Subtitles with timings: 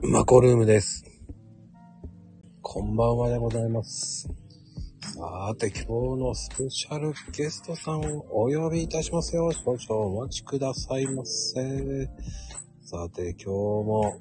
[0.00, 1.04] マコルームです。
[2.62, 4.28] こんばんはでございます。
[5.00, 9.50] さて、今日のスペシャルゲストさんをお呼びいたしますよ。
[9.50, 12.08] 少々お待ちくださいませ。
[12.82, 14.20] さて、今日も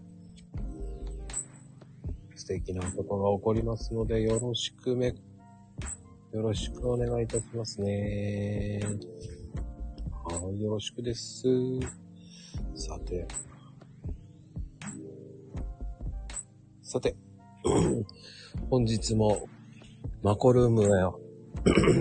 [2.36, 8.82] 素敵なことが起こりますので、よろしくめ、よろしくお願いいたしますね。
[10.24, 11.44] はい、よろしくです。
[12.76, 13.28] さて、
[16.90, 17.18] さて、
[18.72, 19.50] 本日も
[20.24, 20.88] マコルームへ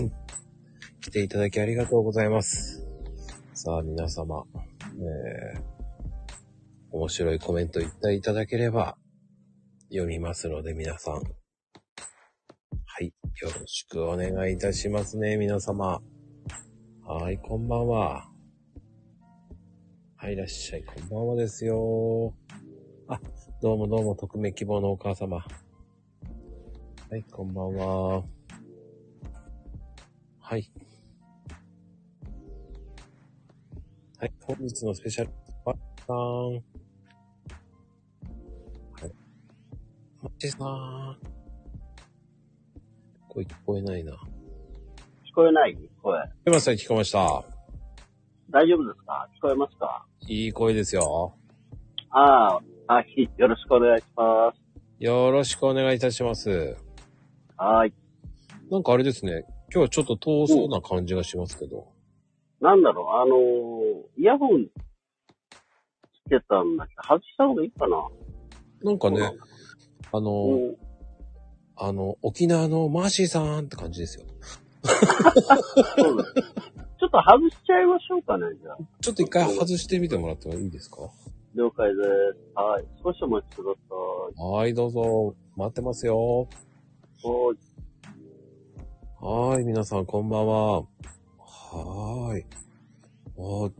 [1.02, 2.86] 来ていただきありがとうございます。
[3.52, 4.44] さあ皆様、
[4.94, 5.62] えー、
[6.92, 8.96] 面白いコメント言っていただければ
[9.88, 11.14] 読みますので皆さん。
[11.14, 11.20] は
[13.00, 13.12] い、よ
[13.58, 16.00] ろしくお願いいたしますね、皆様。
[17.04, 18.30] はい、こんばんは。
[20.14, 22.36] はい、いらっしゃい、こんばんはですよ。
[23.56, 25.38] あ、どうもどうも、匿名希望のお母様。
[25.38, 25.44] は
[27.16, 28.22] い、こんばんは。
[30.40, 30.70] はい。
[34.18, 35.30] はい、本日のスペシャル、
[35.64, 36.16] マッチさん。
[36.52, 36.60] はい。
[40.22, 41.18] マッチさん。
[43.28, 44.12] 声聞こえないな。
[44.12, 44.16] 聞
[45.34, 45.76] こえない？
[46.02, 46.18] 声。
[46.18, 47.44] 聞こえました、聞こえました？
[48.50, 49.28] 大丈夫ですか？
[49.36, 50.06] 聞こえますか？
[50.28, 51.34] いい声ですよ。
[52.10, 53.28] ああ、はい。
[53.36, 55.04] よろしくお願いします。
[55.04, 56.76] よろしくお願いいたします。
[57.56, 57.92] はい。
[58.70, 59.44] なんかあれですね。
[59.72, 61.88] 今日はちょっと遠そうな感じがしますけど。
[62.60, 66.94] なんだろう、あのーイヤホンつけたんだけ？
[66.94, 68.08] ど、外した方がいいかな
[68.84, 69.32] なんかね、
[70.12, 70.76] あの、うん
[71.78, 74.24] あの、沖縄のマーシーさんって感じですよ。
[74.84, 76.34] そうです。
[76.34, 78.76] ちょっと外しちゃいましょうかね、じゃあ。
[79.02, 80.98] ちょっと一回外してみてもらってもいいですか？
[81.56, 82.08] 了解です。
[82.54, 82.84] はい。
[83.02, 83.70] 少しお待ちくだ
[84.36, 85.34] さはい、どうぞ。
[85.56, 86.46] 待ってますよ。
[87.24, 87.26] い。
[87.26, 87.54] は
[89.48, 89.54] い。
[89.54, 90.80] はい、皆さんこんばんは。
[90.82, 92.44] はーい。
[93.38, 93.72] あー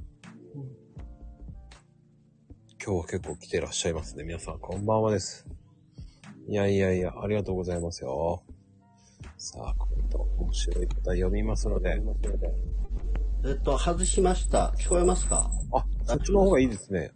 [2.83, 4.25] 今日は結構来てらっしゃいますね。
[4.25, 5.47] 皆さんこんばんはです。
[6.49, 8.43] いやいやいや、ありがとうございますよ。
[9.37, 12.01] さあ、コメント面白い方読みますので。
[13.45, 14.73] えっと、外しました。
[14.79, 15.51] 聞こえますか？
[15.75, 17.13] あ、そっちの方がいいですね。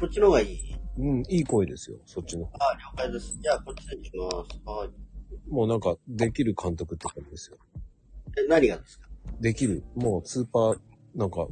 [0.00, 0.58] こっちの方がいい？
[0.98, 1.98] うん、いい声ですよ。
[2.06, 2.52] そっちの方。
[2.56, 3.38] あ、了解です。
[3.40, 4.36] じゃあ、こっちにします。
[4.64, 4.90] はい。
[5.52, 7.58] もうなんか、できる監督って感じですよ。
[8.38, 9.08] え、何がですか？
[9.40, 9.84] できる。
[9.94, 10.78] もうスーパー、
[11.14, 11.46] なんか、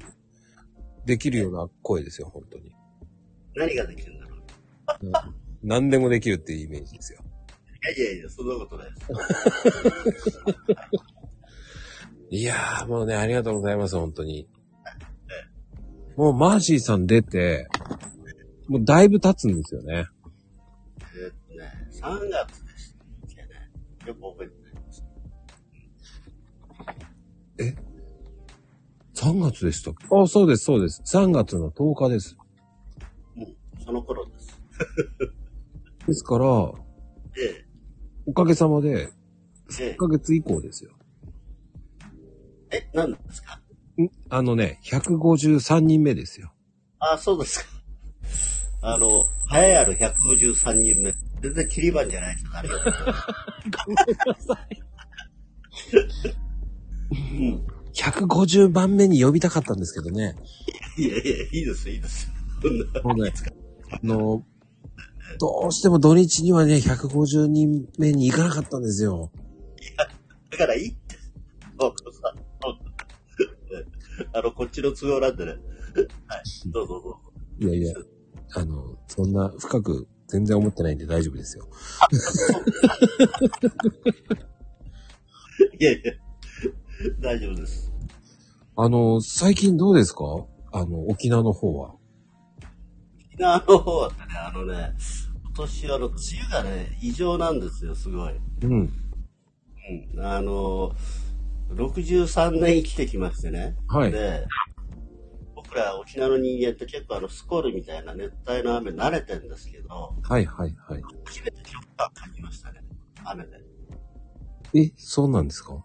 [1.05, 2.75] できるような声ですよ、本当に。
[3.55, 4.41] 何ができるんだろう？
[5.03, 5.13] うん
[5.61, 7.21] 何でもできるっていうイメージですよ。
[7.97, 10.39] いやいやいや、そんなことないです。
[12.31, 14.49] いやー、もうね、ありがとうございます、本当に。
[16.17, 17.67] もうマーシーさん出て、
[18.69, 20.07] もうだいぶ経つんですよね。
[21.15, 22.95] えっとね、3月でし
[23.37, 23.71] たね。
[24.07, 24.49] よく覚え？
[24.49, 25.05] てないです。
[29.15, 30.07] 3月でしたっけ？
[30.17, 31.03] あ、そうです、そうです。
[31.05, 32.37] 3月の10日です。
[33.37, 34.61] うん、その頃です。
[36.07, 36.45] ですから、
[37.35, 37.67] で、
[38.27, 38.91] おかげさまで、
[39.79, 40.93] で1ヶ月以降ですよ。
[42.71, 43.61] え、何ですか？
[44.01, 44.09] ん？
[44.29, 46.53] あのね、153人目ですよ。
[47.01, 47.78] あ、そうですか。
[48.81, 51.13] あの、栄えある153人目。
[51.41, 52.69] 全然切り番じゃないですか、あれ。
[57.11, 57.13] う
[57.43, 57.67] ん。
[57.95, 60.37] 150番目に呼びたかったんですけどね。
[60.97, 62.31] いやいや、いいです、いいです。
[63.03, 63.33] そんなね、
[63.91, 64.45] あの、
[65.39, 69.31] どうしても土日にはね、150人目に行かなかったんですよ。
[70.51, 71.17] だからいいって。
[71.81, 72.23] そうそう
[74.33, 75.53] あの、こっちの都合なんでね。
[75.53, 75.61] はい。
[76.71, 77.21] どうぞどうぞ。
[77.61, 77.95] いやいや、
[78.55, 81.67] あの、そんな深く全然思ってないんで大丈夫ですよ。
[85.79, 86.13] いやいや、
[87.21, 87.93] 大丈夫です。
[88.77, 90.23] あの、最近どうですか？
[90.73, 91.95] あの、沖縄の方は。
[93.33, 94.15] 沖縄の方はね、
[94.47, 94.93] あのね、
[95.45, 98.33] 今年あの、梅雨がね、異常なんですよ、すごい。
[98.63, 98.93] うん。
[100.15, 100.21] うん。
[100.25, 100.93] あの、
[101.75, 103.77] 63年生きてきましてね。
[103.89, 104.13] はい。
[104.13, 104.47] で、
[105.69, 111.03] 僕ら沖縄の人間って結構あの、スコールみたいな熱帯の雨慣れてるんですけど、はいはいはい。
[111.27, 112.81] 初めて極端感じましたね。
[113.25, 113.61] 雨で。
[114.75, 115.85] え、そうなんですか？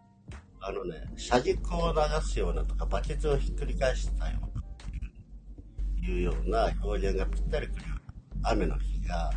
[0.61, 7.95] あのね、車軸を流すようなとか、バケツをひっくり返したような、いうような表現がぴったりくるよ
[8.37, 9.31] うな雨の日が、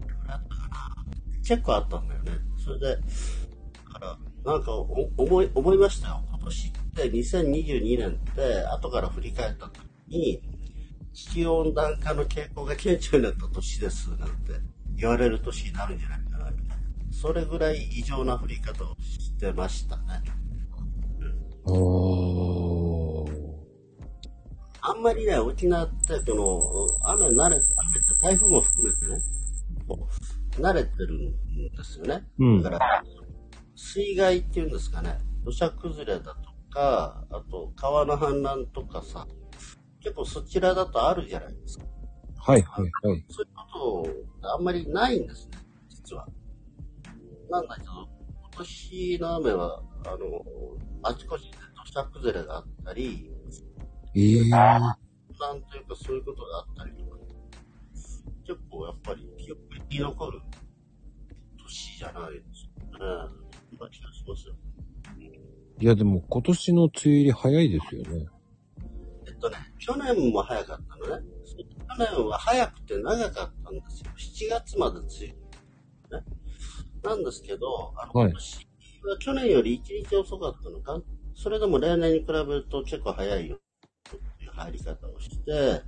[0.00, 0.96] どれだったかな
[1.44, 2.32] 結構あったんだよね。
[2.56, 3.02] それで、だ
[3.92, 6.24] から、なんかお思い、思いましたよ。
[6.28, 9.78] 今年って2022年って、後から振り返った時
[10.08, 10.42] に、
[11.14, 14.52] 地球温暖化の傾向が顕著になった年ですなんて
[14.96, 16.76] 言われる年になるんじゃないかなみたいな。
[17.10, 20.02] それぐらい異常な降り方をしてましたね。
[21.64, 23.48] おー。
[24.80, 27.62] あんまりね、沖縄って、この、雨慣れ、雨って
[28.22, 29.20] 台風も含めてね、
[30.52, 32.26] 慣れてるんですよね。
[32.38, 33.04] うんだから、
[33.76, 39.26] 水害っていうんですかね、土砂崩れだとか、あと川の氾濫とかさ、
[40.00, 41.84] 結構そちらだとあるじゃないですか。
[42.38, 43.24] はいはいはい。
[43.28, 46.26] そういうことあんまりないんですね、実は。
[47.50, 47.92] なんだけど、
[48.40, 50.44] 今年の雨は、あの、
[51.02, 51.48] あちこちで
[51.84, 53.30] 土砂崩れがあったり、
[54.14, 54.78] ええな
[55.54, 57.18] んというかそういうことがあったりとか、
[58.46, 59.60] 結構やっぱり記憶
[59.90, 60.40] に残る
[61.62, 63.04] 年じゃないですかね。
[63.70, 64.54] そんな気がしますよ。
[65.80, 68.26] いやでも今年の梅雨入り早いですよね。
[69.26, 71.24] えっとね、去年も早かったのね。
[71.96, 74.10] 去年は早くて長かったんですよ。
[74.50, 75.08] 7月まで梅
[76.10, 76.20] 雨。
[76.20, 76.26] ね。
[77.04, 78.68] なんですけど、あの、はい今年
[79.04, 81.00] は去年より1日遅かったのか
[81.36, 83.56] それでも例年に比べると結構早いよ。
[83.56, 85.82] っていう入り方をして、はい。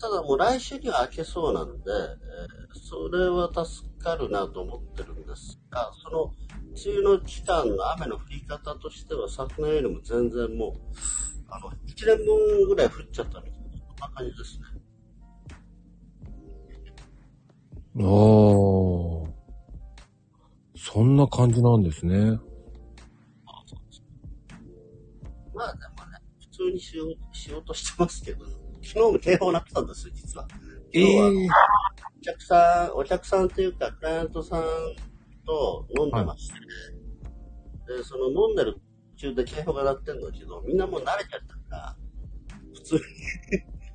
[0.00, 6.32] ただもう来週には明けそうなんで、えーそれは助かるなと思ってるんですが、その
[6.72, 10.72] 梅雨の期間の雨の降り方としては昨年よりも全然もう、
[11.48, 14.64] あの、1年分ぐらい降っちゃったみたいな、そんな感じですね。
[17.96, 19.30] あー。
[20.76, 22.38] そんな感じなんですね。
[25.54, 28.46] まあでもね、普通にしようしようとしてますけど、
[28.82, 30.48] 昨日も警報なってたんですよ、実は。
[30.92, 31.48] え今日はえ
[32.18, 34.62] お客さん、お客さんっていうか、クライアントさん
[35.46, 36.54] と飲んでまして、
[37.96, 38.74] で、その飲んでる
[39.16, 41.96] 途中で警報が鳴ってるんだけど、みんなもう慣れちゃったから、
[42.74, 43.00] 普通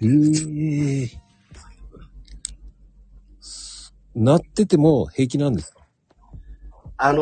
[0.01, 1.09] に、ええ
[4.15, 5.81] なってても平気なんですか？
[6.97, 7.21] あの、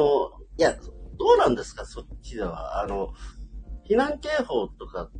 [0.59, 0.81] いや、ど
[1.35, 2.81] うなんですか、そっちでは。
[2.83, 3.13] あの、
[3.89, 5.17] 避難警報とかって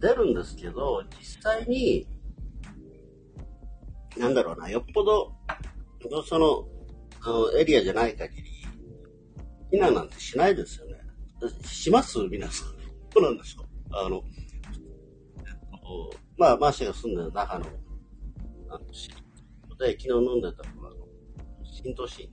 [0.00, 2.06] 出るんですけど、実際に、
[4.18, 5.32] なんだろうな、よっぽど、
[6.26, 6.68] その、
[7.20, 8.50] あのエリアじゃない限り、
[9.72, 10.94] 避難なんてしないですよね。
[11.64, 12.18] します？
[12.30, 12.68] 皆さん。
[13.12, 13.64] そうなんですよ。
[13.90, 17.70] あの、えっと、まあ、マーシーが住んでる那覇の、
[18.70, 19.14] あの、市で、
[19.92, 20.96] 昨日飲んでたのが、あの
[21.64, 22.32] 新都心で、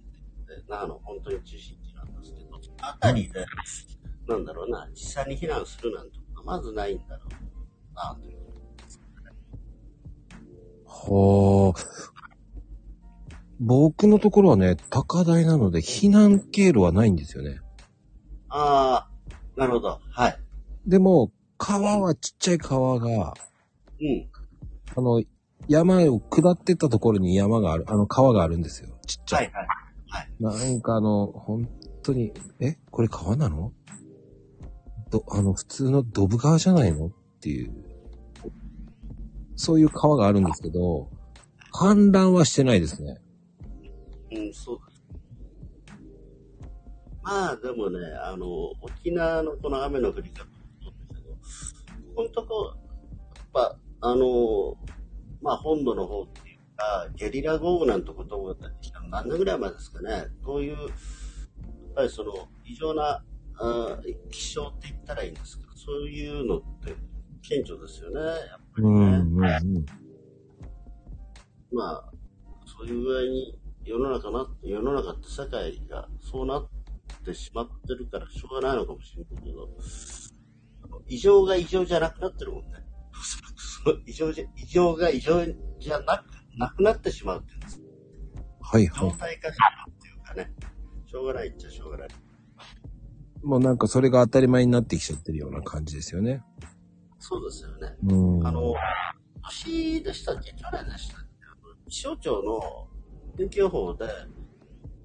[0.68, 3.46] 那覇の本当に中心地なんですけど、そのあたりで、
[4.28, 8.38] なんだろうな、実際に避難するなんてことはまずないんだろうな、という。
[10.88, 12.15] はあ。
[13.60, 17.60] 僕のところはね、高台なので避難経路はないんですよね。
[18.50, 20.00] ああ、なるほど。
[20.10, 20.40] はい。
[20.86, 23.34] でも、川はちっちゃい川が、
[24.02, 24.30] うん。
[24.96, 25.24] あの、
[25.68, 28.90] 山を下ってったところに山がある、あの川があるんですよ。
[29.08, 29.38] ちっちゃ。
[29.38, 30.30] はいいはい。
[30.40, 31.68] なんかあの、本
[32.04, 33.72] 当に、えこれ川なの？
[35.10, 37.08] ど、あの、普通のドブ川じゃないの？
[37.08, 37.74] っていう、
[39.56, 41.10] そういう川があるんですけど、
[41.74, 43.18] 氾濫はしてないですね。
[44.36, 44.80] うん、そう。
[47.26, 48.46] まあ、でもね、あの、
[48.82, 50.52] 沖縄のこの雨の降り方も
[50.84, 52.74] そうですけど、ここのとこ、
[53.36, 54.78] やっぱ、あの、
[55.42, 60.28] まあ、本土の方っていうか、ゲリラ豪雨なんてことが出てきたの何年ぐらい前ですかね。
[60.44, 60.88] こういう、やっ
[61.96, 63.24] ぱりその、異常な、
[63.58, 66.94] あ気象って言ったらいいんですけど、そういうのって
[67.42, 68.92] 顕著ですよね、やっぱりね。
[68.92, 69.86] うん、うん、うん。
[71.72, 72.12] まあ、
[72.66, 76.68] そういう具合に世の中な、世の中って世界がそうなっ
[77.24, 79.70] てしまってるからしょうがないのかもしれないけど、
[81.08, 82.84] 異常が異常じゃなくなってるもんね。
[83.84, 85.46] そ の異常じゃ、異常が異常
[85.80, 86.26] じゃなく、
[86.58, 87.82] なくなってしまうっていうんです。
[88.62, 89.12] はい、はい。
[89.12, 90.56] 状態化しちゃうっていうかね。
[91.06, 92.10] しょうがないっちゃしょうがない。
[93.44, 96.44] もうなんかそれが当たり前になってきちゃってるような感じですよね。
[97.20, 97.96] そうですよね。
[98.04, 98.48] うん。
[98.48, 98.74] あの、
[99.44, 100.52] 年でしたっけ？
[100.52, 101.22] 去年でしたっ
[101.86, 101.92] け？
[101.92, 102.88] 気象庁の
[103.38, 104.06] 天気予報で、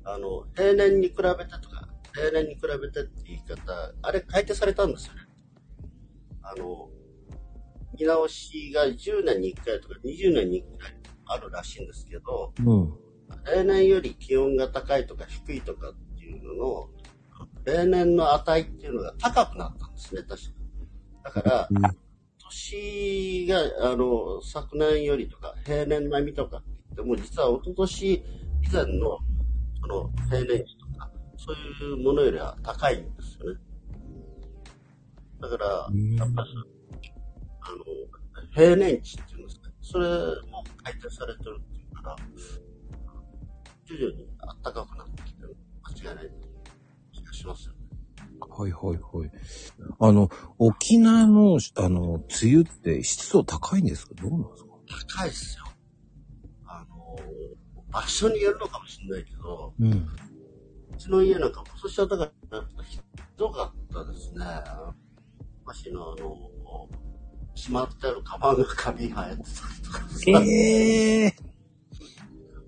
[0.05, 5.21] あの、平年に比べてとか、平年に比べてって言い方、あれ改定されたんですよね。
[6.43, 6.89] あの、
[7.99, 10.97] 見直しが10年に1回とか20年に1回
[11.27, 12.95] あるらしいんですけど、うん。
[13.45, 16.89] 例年より気温が高いとか低いとかっていうのの、
[17.65, 20.51] 例年の値っていうのが高くなったんですね、確か。
[21.25, 21.69] だから、
[22.39, 28.23] 年が、あの、昨年よりとか、平年並みとかって言っても、実は一昨年以
[28.73, 29.19] 前の、
[29.81, 33.61] その、平年値とか、そういうものよりは高いんですよね。
[35.41, 36.49] だから、うんやっぱり、
[37.63, 37.85] あの、
[38.55, 39.71] 平年値っていうんですか。
[39.81, 40.07] それ
[40.51, 42.17] も改定されてるっていうから、
[43.87, 44.29] 徐々に
[44.63, 45.57] 暖かくなってきてる。
[46.05, 46.31] 間違いない
[47.13, 47.79] 気がしますよね。
[48.49, 49.31] はいはいはい。
[49.99, 50.29] あの、
[50.59, 54.15] 沖縄の、あの、梅雨って湿度高いんですか？
[54.15, 54.71] どうなんですか？
[55.19, 55.65] 高いっすよ。
[57.91, 59.91] 場所によるのかもしれないけど、うん。
[59.93, 63.01] うちの家なんか今年はだから、ひ
[63.37, 64.45] どかったですね。
[65.61, 66.89] 昔のあの、
[67.55, 71.35] しまってあるカバンがカビ生えてたりとかさ、ええ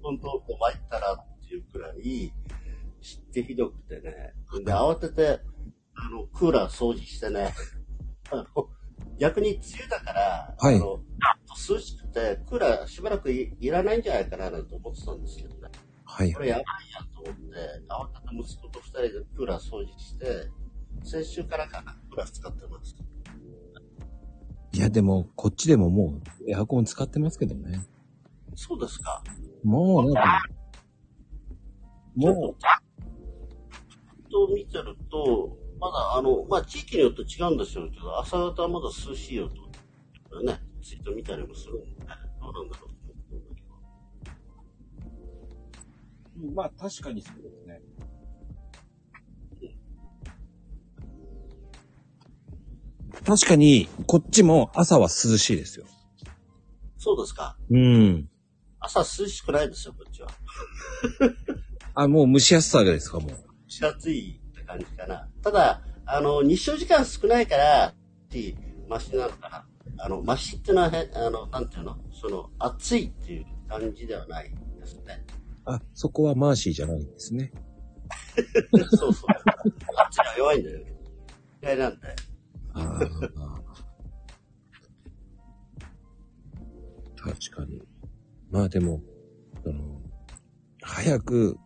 [0.02, 2.32] 本当、こう参ったらっていうくらい、
[3.00, 4.34] 湿気ひどくてね。
[4.64, 5.40] で、慌てて、
[5.94, 7.54] あの、クーラー掃除してね、
[8.30, 8.44] あの、
[9.22, 11.00] 逆に梅雨だから、はいあの、
[11.68, 15.70] 涼しくて、クーラーしばらくいいらないんじゃないかななんて思ってたんですけどね。
[16.04, 16.42] はいこ。
[16.42, 17.56] れやばいやと思って、
[17.88, 20.48] 慌てて息子と二人でクーラー掃除して、
[21.04, 22.96] 先週からかな、クーラー使ってます。
[24.72, 27.86] いや、でも、こっちでももう、エアコン使ってますけどね。
[28.56, 29.22] そうですか。
[29.62, 30.42] もう、なんか、
[32.16, 32.56] も
[34.32, 41.86] と見てると、まだあの、まあ地域によって違うんでしょうけど、朝方はまだ涼しいよと、ね、ツイート見たりもするんで、
[42.40, 42.94] どうなんだろうと思
[43.32, 43.62] うんだけ
[46.44, 46.50] ど。
[46.52, 47.80] う、まあ確かにそうですね。
[53.24, 55.86] 確かに、こっちも朝は涼しいですよ。
[56.96, 57.56] そうですか。
[57.70, 58.28] うん。
[58.78, 60.28] 朝涼しくないですよ、こっちは。
[61.94, 63.30] あ、もう蒸し暑さですか、もう。
[63.30, 63.36] 蒸
[63.66, 65.28] し暑いって感じかな。
[65.42, 67.94] ただ、あの、日照時間少ないから、っ
[68.28, 68.54] て、
[68.88, 69.66] マシなのかな。
[69.98, 75.24] あの、マシっていうのはへ、あの、なんていうの、その、暑いっていう感じではないですね。
[75.64, 77.52] あ、そこはマーシーじゃないんですね。
[78.96, 79.30] そうそう。
[80.08, 80.80] 暑いのは弱いんだよ。
[81.62, 82.16] 嫌いなんで。
[82.74, 83.62] ああ。
[87.16, 87.82] 確かに。
[88.50, 89.00] まあでも、
[89.64, 90.00] あの、
[90.82, 91.56] 早く、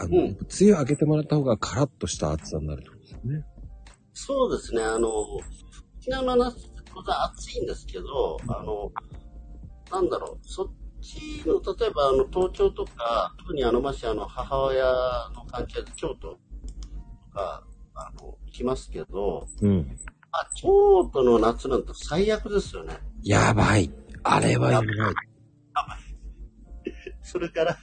[0.00, 0.24] あの、うん
[0.60, 3.44] 梅雨明けてもらった方がカラッとした暑さになるってことですよね。
[4.14, 8.90] そうですね、あの、沖縄の夏って当然暑いんですけど、あの、
[9.90, 10.66] なんだろう、そっ
[11.00, 14.84] ちの、例えばあの、東京とか、特にあの、ましあの、母親
[15.34, 16.38] の関係で京都と
[17.34, 17.64] か、
[17.94, 19.96] あの、行きますけど、うん。
[20.32, 22.94] あ、京都の夏なんて最悪ですよね。
[23.22, 23.90] やばい。
[24.22, 24.90] あれはやばい。
[27.22, 27.76] それから、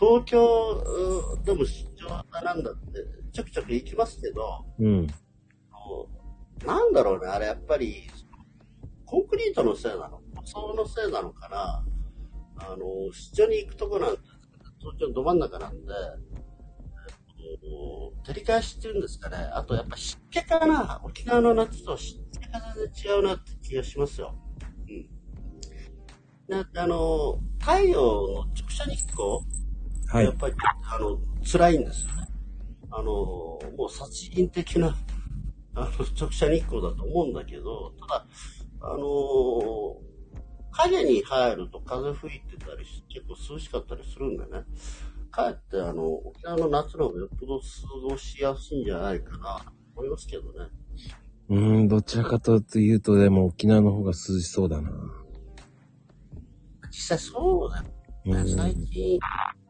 [0.00, 0.82] 東京
[1.38, 5.06] うでも出張だなんだって、ちょくちょく行きますけど、うん。
[6.64, 8.08] なんだろうね、あれやっぱり、
[9.04, 11.84] コンクリートのせいなの舗装のせいなのかな
[12.56, 14.22] あの、出張に行くとこなんて、
[14.78, 15.92] 東京のど真ん中なんで、
[17.42, 19.36] えっと照り返しっていうんですかね。
[19.52, 24.34] あとやっぱ湿気かな沖縄の夏と湿気が全然違うなって気がしますよ。
[24.88, 25.08] うん。
[26.48, 29.40] なあの、太陽の直射日光
[30.10, 30.24] はい。
[30.24, 30.54] やっぱり、
[30.92, 32.26] あの、辛いんですよね。
[32.90, 34.96] あの、もう殺人的な、
[35.74, 38.26] あの、直射日光だと思うんだけど、ただ、
[38.82, 39.96] あの
[40.72, 44.64] 影に入ると風吹いてたりし、結構涼しかったりするんでね。
[45.30, 47.64] かえって、あの、沖縄の夏の方がよっぽど過
[48.08, 50.70] ごしやすいんじゃないかな、と思いますけどね。
[51.50, 54.90] うーん、どちらかというと、でも沖縄の方が涼しそうだな。
[56.90, 57.90] 実際そうだね。
[58.56, 58.86] 最ん。
[58.86, 59.18] 近、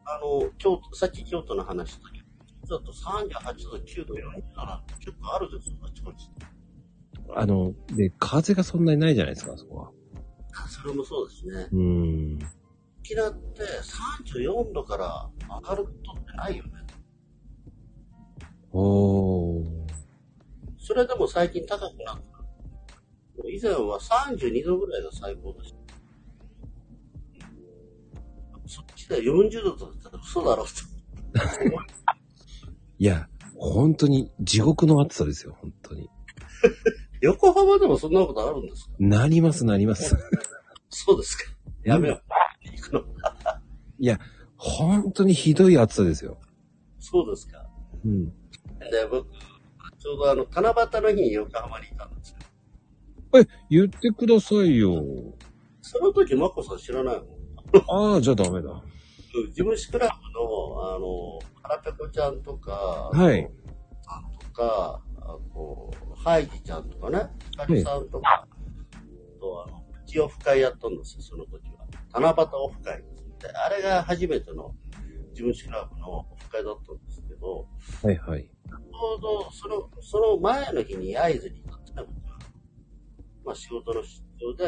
[0.05, 2.25] あの、京都、さっき京都の話したけど、
[2.67, 6.29] 京都だと38度、9度、40度なんて結構あるですよ、あちこち。
[7.33, 9.91] あの、で、風がそんなにないじゃないですか、あそこは。
[10.53, 11.67] あそれもそうですね。
[11.71, 12.39] うーん。
[12.99, 16.71] 沖縄って34度から上がることってないよね。
[18.71, 19.65] おー。
[20.77, 22.21] それでも最近高くなった。
[23.49, 25.80] 以前は32度ぐらいが最高でした。
[29.15, 30.73] そっちで40度とかだったら嘘だろうと。
[32.99, 36.09] いや、本当に地獄の暑さですよ、本当に。
[37.21, 38.91] 横浜でもそんなことあるんですか？
[38.99, 40.15] なります、なります。
[40.89, 41.43] そうですか。
[41.83, 42.23] やめよう。
[42.71, 43.03] 行くの。
[43.99, 44.19] いや、
[44.57, 46.39] 本当にひどい暑さですよ。
[46.99, 47.65] そうですか。
[48.05, 48.25] うん。
[48.25, 48.33] で、
[49.09, 49.27] 僕、
[49.99, 52.37] ちょうどあの、七夕の日に横浜にいたんですよ。
[53.39, 55.03] え、言ってくださいよ。
[55.81, 57.25] その時、マコさん知らないの？
[58.13, 58.83] ああ、じゃあダメだ。
[59.31, 62.71] 事務士クラブの、あの、腹ペコちゃんとか、
[63.13, 63.49] はい。
[64.01, 68.47] さんとか、あと、ハイジちゃんとかね、ヒカリさんとか、あ
[69.39, 71.85] と、あの、プチオフ会やったんですよ、その時は。
[72.13, 73.03] 七夕オフ会っ
[73.39, 74.75] て、あれが初めての
[75.33, 77.67] 事務士クラブのオフ会だったんですけど、
[78.03, 78.43] はいはい。
[78.43, 82.39] ちょうどその、その前の日に会津に行ったんですね、僕は
[83.45, 84.65] まあ仕事の出張で、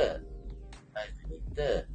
[0.93, 1.85] 大事に行って、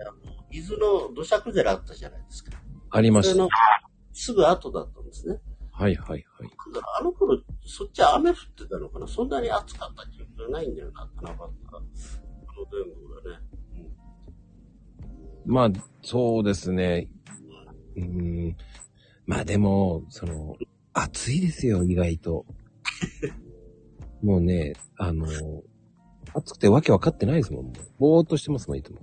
[0.00, 2.52] あの伊豆の土砂崩れあったじゃないですか。
[2.90, 3.48] ありました。
[4.12, 5.40] すぐ後だったんですね。
[5.72, 6.24] はいはいはい。
[6.74, 11.36] だからあの頃、そっち雨降ってたのかなそんなに暑かった記憶がないんだよな、七夕。
[11.38, 11.50] この
[12.70, 13.44] 前後だね。
[15.46, 15.70] まあ、
[16.02, 17.08] そうですね。
[17.96, 18.56] うん。
[19.26, 20.56] まあでも、その、
[20.92, 22.44] 暑いですよ、意外と。
[24.22, 25.26] もうね、あの、
[26.34, 27.66] 暑くてわけわかってないですもん。
[27.66, 28.98] もうぼーっとしてますもん、いつも。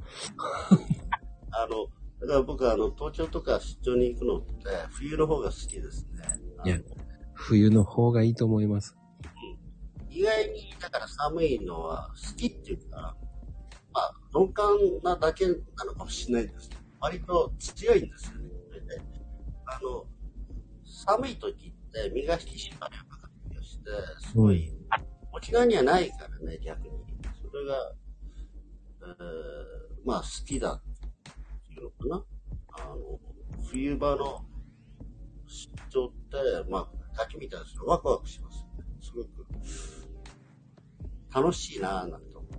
[1.63, 1.87] あの、
[2.21, 6.23] だから僕はあの、東京とか出張に行くのって、冬の方が好きですね。
[6.65, 6.79] いや
[7.33, 8.95] 冬の方がいいと思います。
[10.09, 13.15] 意外に、だから寒いのは好きっていうか、
[13.93, 14.65] まあ、鈍感
[15.03, 15.53] なだけな
[15.85, 18.47] のかもしれないですけど、割と強いんですよね。
[18.87, 19.01] で、
[19.65, 20.05] あの、
[20.85, 23.83] 寒い時って身が引き締まるような感じがして、
[24.27, 24.73] すごい、
[25.31, 26.89] 沖縄にはないからね、逆に。
[27.51, 27.93] それが、
[29.01, 30.81] えー、まあ好きだ
[31.81, 32.25] いうのかな？
[32.79, 33.19] あの、
[33.69, 34.45] 冬場の
[35.47, 38.65] 出張って、まあ、滝みたいですけど、ワクワクします。
[39.01, 39.45] すごく、
[41.33, 42.51] 楽しいなぁなんて思う。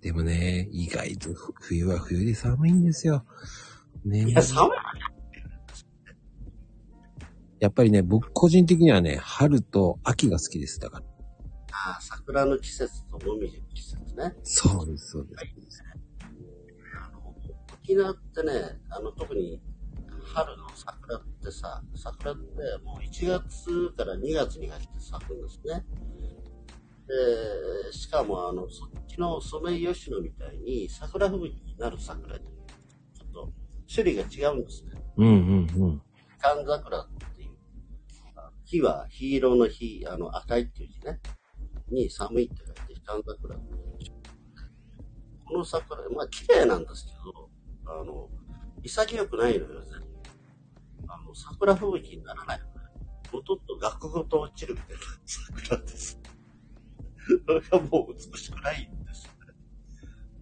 [0.00, 3.24] でもね、意外とふ冬は冬で寒いんですよ。
[4.04, 4.70] ねいや、寒い
[7.58, 10.80] やっぱりね、僕個人的にはね、春と秋が好きです。
[10.80, 11.04] だから。
[11.72, 14.34] ああ、桜の季節ともみじの季節ね。
[14.42, 15.40] そうです、そうです。
[15.40, 15.69] あの、
[17.90, 18.52] 沖縄ってね、
[18.88, 19.60] あの、特に
[20.32, 22.42] 春の桜ってさ、桜って
[22.84, 25.84] もう1月から2月にかけて咲くんですね。
[27.08, 32.44] で、しかもあの、そっちのソメイヨシノみたいに桜吹雪になる桜ちょ
[33.24, 33.52] っと
[33.92, 34.92] 種類が違うんですね。
[35.16, 36.02] うんうんうん。
[36.38, 37.50] 寒桜っていう。
[38.36, 41.18] あ火は黄色の火、あの赤いっていう字ね。
[41.90, 43.56] に寒いって書いて、寒桜
[45.44, 47.49] この桜、まあ綺麗なんですけど、
[47.90, 48.28] あの、
[48.82, 50.10] 潔くないのよ、全然
[51.08, 52.70] あの、桜吹雪にならないのね。
[53.30, 56.20] ほとんど額ごと落ちるみたいな桜です。
[57.46, 59.54] それがもう美しくないんですよね。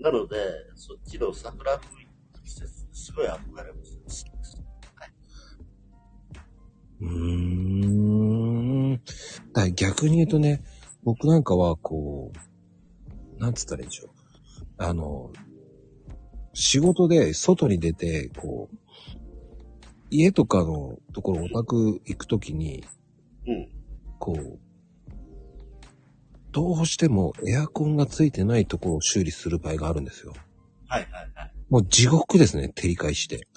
[0.01, 0.37] なので、
[0.75, 2.07] そっちの桜吹雪
[2.37, 4.25] の季節、すごい憧れます。
[4.25, 4.63] 好きです。
[7.01, 7.09] うー
[8.95, 9.01] ん。
[9.53, 10.63] だ逆に言うとね、
[11.05, 12.33] 僕なんかはこ
[13.37, 14.11] う、なんつったらいいでしょう。
[14.79, 15.31] あの、
[16.61, 18.77] 仕事で外に出て、こう、
[20.11, 22.85] 家とかのところオタク行くときに、
[23.47, 23.69] うん。
[24.19, 24.59] こう、
[26.51, 30.35] どうしてもエアコンがついてないところを修理する場合があるんですよ。
[30.89, 31.53] はいはいはい。
[31.71, 33.47] もう地獄ですね、照り返して。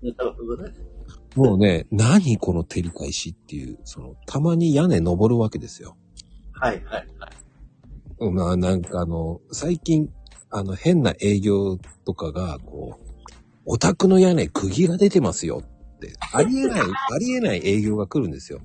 [0.00, 0.72] なるほどね。
[1.36, 5.98] もうね、何この照り返しっていう、その、たまに屋根登るわけですよ。
[6.52, 7.30] はいはいはい。
[8.32, 10.10] まあなんかあの、最近、
[10.50, 13.10] あの変な営業とかが、こう、
[13.66, 16.80] オタクの屋根釘が出てますよって、ありえない、
[17.14, 18.60] ありえない営業が来るんですよ。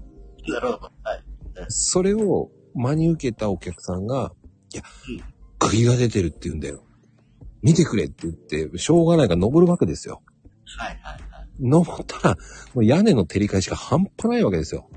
[0.48, 0.92] なるほど。
[1.04, 1.24] はい。
[1.70, 4.34] それを真に受けたお客さんが、
[4.74, 5.24] いやうん、
[5.60, 6.84] 釘が出てるって言うんだよ。
[7.62, 10.22] 見てくれって言って、しょうがないから登るわけですよ。
[10.66, 11.48] はいはいはい。
[11.60, 12.38] 登ったら、
[12.74, 14.90] もう屋根の照り返しが半端ないわけですよ。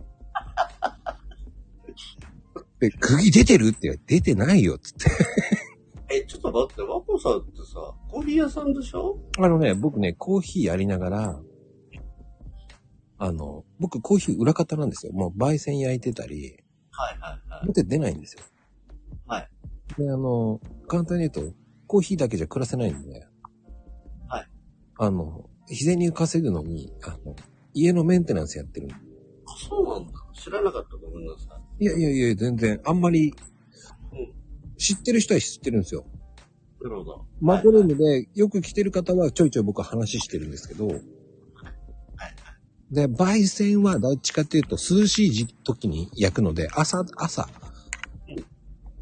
[2.81, 5.11] で、釘出てるって言われて出てないよ、つって。
[6.11, 9.18] え、ちょっと待って、ワコさんってさ、コーヒー屋さんでしょ？
[9.38, 11.40] あのね、僕ね、コーヒーやりながら、
[13.18, 15.12] あの、僕コーヒー裏方なんですよ。
[15.12, 16.57] もう焙煎焼いてたり、
[16.90, 17.61] はいはいはい。
[17.64, 18.42] 表出ないんですよ。
[19.27, 19.49] はい。
[19.99, 23.27] で、あの、簡単に言うと、コーヒーだけじゃ暮らせないんで、
[24.29, 24.47] はい。
[24.99, 27.37] あの、日銭稼ぐのに、あの、
[27.75, 28.88] 家のメンテナンスやってる。
[28.90, 30.12] あ、そうなんだ。
[30.33, 30.97] 知らなかった。
[30.97, 31.85] ごめんなさい。
[31.85, 33.35] いやいやいや、全然、あんまりうん、
[34.78, 36.06] 知ってる人は知ってるんですよ。
[36.80, 37.26] なるほど。
[37.40, 40.88] マコルームでよく来てる方はちょいちょい僕は話してるんですけど、
[42.90, 47.48] で、焙煎はどっちかっていうと涼しい時時に焼くので、朝、朝、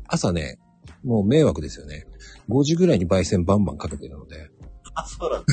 [0.08, 0.58] 朝ね、
[1.04, 2.06] もう迷惑ですよね。
[2.48, 4.50] 5時ぐらいに焙煎バンバンかけてるので。
[4.94, 5.46] あ、そうなんだ。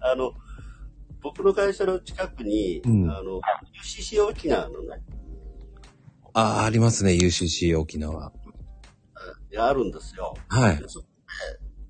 [0.12, 0.32] あの、
[1.20, 3.40] 僕の会社の近くに、うんあの、
[3.82, 5.02] UCC 沖縄のね、
[6.34, 8.32] ああ、ありますね、UCC 沖縄。
[9.52, 10.34] があるんですよ。
[10.48, 10.82] はい。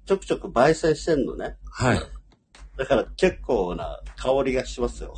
[0.06, 1.56] ちょくちょく焙煎してんのね。
[1.70, 2.00] はい。
[2.76, 5.14] だから結構な香りがしますよ。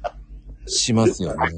[0.66, 1.36] しますよね。
[1.36, 1.54] はい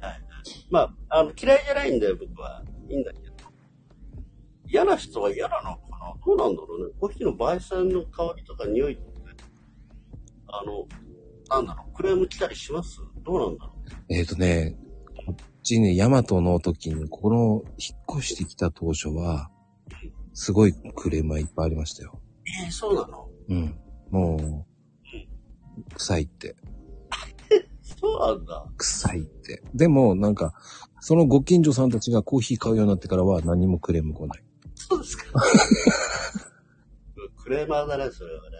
[0.00, 0.22] はい。
[0.70, 2.62] まあ、あの、嫌いじゃないんだよ、僕は。
[2.90, 3.34] いいんだけど。
[4.66, 6.14] 嫌な人は嫌なのかな？
[6.26, 6.92] どうなんだろうね。
[7.00, 9.02] コーヒーの焙煎の香りとか匂いって、
[10.48, 10.86] あの、
[11.48, 12.98] なんだろう、クレーム来たりします？
[13.24, 13.72] どうなんだろ
[14.10, 14.14] う？
[14.14, 14.76] えっ、とね、
[15.68, 19.50] ちね、ヤマトの時に、この、引っ越してきた当初は、
[20.32, 22.18] すごいクレームはいっぱいありましたよ。
[22.64, 23.28] えー、そうなの？
[23.48, 23.78] うん。
[24.10, 24.66] も
[25.86, 26.56] う、臭いって。
[27.82, 28.66] そうなんだ。
[28.78, 29.62] 臭いって。
[29.74, 30.54] でも、なんか、
[31.00, 34.44] そのご近所さんたちがコーヒー買うようになってからは何もクレーム来ない。
[34.74, 35.24] そうですか。
[37.44, 38.56] クレーマーだね、それはね。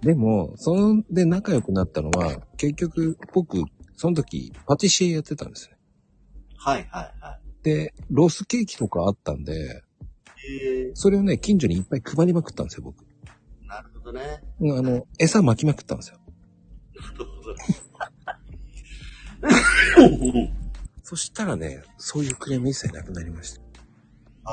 [0.00, 3.62] でも、そんで仲良くなったのは、結局、僕、
[3.96, 5.71] その時、パティシエやってたんですね。
[6.64, 10.56] はいはいはで、ロスケーキとかあったんで、い。
[10.56, 13.02] えそれをね、近所にいっぱい配りまくったんですよ、僕。
[13.02, 13.06] ー、
[13.66, 14.42] なるほどね。
[14.60, 16.18] うんあの、餌巻きまくったんですよ。
[19.40, 19.56] なる
[20.16, 20.32] ほど。
[21.02, 23.60] そしたらね、そういうクレーム一切なくなりました。
[24.44, 24.52] あ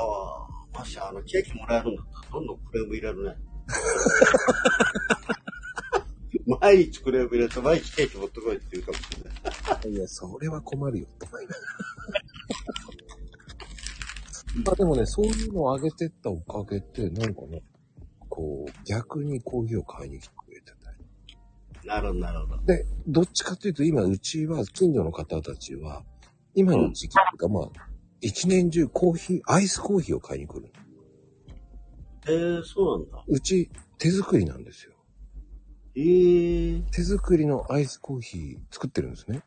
[0.74, 3.36] あ、もしあの、ケーキもらえるんだったら、どんどんクレーム入れるね。
[6.58, 9.92] 毎日クレーム入れて、毎日ケーキ持ってこいって言うかもしれない。
[9.92, 11.06] いや、それは困るよ。
[14.64, 17.62] まあでもね、そういうのを上げてったおかげで、なんかね、
[18.28, 21.86] こう、逆にコーヒーを買いに来てくれてたり。
[21.86, 22.64] なるほど、なるほど。
[22.64, 26.02] で、どっちかというと今、うちは、近所の方たちは、
[26.54, 27.68] 今の時期っていうか、まあ、
[28.20, 30.72] 一年中コーヒー、アイスコーヒーを買いに来る。
[32.26, 33.24] えー、そうなんだ。
[33.26, 34.89] うち、手作りなんですよ。
[35.96, 39.42] えー、手作りのアイスコーヒー作ってるんですね。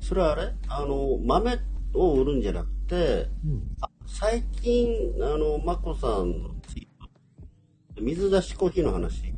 [0.00, 0.52] それはあれ？
[0.68, 1.58] あの、豆
[1.94, 3.62] を売るんじゃなくて、うん。
[4.06, 9.32] 最近、あの、まこさんのツイート、水出しコーヒーの話、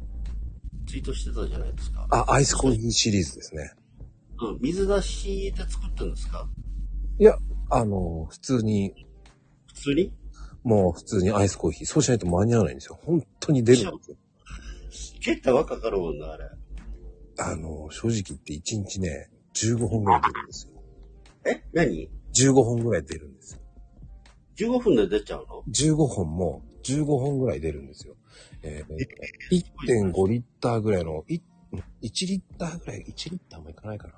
[0.86, 2.06] ツイートしてたじゃないですか。
[2.10, 3.72] あ、アイスコーヒーシリーズですね。
[4.40, 6.48] うん、水出しで作ってるんですか？
[7.18, 7.36] いや、
[7.70, 9.06] あの、普通に、
[9.66, 10.12] 普通に？
[10.64, 11.86] もう普通にアイスコーヒー。
[11.86, 12.98] そうしないと間に合わないんですよ。
[13.04, 14.16] 本当に出るんですよ。
[15.24, 16.44] 結構はかかるもんな、あれ。
[17.38, 20.72] あの、正直言って1日ね、15本ぐらい出るんですよ。
[21.46, 21.64] え？
[21.72, 23.60] 何？15本ぐらい出るんですよ。
[24.56, 28.16] ?15 分で出ちゃうの？15本も15本ぐらい出るんですよ。
[28.62, 29.64] えー、
[30.12, 31.40] 1.5リッターぐらいの、い
[32.02, 34.14] 1リッターぐらい、1リッターもいかないかな。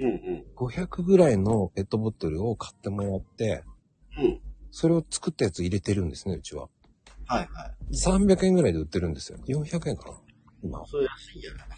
[0.00, 0.44] うんうん。
[0.56, 3.64] 500ぐらいのペットボトルを買ってもらって、
[4.16, 4.40] うん。
[4.70, 6.68] それを作ったやつ入れてるんですね、うちは。
[7.26, 7.94] はいはい。
[7.94, 9.38] 300円ぐらいで売ってるんですよ。
[9.46, 10.16] 400円かな
[10.62, 10.84] 今。
[10.86, 11.68] それ安いんじゃない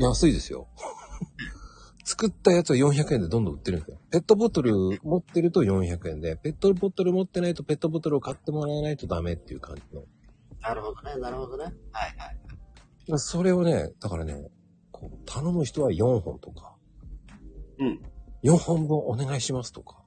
[0.00, 0.68] 安いですよ。
[2.04, 4.00] 作ったやつは400円でどんどん売ってるんですよ。
[4.10, 10.04] ペットボトル持ってると400円で、ペットボトル持ってないとペットボトルを買ってもらわないとダメっていう感じの。
[10.60, 11.64] なるほどね、なるほどね。
[11.64, 11.74] はい
[13.12, 13.18] はい。
[13.18, 14.50] それをね、だからね、
[14.90, 16.76] こう頼む人は4本とか、
[17.78, 18.02] うん。
[18.42, 20.02] 4本分お願いしますとか。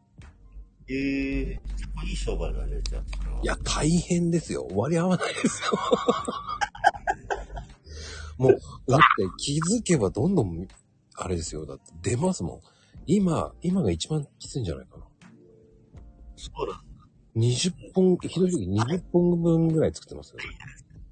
[0.90, 3.04] えー、結構いい商売だね、じゃあ。
[3.42, 4.68] いや、大変ですよ。
[4.74, 5.72] 割り合わないですよ。
[8.38, 8.52] もう、
[8.92, 9.06] だって
[9.38, 10.68] 気づけばどんどん、
[11.16, 11.66] あれですよ。
[11.66, 12.62] だって出ますもん。
[13.06, 15.04] 今、今が一番きついんじゃないかな。
[16.36, 16.82] そうだ。
[17.36, 20.38] 20本、ひどい時20本分ぐらい作ってますよ。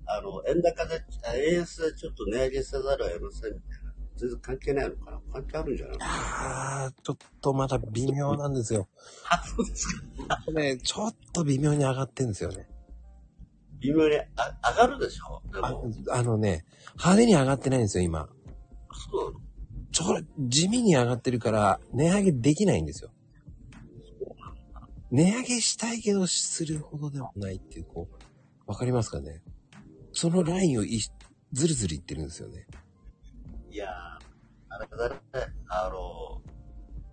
[0.06, 3.90] あの、円高で、あ円安でちょっと値上げせざるを得ませんみたいな。
[4.18, 8.90] 全然関係ないのかな関係あるんじゃないあー、ちょっとまだ微妙なんですよ。
[9.30, 10.04] あ、そうですか。
[10.52, 12.69] ね、ちょっと微妙に上がってんですよね。
[13.82, 15.42] 微妙にあ上がるでしょ？
[15.52, 16.66] であも、あのね、
[16.96, 18.30] 派手に上がってないんですよ、今。
[19.12, 19.46] そうなの
[19.92, 23.12] ちょ、地味に上がってるから、値上げできないんですよ。
[25.12, 28.16] 値上げしたいけど、するほどでもないっていう、こう、
[28.68, 29.42] わかりますかね？
[30.12, 31.00] そのラインをい
[31.54, 32.68] ずるずるいってるんですよね。
[33.72, 33.90] いやー、
[34.70, 35.16] あれだね、
[35.70, 36.42] あの、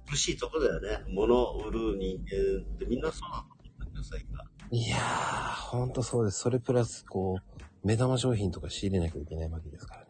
[0.09, 1.05] 苦しいとこだよね。
[1.13, 4.45] 物を売る人間ってみんなそうだと思うんだけどさ、今。
[4.71, 6.41] いやー、ほんとそうです。
[6.41, 10.07] それプラス、こう、目玉商品とか仕入れなきゃいけないわけですからね。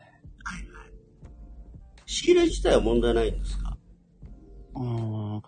[2.07, 3.77] 仕入れ自体は問題ないんですか？
[4.77, 5.43] うーん、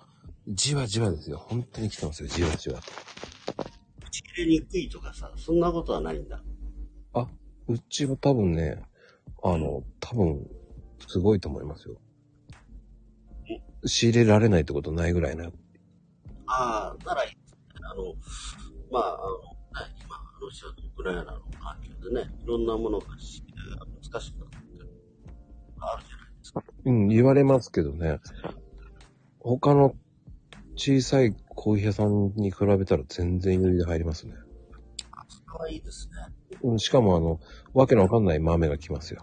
[0.48, 1.38] じわじわですよ。
[1.38, 2.92] 本当に来てますよ、じわじわと。
[4.10, 6.42] 仕入れにくいとかさ、そんなことはないんだ。
[7.14, 7.26] あ、
[7.68, 8.82] うちは多分ね、
[9.42, 10.46] あの、多分、
[11.06, 11.96] すごいと思いますよ。
[13.86, 15.46] 仕入れられないってことないぐらいな。
[16.46, 17.22] ああ、なら。
[17.22, 18.14] あの、
[18.90, 24.90] まあ、あの、ね今、ロシアとウクライナの関係でね、いろんなものが難しくなってる
[25.80, 26.62] あるじゃないですか。
[26.84, 28.18] うん、言われますけどね。
[29.40, 29.94] 他の
[30.76, 34.34] 小さいコーヒー屋さんに比べたら全然余裕で入りますね。
[35.28, 36.14] それはいいですね。
[36.62, 37.40] うん、しかもあの、
[37.74, 39.22] わけのわかんない豆が来ますよ。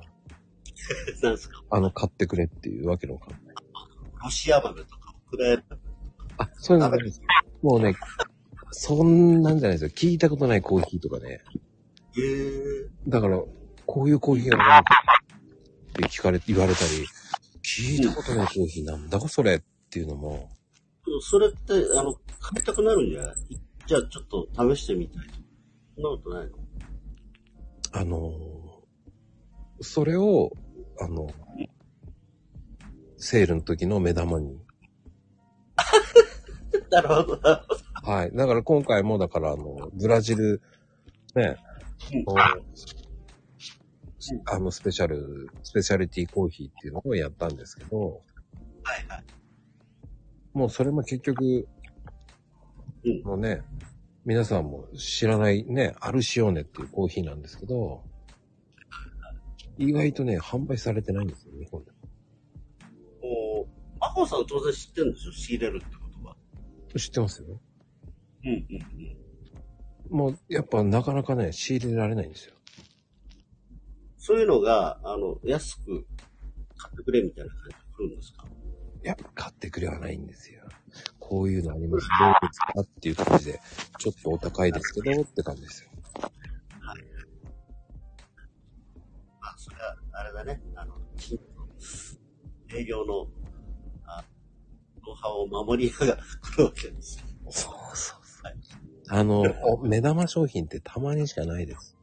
[1.23, 1.63] なんですか？
[1.69, 3.55] あの、買ってくれっていうわけのわかんない。
[4.23, 5.81] ロシア豆とかウクライナ豆
[6.37, 6.91] あ、そういうの。
[7.61, 7.95] もうね、
[8.77, 9.89] そんなんじゃないですよ。
[9.89, 11.41] 聞いたことないコーヒーとかね。
[12.17, 13.41] えー、だから、
[13.85, 14.85] こういうコーヒーがある
[15.89, 17.05] って聞かれ、言われたり、
[17.63, 20.49] 聞いたことないコーヒーなんだかそれっていうのも、
[21.21, 21.57] それって、
[21.97, 23.35] あの、買いたくなるんじゃない？
[23.87, 25.33] じゃあちょっと試してみたいと。
[25.95, 26.57] そんなことないの？
[27.93, 28.75] あのー
[29.81, 30.51] それを、
[31.01, 31.29] あの、
[33.17, 34.57] セールの時の目玉に。
[36.89, 37.84] なるほど、なるほど。
[38.05, 38.31] はい。
[38.35, 40.61] だから今回も、だからあの、ブラジル、
[41.33, 41.57] ね、
[44.45, 48.21] あの、スペシャル、スペシャリティコーヒーっていうのをやったんですけど、
[48.83, 49.23] はいはい。
[50.53, 51.67] もうそれも結局、
[53.03, 53.61] うんもうね、
[54.23, 58.03] 皆さんも知らないね、アルシオーネっていうコーヒーなんですけど、
[59.77, 61.91] 意外とね、販売されてないんですよ、日本で。
[61.91, 66.35] もう、マホさん当然知ってるんでしょ仕入れるってことは。
[66.97, 67.59] 知ってますよ。
[68.45, 68.59] うんうん
[70.11, 70.17] うん。
[70.17, 72.53] もう、やっぱなかなかね、仕入れられないんですよ。
[74.17, 76.05] そういうのが、あの、安く
[76.77, 78.45] 買ってくれみたいな感じで来るんですか？
[79.03, 80.63] やっぱ買ってくれはないんですよ。
[81.19, 82.07] こういうのあります。
[82.19, 82.81] どうですか？
[82.81, 83.61] っていう感じで、
[83.99, 85.89] ちょっとお高いですけど、って感じですよ。
[89.39, 90.59] まあ、それは、あれだね。
[90.75, 90.95] あの、
[92.75, 93.27] 営業の、
[94.07, 94.23] あ
[95.05, 97.25] ノウハウを守りながら来るわけですよ。
[97.51, 98.24] そうそう。
[99.09, 101.95] あの、お目玉商品ってたまにしかないです。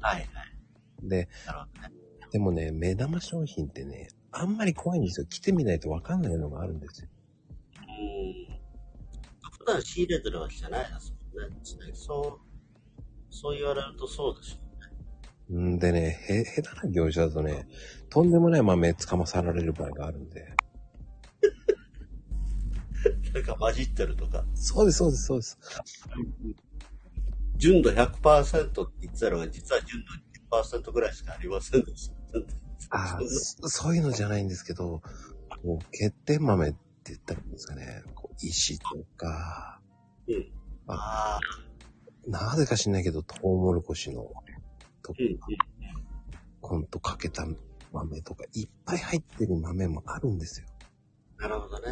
[0.00, 1.08] はいはい。
[1.08, 1.94] で、なるほどね。
[2.32, 5.26] でもね、目玉商品ってね、あんまり怖いんですよ。
[5.26, 7.08] 来てみないとわかんないのがあるんですよ。
[7.78, 8.60] うん。
[9.58, 11.56] 普段仕入れてるわけじゃないですもんね。
[11.94, 14.56] そう、そう言われるとそうでしょ
[15.50, 15.72] うね。
[15.74, 17.66] んでね、へ、下手な業者だとね、
[18.08, 20.54] とんでもない豆つかまさられる場合があるんで。
[23.32, 24.44] なんか混じってるとか。
[24.54, 25.58] そうです、そうです、そうです。
[27.56, 32.14] 純度100%って言ってたのが、実は純度10%ぐらいしかありませんでした。
[32.90, 35.02] ああ、そそそういうのじゃないんですけど、
[35.62, 38.02] こう、欠点豆って言ったらいいんですかね。
[38.14, 39.80] こう石とか、
[40.26, 40.52] うん。
[40.88, 41.40] ああ、
[42.26, 44.22] なぜか知んないけど、トウモロコシの、
[45.02, 45.36] とうん、うん。
[46.62, 47.46] ほんとかけた
[47.92, 50.66] 豆とか、いっぱい入ってる豆もあるんですよ。
[51.40, 51.86] なるほどね。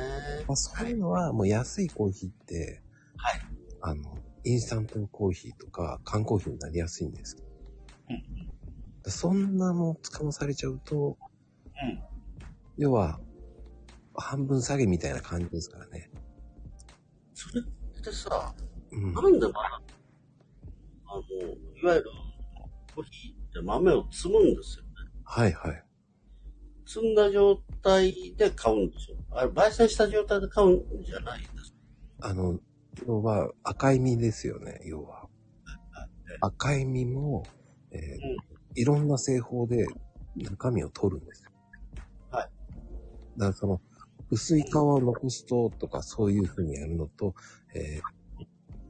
[0.47, 2.83] まあ、そういうのは、もう安いコーヒーって、
[3.17, 3.41] はい。
[3.81, 7.45] あの、インスタントコーヒーとか缶コーヒーになりやすいんですよ。
[8.11, 8.49] うん
[9.11, 12.03] そんなのつかまされちゃうと、うん。
[12.77, 13.21] 要は、
[14.15, 16.11] 半分下げみたいな感じですからね。
[17.33, 18.55] それってさ、
[18.91, 19.15] うん。
[19.15, 19.83] なんでまだ、
[21.07, 22.05] あの、いわゆる
[22.95, 24.91] コーヒーって豆を摘むんですよね。
[25.25, 25.85] はいはい。
[26.87, 29.18] 摘んだ状態で買うんですよ。
[29.31, 31.75] あれ、焙煎した状態で買うんじゃないんです。
[32.21, 32.59] あの、
[33.07, 35.29] 要は赤い実ですよね、要は。
[36.41, 37.49] 赤い実も、
[37.93, 39.89] えーいろんな製法で
[40.37, 41.51] 中身を取るんですよ。
[42.31, 42.51] はい。
[43.37, 43.81] だからその、
[44.31, 47.35] 薄い皮を残すととかそういう風にやるのと、
[47.75, 48.19] えー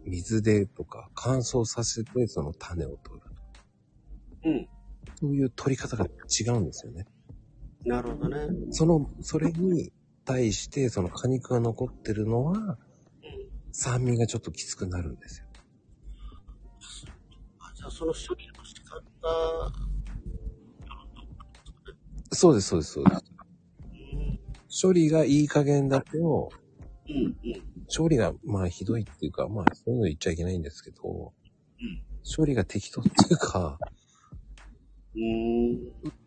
[0.04, 3.26] 水でとか乾燥させてその種を取る。
[4.44, 4.68] うん。
[5.20, 7.06] そういう取り方が違うんですよね。
[7.84, 8.36] なるほどね。
[8.70, 9.92] その、それに
[10.28, 12.78] 対してその果肉が残ってるのはうん。
[13.72, 15.46] 酸味がちょっときつくなるんですよ。
[17.60, 19.00] あ、じゃあその処理の仕方、
[22.30, 23.24] そうです、そうです、そうです。
[23.92, 24.38] うん。
[24.82, 26.50] 処理がいい加減だと。
[27.96, 31.32] 処理がまあひどいっていうか、まあそういうの言っちゃいけないんですけど、
[31.80, 32.02] うん。
[32.36, 33.78] 処理が適当っていうか。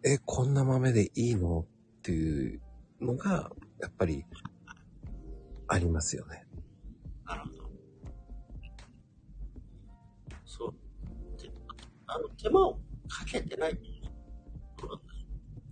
[0.04, 1.60] え、こんな豆でいいの？
[1.60, 2.62] っていう
[3.00, 3.52] のが、
[3.82, 4.26] やっぱり、
[5.68, 6.46] ありますよね。
[7.26, 7.70] なるほど。
[10.46, 11.42] そう。
[11.42, 11.50] で
[12.08, 12.74] あの、手間を
[13.08, 13.80] かけてない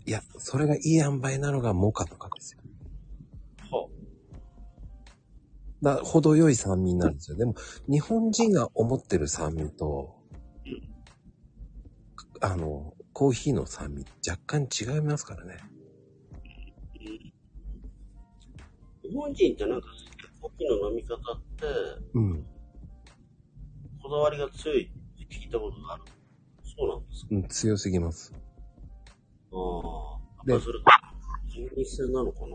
[0.06, 2.62] いや、それがいい塩梅なのがモカとかですよ。
[3.70, 3.92] ほ
[5.84, 7.38] だ程よい酸味になるんですよ。
[7.38, 7.54] でも、
[7.88, 10.16] 日本人が思ってる酸味と、
[12.42, 15.58] あの、コーヒーの酸味、若干違いますからね。
[19.10, 19.88] 日本人ってなんか、
[20.40, 21.20] コーヒーの飲み方っ
[21.58, 21.66] て、
[22.14, 22.46] うん。
[24.02, 26.04] こだわりが強いって聞いたことがある。
[26.64, 27.28] そうなんですか？
[27.32, 28.34] うん、強すぎます。
[29.52, 30.46] ああ。
[30.46, 30.80] でやっぱりそれ、
[31.48, 32.48] 人日性なのかな？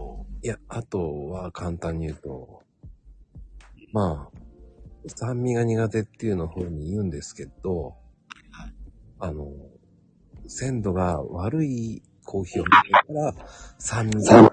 [0.42, 2.62] いや、あとは簡単に言うと、
[3.92, 4.38] まあ、
[5.08, 7.96] 酸味が苦手っていうの風に言うんですけど、
[9.18, 9.52] あの、
[10.46, 13.46] 鮮度が悪いコーヒーを飲んだから、
[13.78, 14.50] 酸味が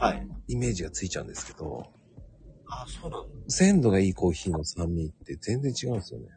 [0.00, 0.28] はい。
[0.48, 1.90] イメージがついちゃうんですけど。
[2.66, 6.28] あ、そうなの鮮度がいいコーヒーの酸味って全然違うんですよね。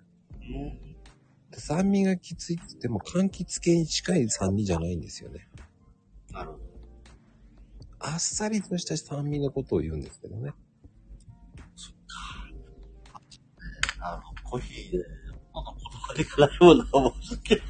[1.54, 5.48] うん、酸味がきついって言っても、柑橘系に近い酸味じゃないんですよね。
[6.32, 6.72] なるほど。
[8.00, 10.54] あっさりとした酸味のことを言うんですけどね。
[11.76, 12.50] そっか。
[14.00, 15.06] あの、コーヒーで、
[15.54, 17.62] この言葉で辛いようなもすっげえ。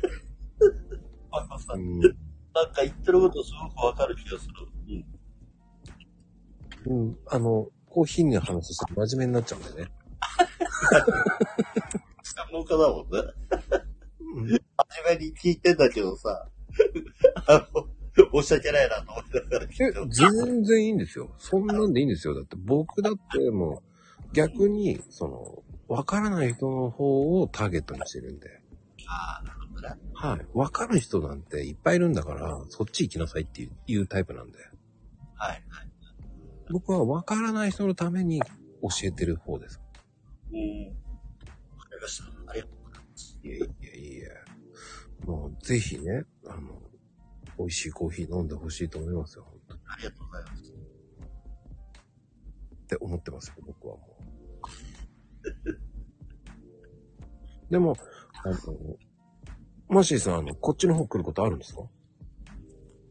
[1.32, 4.54] あ、まさ、ん、なんか言ってることすごくわかる気がする。
[4.88, 5.21] うん。
[6.86, 7.18] うん。
[7.28, 9.92] あの、コーヒーの話すると真面目になっちゃうんだよね。
[12.24, 13.20] 専門家だもんね。
[14.36, 14.48] うん。
[14.48, 14.60] 真面
[15.20, 16.48] 目に聞いてんだけどさ、
[17.48, 19.94] あの、申し訳ないなと思いながら聞いて。
[20.10, 21.30] 全然いいんですよ。
[21.38, 22.34] そんなんでいいんですよ。
[22.34, 23.92] だって僕だってもう
[24.34, 28.62] 逆に、その、わからない人の方をターゲットにしてるんで。
[29.08, 29.96] ああ、なるほどね。
[30.14, 30.48] はい。
[30.54, 34.58] わかる人なんていっぱいいるんだから、そっち行きなさいっていういうタイプなんで。
[35.36, 35.64] はい。
[36.72, 38.48] 僕はわからない人のために教
[39.04, 39.82] えてる方です。
[40.52, 40.88] うん。
[41.78, 42.26] わかりました。
[42.52, 43.40] ありがとうございます。
[43.44, 44.30] いやいやいや。
[45.26, 46.82] もうぜひね、あの、
[47.58, 49.44] 美味しいコーヒー飲んでほしいと思いますよ。
[49.44, 50.74] 本当にありがとうございます。
[52.84, 54.22] って思ってますよ、僕はもう。
[57.72, 57.96] でも、
[58.44, 58.56] あの、
[59.88, 61.84] マシーさん、あの、こっちの方来ることあるんですか？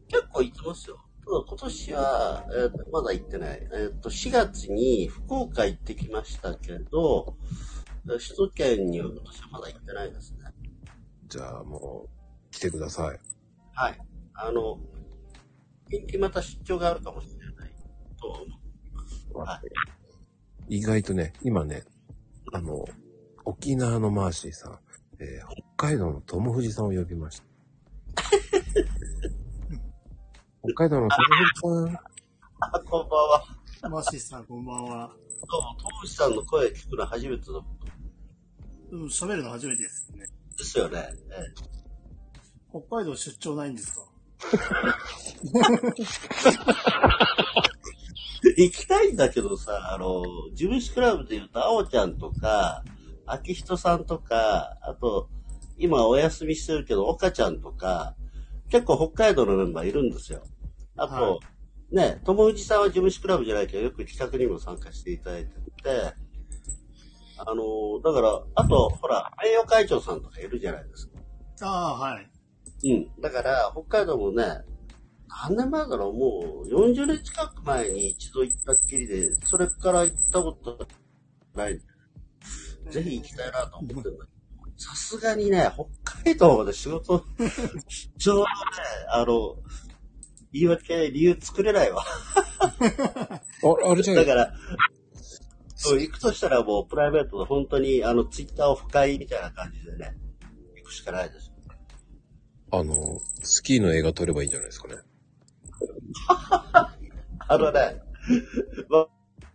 [0.07, 1.00] 結構行ってますよ。
[1.25, 3.67] 今年は、えーとまだ行ってない。
[3.73, 7.35] えっ、と、4月に福岡行ってきましたけど、
[8.05, 10.39] 首都圏には今年はまだ行ってないですね。
[11.27, 13.19] じゃあもう、来てください。
[13.73, 13.99] はい。
[14.33, 14.79] あの、
[15.89, 17.73] 近々また出張があるかもしれない
[18.19, 18.45] と思
[19.35, 19.45] う。
[19.45, 19.61] は
[20.67, 20.77] い。
[20.77, 21.83] 意外とね、今ね、
[22.51, 22.85] あの、
[23.45, 24.79] 沖縄のマーシーさん、
[25.19, 27.45] えー北海道の友藤さんを呼びました。
[30.63, 31.99] 北海道の友藤さん、
[32.59, 33.43] あ、こんばんは。
[33.89, 35.11] マシさん、こんばんは。
[35.49, 37.63] どうも、トムシさんの声聞くの初めての
[38.91, 40.25] うん、喋るの初めてですね。
[40.57, 40.99] ですよね。
[41.31, 41.45] え
[42.69, 44.01] 北海道出張ないんですか？
[48.57, 50.21] え 行きたいんだけどさ、あの、
[50.53, 52.83] 事務士クラブで言うと、あおちゃんとか、
[53.25, 55.29] あきひとさんとか、あと、
[55.77, 58.15] 今お休みしてるけど、岡ちゃんとか、
[58.71, 60.43] 結構北海道のメンバーいるんですよ。
[60.95, 61.39] あと、は
[61.91, 66.13] ね、友藤さんは事務士クラブじゃないけど、よく企画にも参加していただいてて、
[67.37, 71.19] あの、だから、あと、ほら、名誉会長さんとかいるじゃないですか。
[71.61, 72.29] ああ、はい。
[72.91, 73.21] うん。
[73.21, 74.45] だから、北海道もね、
[75.27, 80.87] 何年前だろうもう40年近く前に一度行ったっきりで、それから行ったこと
[81.55, 81.79] ない。
[82.89, 84.25] ぜひ行きたいなと思ってるんだ
[84.81, 85.71] さすがにね、
[86.03, 87.23] 北海道まで仕事、
[88.17, 88.49] ちょうどね、
[89.11, 89.55] あの、
[90.51, 92.01] 言い訳、理由作れないわ。
[92.65, 93.41] あ
[93.91, 94.53] あれじゃないだから、
[95.75, 100.17] そう、行くとしたらもうプライベートで本当に、あの、ツイッターを深いみたいな感じでね、
[100.75, 101.53] 行くしかないですよ。
[102.71, 104.95] あの、スキーの映画撮ればいいんじゃないですかね。
[107.47, 108.01] あのね、
[108.89, 109.05] ま、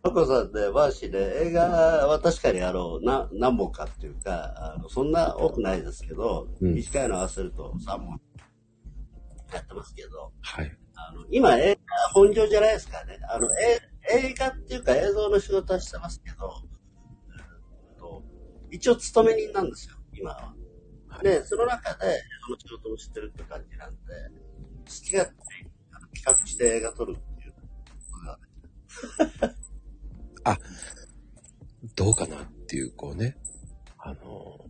[0.07, 8.21] まこさんね、マーシーね、映画は確かにあの、な、何本かっていうか、あの、そんな多くないですけど、うん短いの合わせると3本
[9.53, 10.79] やってますけど、はい。
[10.95, 11.81] あの、今映画
[12.13, 13.19] 本業じゃないですからね。
[13.29, 16.53] あの、え映画っていうか映像の仕事はしてますけど、
[17.89, 18.23] えっと
[18.71, 20.55] 一応勤め人なんですよ、今は。
[21.23, 23.97] で、その中で、その仕事をしてるって感じなんで、
[24.85, 25.35] 好き勝手
[25.93, 27.59] あの企画して映画撮るっていうこ
[29.39, 29.55] とが、
[31.95, 33.37] どうかなっていう、こうね、
[33.99, 34.67] あの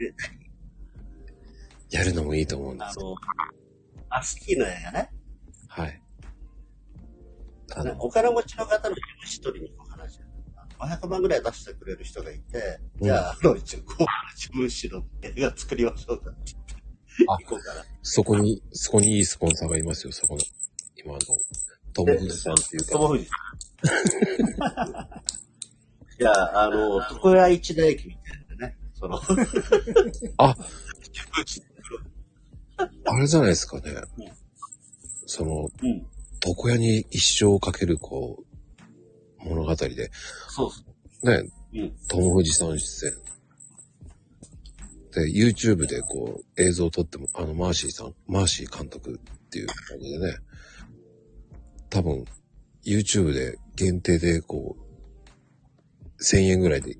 [0.00, 0.14] え
[1.90, 3.16] やるのもいいと思うんですよ。
[3.20, 3.46] あ
[3.96, 5.10] の、あ、スキーの映画ね。
[5.68, 6.02] はい。
[7.74, 10.24] あの、お金持ちの方の一人にこう話が
[10.78, 16.52] 500万ぐらい出してくれる人がいて、じゃあ、あの、一応、こう、自分史の映画作りましょうかって
[17.18, 17.84] 言あって、行こうかな。
[18.02, 20.40] そこに、そこにいいスポンサーがいますよ、そこの。
[20.96, 21.18] 今の、
[21.92, 22.92] 友藤さんっていうか。
[22.92, 23.69] 友藤さん。
[26.18, 29.18] いや、あの、床屋一大駅みたいなね、その、
[30.36, 30.54] あ、
[33.06, 34.04] あれじゃないですかねうん。
[35.26, 36.06] その、うん。
[36.46, 38.44] 床屋に一生をかける、こ
[39.42, 40.10] う、物語で、
[40.48, 40.82] そうそ
[41.26, 41.74] ね、う。
[41.74, 41.96] うん。
[42.08, 43.14] 友藤さん出演。
[45.12, 50.36] で、YouTube でこう、映像を撮っても、あの、マーシーさん、マーシー監督っていう感じでね、
[51.88, 52.24] 多分、
[52.84, 56.98] YouTube で限定でこう、1000円ぐらいで、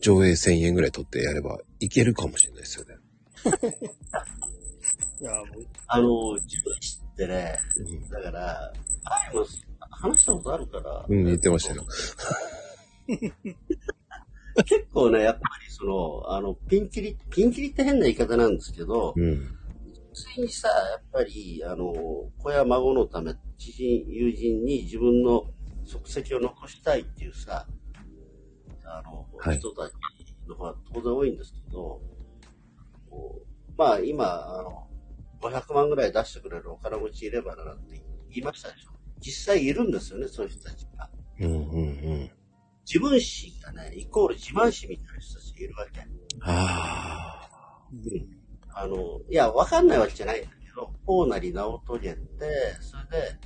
[0.00, 2.94] 上映1000円ぐらい撮ってやればいけるかもしれないですよね。
[5.20, 8.72] いや、もう、あの、自分史ってね、うんだから、
[9.30, 9.46] 前も
[9.90, 11.84] 話したことあるから、うん、言ってましたよ。
[14.64, 19.57] 結構ね、やっぱりその、あの、ピンキリ、ピンキリって変な言い方なんですけど、うん。
[20.18, 21.92] ついにさ、やっぱり、あの、
[22.38, 25.44] 子や孫のため、知人、友人に自分の
[25.86, 27.66] 足跡を残したいっていうさ、
[28.84, 29.94] あの、はい人たち
[30.48, 32.00] の方が当然多いんですけど、
[33.76, 34.88] まあ今、あの、
[35.40, 38.90] 500万ぐらい出してくれるお金持ちいればななんて言いましたでしょ。
[39.20, 41.10] 実際いるんですよね、そういう人たちが。
[41.40, 41.60] うんうんう
[42.24, 42.30] ん。
[42.84, 46.00] 自分史がね、イコール自慢史みたいな人たちがいるわけ。
[46.40, 48.37] ああ
[48.86, 52.20] の、いや、わかんないわけじゃないんだけど、こうなり名を遂げて、
[52.80, 53.38] それで、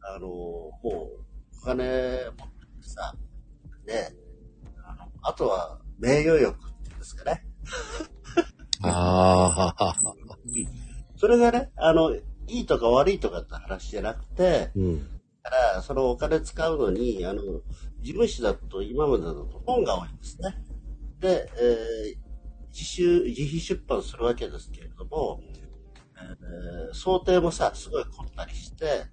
[0.00, 0.82] あの、もう、
[1.62, 3.14] お金持っててさ、
[3.86, 4.12] で、
[4.84, 7.44] あの、あとは、名誉欲っていうんですかね。
[8.82, 9.74] あ。
[9.78, 9.94] ああ。
[11.16, 14.98] それがね、あの、いいとか悪いとかって話じゃなくて、うん。
[15.42, 17.42] だから、そのお金使うのに、あの、
[18.00, 20.56] 事務士だと今までだと本が多いんですね。
[21.20, 22.23] で、えー
[22.74, 25.40] 自習、自費出版するわけですけれども、
[26.16, 29.06] えー想定もさ、すごい凝ったりして、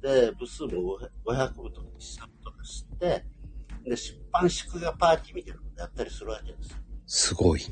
[0.00, 3.24] で、部数も500部とか1000部とかして、
[3.84, 6.76] で、出版祝賀パーティーみたいなのをやったりするわけですよ。
[7.06, 7.60] すごい。
[7.60, 7.66] い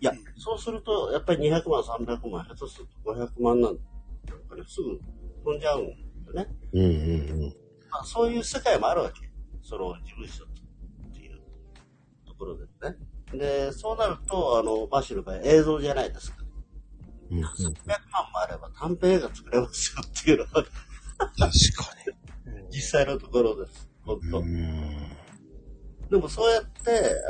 [0.00, 3.82] や、そうすると、やっぱり200万、300万、下手すると500万なんて、
[4.28, 5.00] やっぱりすぐ
[5.44, 5.86] 飛んじゃうん
[6.34, 6.54] だよね。
[6.72, 7.54] うんうんうん。
[7.90, 9.28] まあ、そういう世界もあるわけ。
[9.62, 11.40] その事務所っていう
[12.26, 12.96] ところでね。
[13.38, 16.44] で、そうなると、あの、マッシュの場合映像じゃないですか。
[17.30, 20.66] うんうん、300万もあれば短編映画作れますよっていうのは確
[21.38, 21.50] か
[22.70, 23.88] 実際のところです。
[24.02, 24.42] 本当。
[24.42, 24.48] に。
[24.48, 25.08] うん。
[26.10, 26.70] でもそうやって、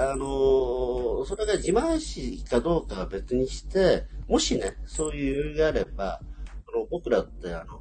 [0.01, 6.21] あのーそれが自慢史かどうかは別にして、もしね、そういう余裕があれば、
[6.71, 7.81] その僕らってあの、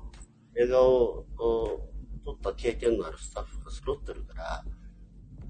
[0.57, 4.65] 映画を撮った経験のあるスタッフが揃ってるから、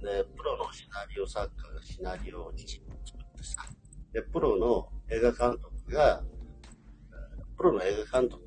[0.04, 3.66] で、プロのシナリオ作家がシナリオをきちんと作ってさ、
[4.12, 8.44] で、プロの映画監督が、えープロの映画監督、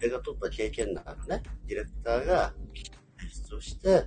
[0.00, 2.54] 映画撮った経験のあるね、ディレクターが
[3.20, 4.04] 演出をして、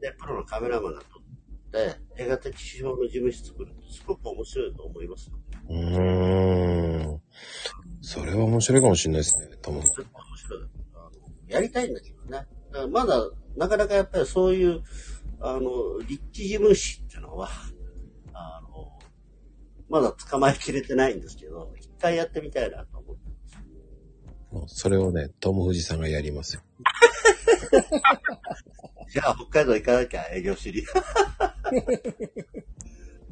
[0.00, 1.22] で、プロのカメラマンが撮っ
[1.70, 5.38] て、映画的手法の事務室作るとすごく面白いと思いますよ。
[5.68, 7.20] うーん。
[8.02, 9.80] それは面白いかもしれないですね、とも。
[9.80, 10.60] 絶対面白い。
[11.48, 12.30] やりたいんだけどね。
[12.30, 14.82] だからまだ、なかなかやっぱりそういう、
[15.40, 17.48] あの、立地事務士っていうのは、
[18.32, 18.92] あの、
[19.88, 23.58] まだ捕まえきれてないんですけど、一回やってみたいなと思ってます。
[24.52, 26.62] もうそれをね、トム・フジさんがやりますよ。
[29.10, 30.82] じゃあ、北海道行かなきゃ営業しに。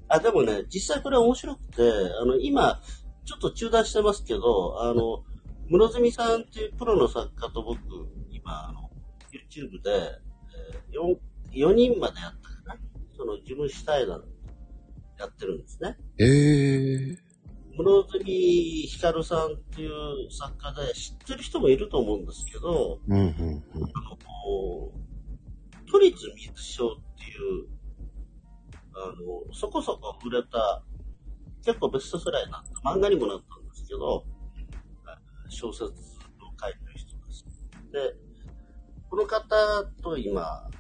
[0.08, 1.82] あ、でもね、実際これ面白くて、
[2.20, 2.80] あの、今、
[3.24, 5.24] ちょっと中断してますけど、あの、
[5.68, 7.78] 室積さんっていうプロの作家と僕、
[8.30, 8.90] 今、あの、
[9.30, 11.16] YouTube で、えー、4、
[11.52, 12.76] 4人までやったかな？
[13.16, 14.22] その事務主対談
[15.18, 15.96] やってるんですね。
[16.18, 17.18] ええ
[17.76, 18.24] 室積
[18.88, 19.90] ひかるさんっていう
[20.30, 23.32] 作家で知ってる人もいると思うんですけど、うんうんうん。
[23.62, 24.98] こう
[25.90, 27.68] 都立水賞っていう、
[28.94, 30.84] あの、そこそこ売れた、
[31.64, 34.24] 結構ベストセラーになった、漫画にもなったんですけど、
[35.48, 35.88] 小説を
[36.60, 37.46] 書いてる人です。
[37.92, 38.16] で、
[39.08, 40.70] この方と今、あ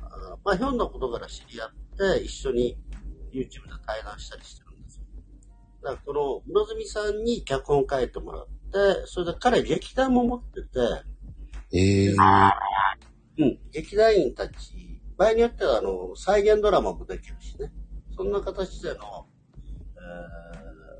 [0.44, 1.70] まあ、ひょんなことから知り合っ
[2.18, 2.78] て、一緒に
[3.32, 5.04] YouTube で対談したりしてるんですよ。
[5.82, 10.68] だから、この、室積さんに脚本を書いてもらって、それで彼劇団も持ってて、
[11.70, 12.14] ええ
[13.38, 17.70] うん、劇団員たち、場合によっては、あの、再現ドラマもできるしね。
[18.16, 20.00] そんな形での、え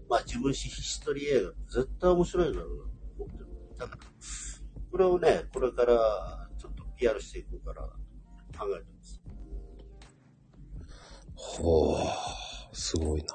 [0.04, 3.46] ー、まあ、自分史ヒストリー映画絶対面白いだろうなと思ってる。
[3.78, 4.02] だから、
[4.90, 7.82] これをね、これから、ちょっと PR していこうかな、
[8.52, 8.97] と考えて。
[11.40, 13.34] ほう、すごいな。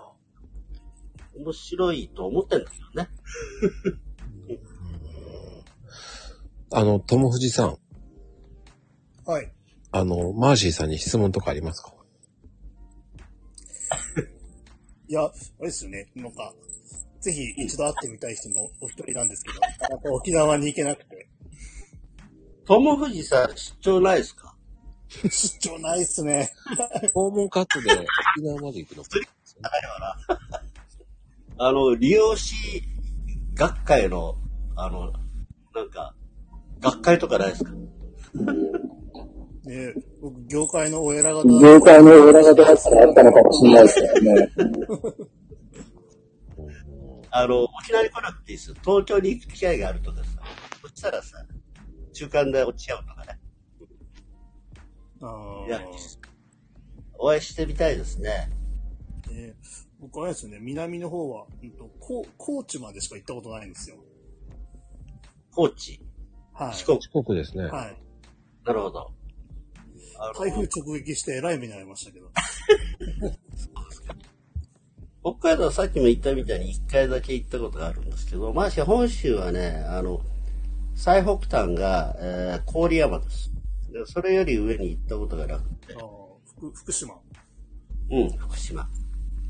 [1.36, 3.10] 面白いと思ってんだけどね。
[6.72, 7.78] あの、トム・フジさん、
[9.26, 9.51] はい。
[9.91, 11.93] あの、マーシーさんに質問とかありますか？
[15.08, 15.32] いや、あ
[15.62, 16.12] れですよね。
[16.16, 16.54] なんか、
[17.22, 21.30] ぜひ一度会ってみたい人のお一人なんですけど、なかなか沖縄に行けなくて。
[22.66, 24.53] トム・フジさん、出張ないですか？
[25.30, 26.51] 出張ないっすね。
[27.14, 27.89] 訪問カットで
[28.38, 29.03] 沖縄まで行くの
[31.57, 32.55] あの、利用師
[33.53, 34.36] 学会の、
[34.76, 35.14] あの、
[35.76, 36.16] なんか、
[36.82, 37.72] 学会とかないですか？
[39.66, 44.49] ね僕、業界のお偉方業界の裏方だったらあったのかもしれないですけどね。
[47.32, 48.76] あの、沖縄に来なくていいですよ。
[48.84, 50.30] 東京に行く機会があるとかさ。
[50.82, 51.38] そしたらさ、
[52.11, 53.39] 中間で落ちちゃうとかね。
[55.24, 55.82] あいや、
[57.17, 58.49] お会いしてみたいですね。
[59.28, 59.55] ーね
[59.99, 63.95] 僕あれですよね、南の方は、うんと、高高知までしか行ったことないんですよ。
[65.55, 66.01] 高知、
[66.53, 66.74] はい。
[66.76, 66.99] 四国。
[67.01, 67.65] 四国ですね。
[67.65, 67.97] はい。
[68.65, 69.11] なるほど。
[70.19, 72.30] あの台風直撃して偉い目に遭いましたけど。
[75.24, 80.19] 北海道はさっきも言ったみたいに一回だけ行ったことがあるんですけど、まして本州はね、あの、
[80.95, 83.53] 最北端が、えー郡山です。
[83.94, 86.02] でそれより上に行ったことがなくてあ、ー
[86.58, 87.14] 福福島。
[88.10, 88.89] うん、福島。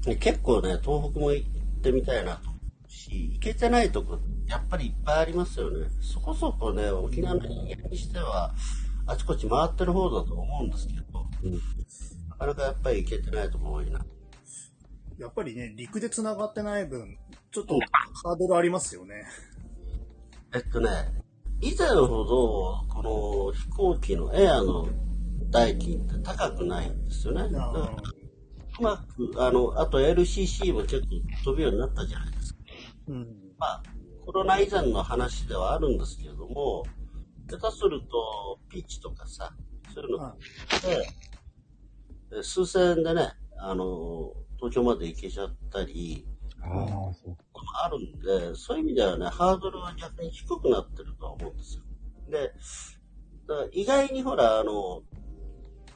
[0.06, 5.88] で結構ね、東北も行ってみたいなと思うし、行けてないとこ、やっぱりいっぱいありますよね。
[6.02, 8.54] そこそこね、沖縄の人間にしては、
[9.08, 11.26] あちこち回ってる方だと思うんですけど、
[12.30, 14.06] なかなかやっぱり行けてないとこ多いな。
[15.18, 17.18] やっぱりね、陸で繋がってない分、
[17.52, 17.80] ちょっと
[18.24, 19.24] ハードルありますよね。
[20.54, 20.90] えっとね、
[21.64, 24.86] 以前ほど、この飛行機のエアの
[25.50, 27.44] 代金って高くないんですよね。
[27.44, 27.96] だからあ
[28.80, 31.08] うまく、あの、あと LCC もちょっと
[31.46, 32.60] 飛ぶようになったじゃないですか。
[33.08, 33.28] ーうん。
[33.58, 33.84] まあ、
[34.26, 36.84] コロナ以前の話ではあるんですけれども、
[37.50, 39.56] 下手すると、ピッチとかさ、
[39.94, 40.36] そういうのは
[40.82, 46.28] で、え数千円でね、あの、東京まで行けちゃったり、
[46.64, 47.38] ああ、そう。
[47.84, 48.20] あるん
[48.52, 51.84] で、そういう意味ではね、ハードルは逆に低くなってるとは思うんですよ。
[52.30, 52.54] で、
[53.74, 55.04] 意外にほら、あの、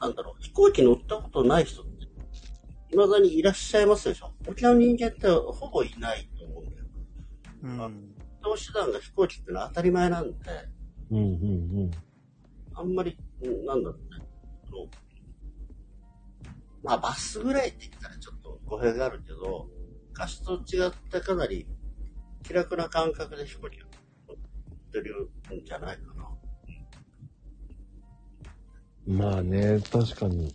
[0.00, 2.06] なんだろう、飛行機乗ったことない人って、
[2.90, 4.32] 未だにいらっしゃいますでしょ。
[4.46, 6.84] 沖縄の人間ってほぼいないと思うんだよ。
[7.62, 8.14] うん。
[8.40, 10.36] 移動手段が飛行機ってのは当たり前なんで、
[11.10, 11.26] うんうんう
[11.86, 11.90] ん。
[12.74, 14.28] あんまり、うんなんだろうね。
[16.82, 19.68] まあ、バスぐらいって言ったらちょっと語弊があるけど、
[20.18, 21.64] 昔と違ってかなり
[22.42, 23.86] 気楽な感覚で飛行機が
[24.28, 24.36] 乗っ
[24.90, 26.28] てるんじゃないかな。
[29.06, 30.52] まあね、確かに、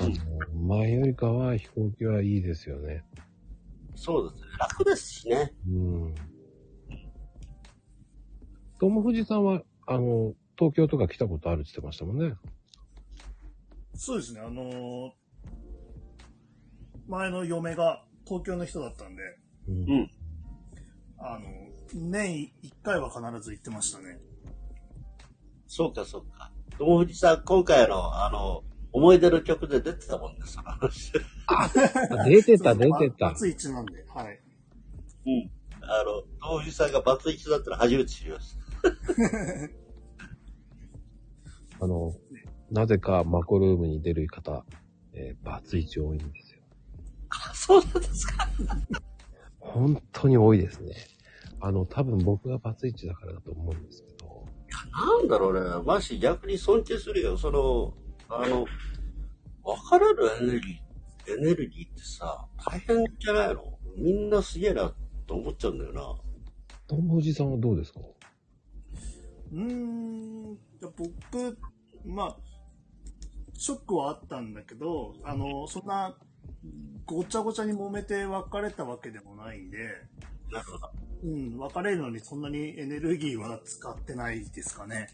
[0.00, 3.04] あの、前よりかは飛行機はいいですよね。
[3.94, 4.48] そうですね。
[4.58, 5.54] 楽ですしね。
[5.68, 6.14] うん。
[8.80, 12.34] 友藤さんは、あの、東京とか来たことあるって言ってましたもんね。
[13.94, 15.10] そうですね、あのー
[17.10, 19.22] 前の嫁が東京の人だったんで、
[19.68, 20.10] うんうん。
[21.18, 21.46] あの、
[21.92, 24.20] 年1回は必ず行ってましたね。
[25.66, 26.52] そうか、そうか。
[26.78, 28.62] 友藤さん、今回の、あの、
[28.92, 31.12] 思い出の曲で出てたもんね、その話。
[31.48, 31.68] あ
[32.24, 33.34] 出てた、出てたバ。
[33.34, 34.40] ツイチなんで、はい。
[35.26, 35.50] うん。
[35.82, 38.60] あの、友藤さんがバツイチだったら初めて知りました。
[41.84, 42.14] あの、
[42.70, 44.64] なぜかマコルームに出る方、
[45.14, 46.49] えーバツイチ多いんですよ。
[47.30, 48.48] あ、そうなんですか。
[49.58, 50.94] 本当に多いですね。
[51.60, 54.46] あの、多分僕がバツイチだからだと思うんですけど、
[54.92, 55.84] なんだろうね。
[55.84, 57.36] マジ逆に尊敬するよ。
[57.36, 57.94] その、
[58.28, 58.64] あの、
[59.62, 63.78] 別れるエネルギー、エネルギーってさ、大変じゃないの？
[63.96, 64.92] みんなすげえな
[65.26, 66.02] と思っちゃうんだよな。
[66.88, 68.00] 友藤さんはどうですか？
[69.52, 71.58] うーん、じゃあ僕、
[72.06, 72.36] まあ、
[73.54, 76.16] ショックはあったんだけど、あの、そんな、
[77.06, 79.78] ごちゃごちゃに揉めて別れたわけでもないんで、
[80.50, 80.90] なるほど。
[81.22, 85.08] うん、別れるのにそんなにエネルギーは使ってないですかね。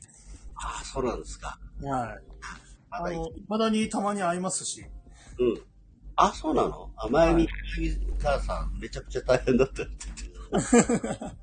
[0.54, 1.58] ああ、そうなんですか。
[1.82, 2.22] はい。
[2.90, 4.86] あの、未だにたまに会いますし。
[5.38, 5.60] うん。
[6.16, 6.90] あ、そうなの？
[6.96, 7.48] あ、前に、
[8.22, 9.92] 母さん、めちゃくちゃ大変だったって
[10.50, 11.26] 言ってた。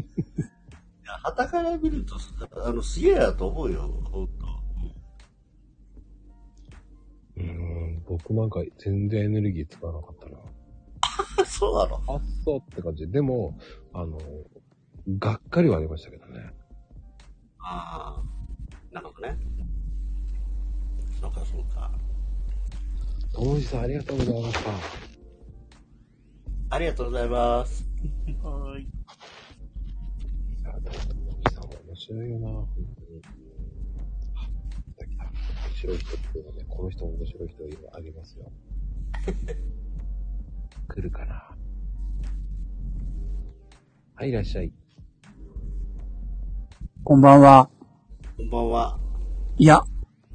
[0.00, 0.04] い
[1.06, 2.16] や、旗から見ると、
[2.64, 4.28] あの、すげえなと思うよ、
[7.40, 10.38] うーん、僕なんか全然エネルギー使わなかったな。
[11.46, 12.02] そうなの？
[12.06, 13.08] あっそうって感じ。
[13.08, 13.58] でも、
[13.92, 14.18] あの、
[15.18, 16.52] がっかりはありましたけどね。
[17.62, 19.38] ああ、なるほどね。
[21.20, 21.90] そうか、そうか。
[23.32, 24.70] 友藤さんありがとうございました。
[26.72, 27.84] ありがとうございます。
[28.42, 28.82] はい。
[28.82, 28.86] い
[30.64, 32.48] や、でも友藤さんも面白いよな、
[35.80, 38.52] 白い人っていうのね、この人も面白い人いるありますよ。
[40.88, 41.56] 来るかな。
[44.14, 44.72] はい、いらっしゃい。
[47.02, 47.70] こんばんは。
[48.36, 48.98] こんばんは。
[49.56, 49.82] いや、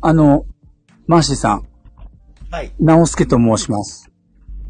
[0.02, 0.48] あの、
[1.06, 1.68] マーシーさん、
[2.50, 2.74] はい。
[2.80, 4.10] 直輔と申します。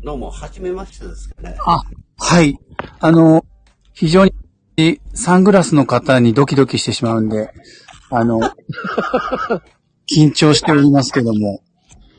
[0.04, 1.56] どうも、はじめましてですかね。
[1.66, 1.84] あ、
[2.18, 2.60] はい。
[3.00, 3.46] あの、
[3.94, 4.34] 非常に
[5.14, 7.54] サングラスの方にドキドキしてしまうんで、
[8.10, 8.42] あの、
[10.10, 11.62] 緊張しておりますけども。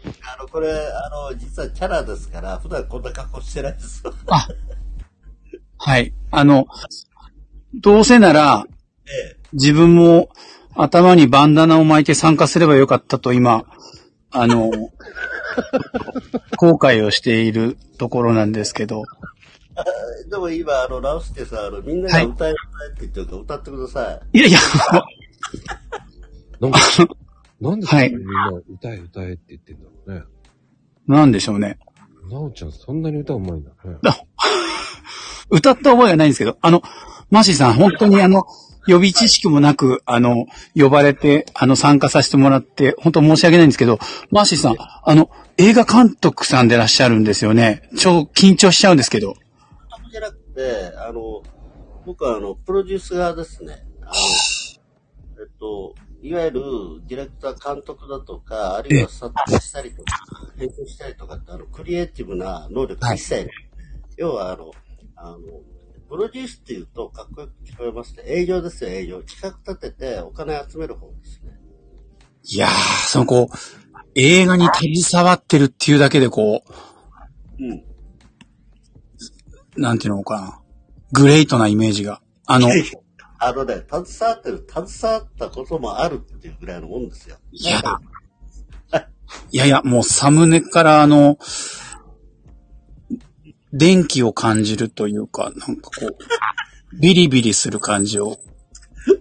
[0.04, 4.02] あの、これ、あの、実はキャラですから、普段こんな格好してないです。
[4.28, 4.46] あ、
[5.78, 6.12] はい。
[6.30, 6.66] あの、
[7.74, 8.64] どうせなら、
[9.06, 9.36] ええ。
[9.52, 10.28] 自分も
[10.74, 13.64] 頭にバンダナを巻いて参加すればよかったと今、
[14.30, 14.70] あの、
[16.58, 19.04] 後悔をしているところなんですけど、
[20.28, 24.38] でも今、あの、直輔さん、あの、みんなが歌いなさいって言ってるから歌ってください。
[24.38, 24.58] いやいや、
[26.60, 26.78] なんか、
[27.60, 30.22] なんでそんなにみんな歌え歌えって言ってんだろうね。
[31.06, 31.78] なんでしょうね。
[32.30, 33.96] なおちゃんそんなに歌うまいんだね。
[35.50, 36.82] 歌った覚えはないんですけど、あの、
[37.30, 38.46] マーシーさん、本当にあの、
[38.86, 43.98] 予備知識もなく、あの、呼ばれて、あの、参加させてもらって、本当申し訳ないんですけど、
[44.30, 47.88] マーシーさん、あの、映画監督さんでいらっしゃるんですよね。
[47.96, 49.34] 超緊張しちゃうんですけど。
[50.10, 51.42] じゃなくて、あの、
[52.04, 53.84] 僕はあの、プロデュース側ですね。
[54.02, 54.12] あの、
[55.42, 55.94] えっと、
[56.26, 56.60] いわゆる
[57.06, 60.12] ディレクター監督だとか、あるいは撮影したりとか、
[60.58, 63.54] 編集したりとかって、あの、クリエイティブな能力一切ない、
[64.16, 64.72] 要はあの、
[65.14, 65.38] あの、
[66.08, 68.22] プロデュースっていうとかっこよく聞こえますね。
[68.26, 69.22] 営業ですよ、営業。
[69.22, 71.52] 企画立ててお金集める方ですね。
[72.44, 72.70] いやー、
[73.08, 73.56] そのこう、
[74.14, 74.66] 映画に
[75.02, 76.62] 携わってるっていうだけでこ
[77.58, 77.72] うん。
[79.76, 80.60] う、なんていうのかな。
[81.12, 82.20] グレートなイメージが。
[82.46, 82.68] あの、
[83.38, 87.36] あのね、携わってる、携わったこともあるっていうぐらいのもんですよ。
[87.52, 87.80] いや、
[89.50, 91.38] いやいや、もうサムネからあの、
[93.72, 96.16] 電気を感じるというか、なんかこう、
[96.98, 98.38] ビリビリする感じを。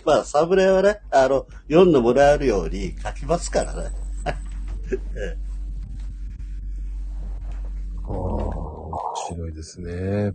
[0.06, 3.92] まあ、サムネはね、あの、読んでもらえるように書きますからね。
[8.08, 10.34] 面白いですね。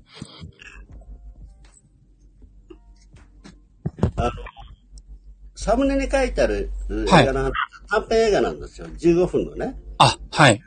[5.54, 7.52] サムネに書いてある映はい画の話、
[7.90, 8.86] 短編映画なんですよ。
[8.86, 9.78] 15分のね。
[9.98, 10.62] あ、はい。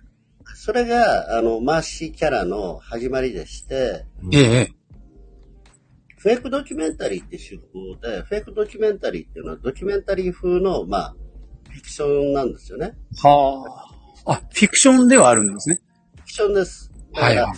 [0.55, 4.71] それが、あの、マーシーキャラの始まりでして、ええええ、
[6.17, 11.15] フェイクドキュメンタリーって手法で、フェイクドキュメンタリーっていうのはドキュメンタリー風の、まあ、
[11.69, 12.93] フィクションなんですよね。
[13.21, 13.89] は
[14.25, 14.31] あ。
[14.33, 15.79] あ、フィクションではあるんですね。
[16.15, 16.91] フィクションです。
[17.13, 17.51] はいら、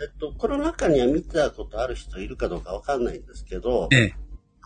[0.00, 4.14] えっと、この中には見たことある人いるかどうかわかんないんですけど、ええ。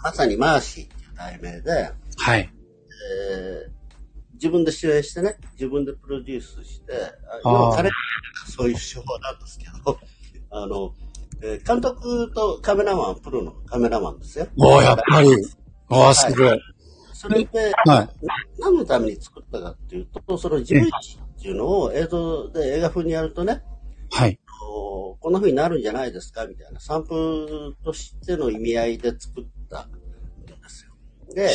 [0.03, 2.51] まさにマーシーっていう題名で、はい。
[3.21, 3.79] えー
[4.35, 6.93] 自分で主演してね、自分でプロデュースして、
[7.43, 7.91] あ彼
[8.47, 9.99] そういう手法なんですけど、
[10.51, 10.95] あの、
[11.43, 14.47] えー監督とカメラマン、プロのカメラマンですよ。
[14.57, 15.29] おー、やっぱり。
[15.91, 16.61] おー、すごい。
[17.13, 18.09] それで、はい。
[18.61, 23.65] 何のために作ったかっていうと、その自分史っていうのを映像で映画風にやるとね、
[24.11, 24.39] はい。
[25.21, 29.45] こんな風になるんじゃないですかみたいな、サンプルとしての意味合いで作っ
[31.35, 31.51] で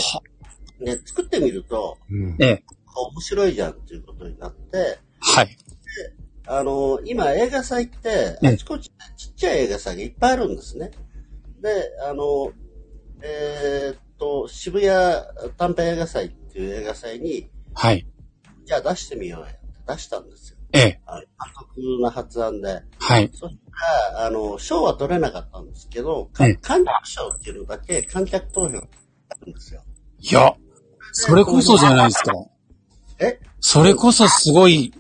[0.80, 2.38] ね、作ってみると、うん。
[2.40, 2.64] ええ。
[2.96, 5.58] 面白いじゃんっていうことになって、はい。
[6.46, 10.92] あの、今映画祭って、ええあちこちちっちゃい映画祭がいっぱいあるんですね。
[11.62, 12.52] で、あの、
[13.22, 14.92] えーっと、渋谷
[15.58, 18.06] 短編映画祭っていう映画祭に、はい。
[18.66, 20.58] じゃあ出してみようやって出したんですよ。
[20.74, 21.02] ええ。
[21.06, 21.28] あの監
[21.76, 22.82] 督の発案で。
[23.00, 23.30] はい。
[23.34, 23.56] そし
[24.12, 28.82] たら、あの、賞は取れなかったんですけど、かええ観客賞っていうのだけ観客投票
[29.50, 29.82] んですよ。
[30.20, 30.54] いや、
[31.12, 32.32] それこそじゃないですか。
[33.20, 33.40] え？
[33.60, 34.94] それこそすごい、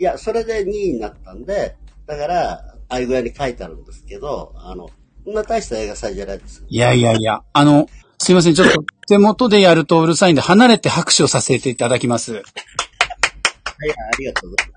[0.00, 1.76] いや、それで2位になったんで、
[2.06, 4.88] だから、ああいう具合に書いてあるんですけど、あの、
[5.24, 6.66] そんな大した映画祭じゃないですよ。
[6.68, 12.34] いやいやいや、あの、すいません、ちょっと手元でやるとうるさいんで、離れて拍手をさせていただきます。
[12.34, 12.44] はい、あ
[14.18, 14.68] りがとうござい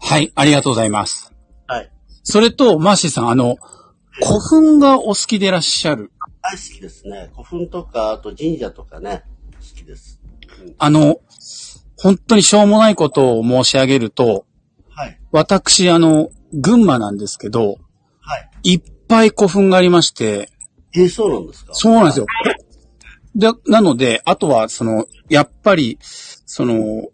[0.00, 1.24] はい、ありがとうございます。
[1.24, 1.34] ます。
[1.66, 1.90] はい。
[2.22, 3.58] それと、マーシーさん、あの、
[4.26, 6.10] 古墳がお好きでいらっしゃる。
[6.42, 7.30] 大好きですね。
[7.32, 10.20] 古墳とか、あと神社とかね、好きです。
[10.78, 11.20] あの、
[11.96, 14.44] 本当にしょうもないことを申し上げると、
[14.90, 15.20] はい。
[15.32, 17.78] 私、あの、群馬なんですけど、
[18.20, 18.74] はい。
[18.74, 20.50] いっぱい古墳がありまして、
[20.94, 21.74] えーそうなんですか？
[21.74, 22.26] そうなんですよ。
[23.36, 27.08] で、なので、あとは、その、やっぱり、その、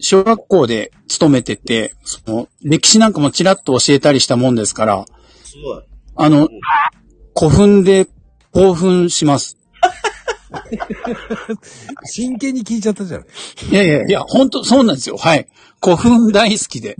[0.00, 5.04] 小学校で勤めてて、その、歴史なんかもちらっと教えたりしたもんですから、
[5.44, 5.84] すごい。
[6.16, 6.48] あの、
[7.36, 8.06] 古墳で
[8.52, 9.56] 興奮します。
[12.04, 13.20] 真剣に聞いちゃったじゃん。
[13.70, 15.16] いやいやいや、本当そうなんですよ。
[15.16, 15.48] はい。
[15.82, 16.96] 古墳大好きで。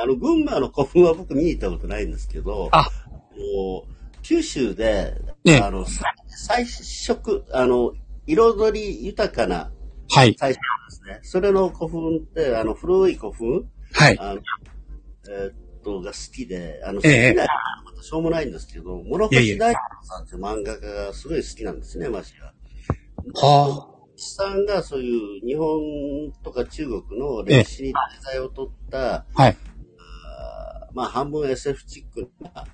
[0.00, 2.88] あの、群馬の古墳は僕見に行ったことないんですけど、あ
[3.36, 3.92] もう
[4.22, 7.92] 九州で、ねあの、さ彩色、あの、
[8.26, 9.70] 彩り豊かな
[10.10, 10.34] はい。
[10.38, 11.20] 彩色ですね。
[11.22, 13.68] それの古墳って、あの、古い古墳？
[13.92, 14.18] はい。
[14.18, 14.40] あの、
[15.28, 17.46] えーっと、が好きで、あの、好きええな、
[17.84, 22.52] またしょうもないんですけど、諸星大輔さんっていう漫画家がすごい好きなんですね、マシが。
[23.34, 29.24] はさんがそういう日本とか中国の歴史に題材を取った、あ。
[29.34, 29.56] はい。
[30.94, 32.66] まあ半分 SF チックな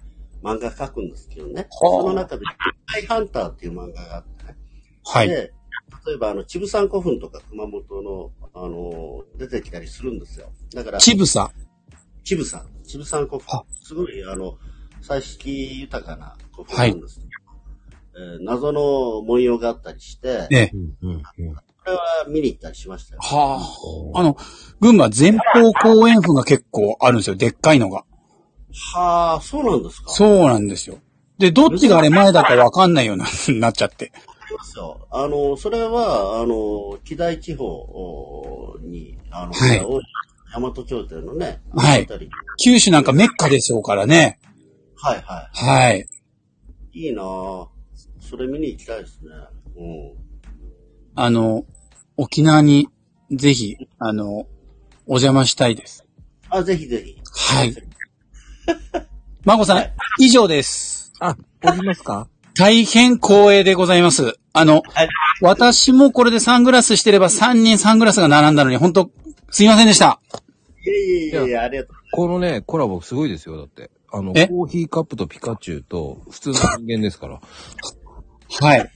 [0.42, 1.68] 漫画描くんですけどね。
[1.70, 2.44] はあその中で、
[2.86, 4.56] ハイハンターっていう漫画があってね。
[5.04, 5.28] はい。
[5.28, 5.52] で、
[6.08, 10.50] 例えばあの、チブサン古墳とか熊本の、あの、出てきたりするんですよ。
[10.74, 11.50] だから、ちぶさ。
[12.24, 13.64] チブさん、チブさん古墳あ。
[13.82, 14.56] すごい、あの、
[15.02, 20.70] 彩色豊かな古墳なんですけど、えー謎の文様があったりして、ええ。
[20.72, 21.22] うんうんうん。
[21.22, 23.20] これは見に行ったりしましたよ。
[23.22, 23.60] は
[24.14, 24.18] あ。
[24.18, 24.36] あの、
[24.80, 27.36] 群馬前方後円墳が結構あるんですよ。
[27.36, 28.04] でっかいのが。
[28.94, 30.98] はあ、そうなんですかそうなんですよ。
[31.38, 33.26] で、どっちがあれ前だかわかんないような、
[33.60, 34.12] なっちゃって。
[34.48, 35.06] ありますよ。
[35.10, 39.78] あの、それは、あの、木大地方に、あの、はい
[40.50, 42.08] 大和朝廷のね、はい
[42.64, 44.38] 九州なんかメッカでしょうからね。
[44.96, 46.08] はいははい。
[46.94, 47.06] い。
[47.06, 47.68] いいなぁ。
[48.20, 49.30] それ見に行きたいですね。
[49.76, 50.12] うん。
[51.14, 51.64] あの、
[52.16, 52.88] 沖縄に
[53.30, 54.46] ぜひ、あの、
[55.06, 56.04] お邪魔したいです。
[56.48, 57.20] あ、ぜひぜひ。
[57.54, 57.74] はい。
[59.44, 59.86] まこさん、
[60.18, 61.12] 以上です。
[61.20, 62.28] あ、おりますか？
[62.58, 64.36] 大変光栄でございます。
[64.52, 65.08] あの、はい。
[65.40, 69.10] 私もこれでサングラスしてれば3人サングラスが並んだのに、本当
[69.50, 70.20] すいませんでした。
[70.84, 71.96] いえいえいえいえ、ありがとう。
[72.10, 73.92] このね、コラボすごいですよ、だって。
[74.10, 74.48] あの、え？
[74.48, 77.40] コーヒーカップとピカチュウと普通の人間ですから。
[78.60, 78.90] はい。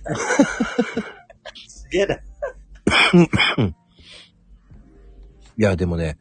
[1.68, 2.16] すげえな。
[5.56, 6.18] いや、でもね、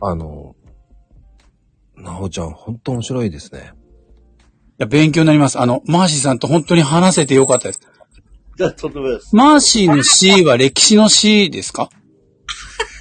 [0.00, 0.56] あの、
[1.96, 3.72] なおちゃん、ほんと面白いですね。
[4.78, 5.58] いや、勉強になります。
[5.58, 7.80] あの、マーシーさんと本当に話せてよかったです。
[8.58, 9.34] じゃあ、とんでもないです。
[9.34, 11.88] マーシーの C は歴史の C ですか？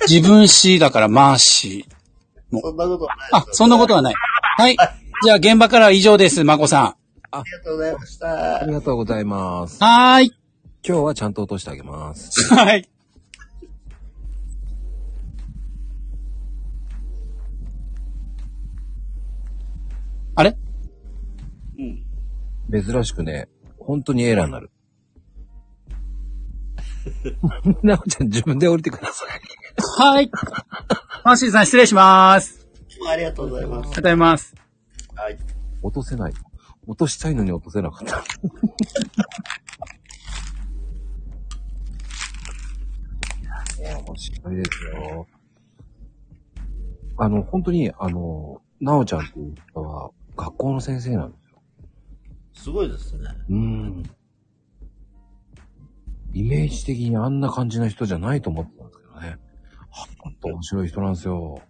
[0.08, 2.60] 自分 C だからマーシー。
[2.62, 4.14] そんなことはないあ、そんなことはない。
[4.58, 4.78] はい。
[5.24, 6.96] じゃあ現場からは以上です、まこさ
[7.32, 8.72] ありがとうございましたあり。
[8.72, 9.84] がとうございますん。。
[9.84, 10.34] はーい。
[10.88, 12.54] 今日はちゃんと落としてあげます。
[12.54, 12.88] はい。
[20.36, 20.50] あれ？
[20.50, 20.65] うん。
[22.72, 23.48] 珍しくね、
[23.80, 24.72] 本当にエラーになる。
[27.84, 29.30] なおちゃん自分で降りてください。
[30.00, 30.32] はい。
[31.24, 32.68] マーシーさん失礼します。
[33.08, 33.94] ありがとうございますありがとう。
[33.96, 34.56] ございます。
[35.16, 35.38] はい。
[35.84, 36.34] 落とせない。
[36.88, 38.24] 落としたいのに落とせなかった。
[43.82, 45.28] いや、面白いですよ。
[47.18, 51.45] あの、本当に、あの、なおちゃんっていう人は、学校の先生なんですよ。
[52.56, 53.30] すごいですね。
[53.50, 54.04] うん。
[56.34, 59.38] イメージ的にあんな感じの人じゃないと思ってたんですけどね。
[60.20, 61.62] ほんと面白い人なんですよ。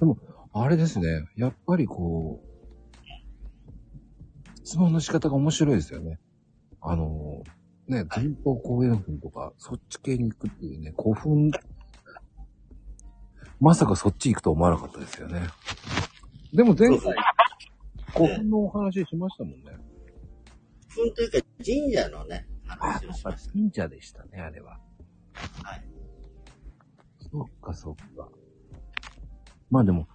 [0.00, 0.16] うん。
[0.52, 1.26] あれですね。
[1.36, 2.46] やっぱりこう、
[4.64, 6.18] 質問の仕方が面白いですよね。
[6.80, 7.42] あの、
[7.88, 11.50] ね、前方後円墳とか、そっち系に行くっていうね、古墳、
[13.60, 15.42] まさかそっち行くと思わなかったですよね。
[16.54, 17.14] でも前回、
[18.14, 19.72] 古墳のお話しましたもんね。
[20.88, 23.52] ふんというか、神社のね、あ、話をしました。
[23.52, 24.78] 神社でしたね、あれは。
[25.64, 25.84] はい。
[27.18, 28.28] そっか、そっか。
[29.68, 30.06] まあでも、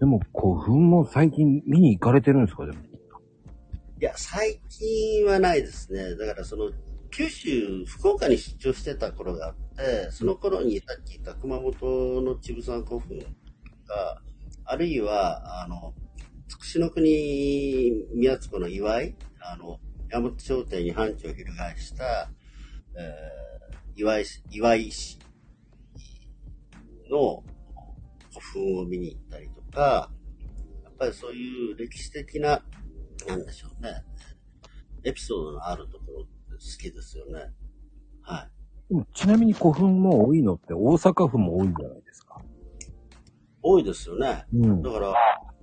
[0.00, 2.78] でも古墳も最近見に行かれてるんですか、でも。
[4.00, 6.16] いや、最近はないですね。
[6.16, 6.70] だからその、
[7.10, 14.22] 九州、福岡に出張してた頃があって、その頃にさっき言った熊本のちぶさん古墳が、
[14.70, 15.94] あるいは、あの、
[16.46, 22.30] つくしの国宮津湖の岩井、あの、山本商店に藩地を翻した、
[22.94, 25.18] えー、岩井市、岩井市
[27.10, 27.42] の
[28.30, 30.10] 古墳を見に行ったりとか、
[30.84, 32.62] やっぱりそういう歴史的な
[33.26, 34.04] なんでしょうね。
[35.04, 36.26] エピソードのあるところ好
[36.78, 37.52] きですよね。
[38.20, 38.48] は
[38.90, 38.94] い。
[39.14, 42.42] ちなみに古墳も多いのって大阪府も多いんじゃないですか？
[43.62, 44.46] 多いですよね。
[44.52, 45.14] うんだから、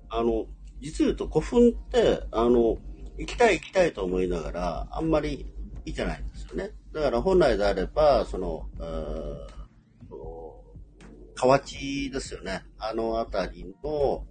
[0.09, 0.45] あの、
[0.81, 2.77] 実言うと古墳って、あの、
[3.17, 5.45] 行きたい行きたいと思いながら、あんまり
[5.85, 6.71] 行ってないんですよね。
[6.93, 8.67] だから本来であれば、その、
[11.35, 12.63] 河内ですよね。
[12.79, 14.25] あの辺りの、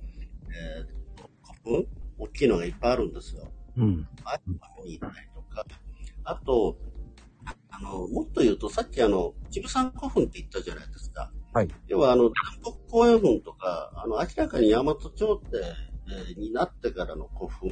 [0.50, 0.86] えー
[1.16, 1.30] と
[1.64, 1.86] 古墳
[2.18, 3.52] 大きいのがいっぱいあるんですよ。
[3.76, 4.08] うん。
[4.24, 4.40] あ
[4.84, 5.64] に行ったりとか、
[6.24, 6.76] あと、
[7.70, 11.32] あの、もっと言うと、さっきあの、ジブサン古墳って言ったじゃないですか。
[11.54, 11.68] はい。
[11.86, 15.40] 要は、あの、南北公園墳とか、あの、明らかに大和朝廷
[16.36, 17.70] になってからの古墳、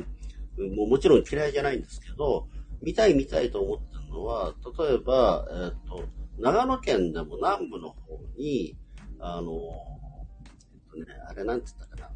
[0.76, 2.46] もうもちろん嫌いじゃないんですけど、
[2.80, 6.04] 見たい見たいと思ってるのは、例えば、えっ、と、
[6.38, 8.76] 長野県でも南部の方に、
[9.18, 12.10] あの、えっとね、あれなんて言ったかな。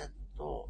[0.00, 0.68] えっと、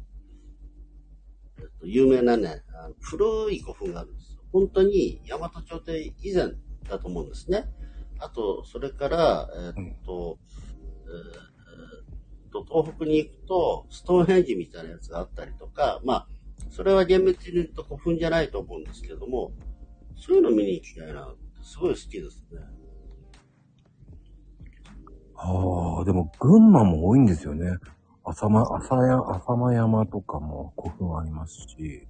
[1.59, 4.39] えっと、有名なね、あの古い古墳があるんですよ。
[4.51, 6.51] 本当に大和朝廷以前
[6.89, 7.65] だと思うんですね。
[8.19, 9.73] あと、それから、えっ
[10.05, 10.37] と、
[11.05, 11.49] えー
[12.49, 16.27] と東北に行くと、ストーンヘンジみたいなやつがあったりとか、まあ、
[16.69, 19.51] それは厳密に言うと古墳じゃないと思うんですけども、
[20.15, 22.59] そういうの見に行きたいなすごい好きですね。
[25.35, 27.77] ああ、でも群馬も多いんですよね。
[28.25, 32.07] 浅間、浅や、浅間山とかも古墳ありますし。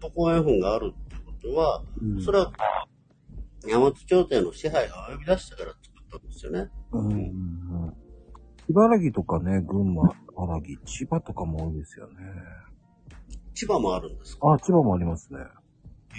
[0.00, 2.50] 都公園墳があるってことは、うんそれは、
[3.66, 6.70] 大和朝廷の支配が及び出してから作ったんですよね。
[6.92, 7.96] うんうんうん。
[8.68, 12.14] 茨城とかね、群馬、茨城、千葉とかも多いですよね。
[13.54, 14.52] 千葉もあるんですか？
[14.52, 15.38] あ、千葉もありますね。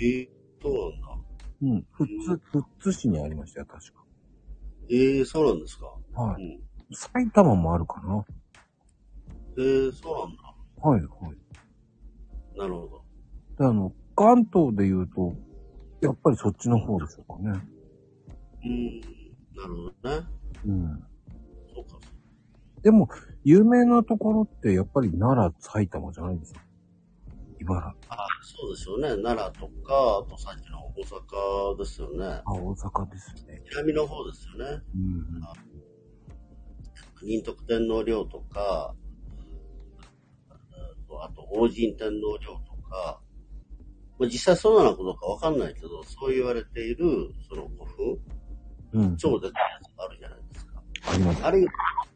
[0.01, 0.29] ええ
[0.61, 1.17] そうなんだ。
[1.61, 1.85] うん。
[1.97, 4.03] 富津、富津市にありましたよ、確か。
[4.89, 5.85] ええそうなんですか？
[6.13, 6.43] はい。
[6.43, 6.95] うん。
[6.95, 8.25] 埼玉もあるかな。
[9.57, 10.55] ええそうなんだ。
[10.81, 12.57] はい、はい。
[12.59, 13.03] なるほど。
[13.57, 15.35] で、あの、関東で言うと、
[16.01, 17.59] やっぱりそっちの方でしょうかね。
[18.63, 19.01] うーん、
[19.55, 20.27] なるほどね。
[20.65, 21.03] うん。
[21.73, 21.99] そうか。
[22.81, 23.09] でも、
[23.43, 26.61] 有名なところって、やっぱり奈良、埼玉じゃないですか？
[27.59, 28.13] 茨城。
[28.13, 29.23] あそうですよね。
[29.23, 31.03] 奈良とか、あとさっきの大
[31.73, 32.41] 阪ですよね。
[32.45, 33.63] あ、大阪ですね。
[33.71, 34.81] 南の方ですよね。
[34.93, 35.41] うん。
[37.23, 38.93] 仁徳天皇陵とか、
[41.17, 43.21] あと王神天皇陵とか、
[44.17, 48.17] まあ、実際そうなのかどうかわかんないけど、そう言われている、その古墳、
[48.93, 49.17] うん。
[49.17, 50.83] 超でかいやつがあるじゃないですか。
[51.07, 51.43] あります。
[51.43, 51.65] あれ、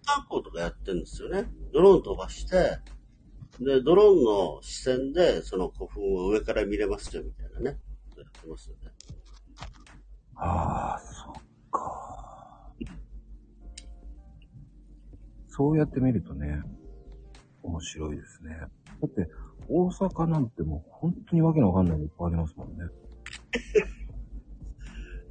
[0.05, 1.45] 観光とかやってるんですよね。
[1.73, 2.79] ドローン飛ばして、
[3.59, 7.77] で、ドローンの視線で、その古墳を上から見れますよ、みたいなね。
[8.17, 8.91] やってますよね。
[10.35, 11.33] ああ、そっ
[11.69, 12.73] か。
[15.49, 16.61] そうやって見るとね、
[17.63, 18.57] 面白いですね。
[18.57, 18.67] だ
[19.05, 19.27] って、
[19.69, 22.75] 大阪なんてもう本当にわけのわかんないのいっぱいありますもんね。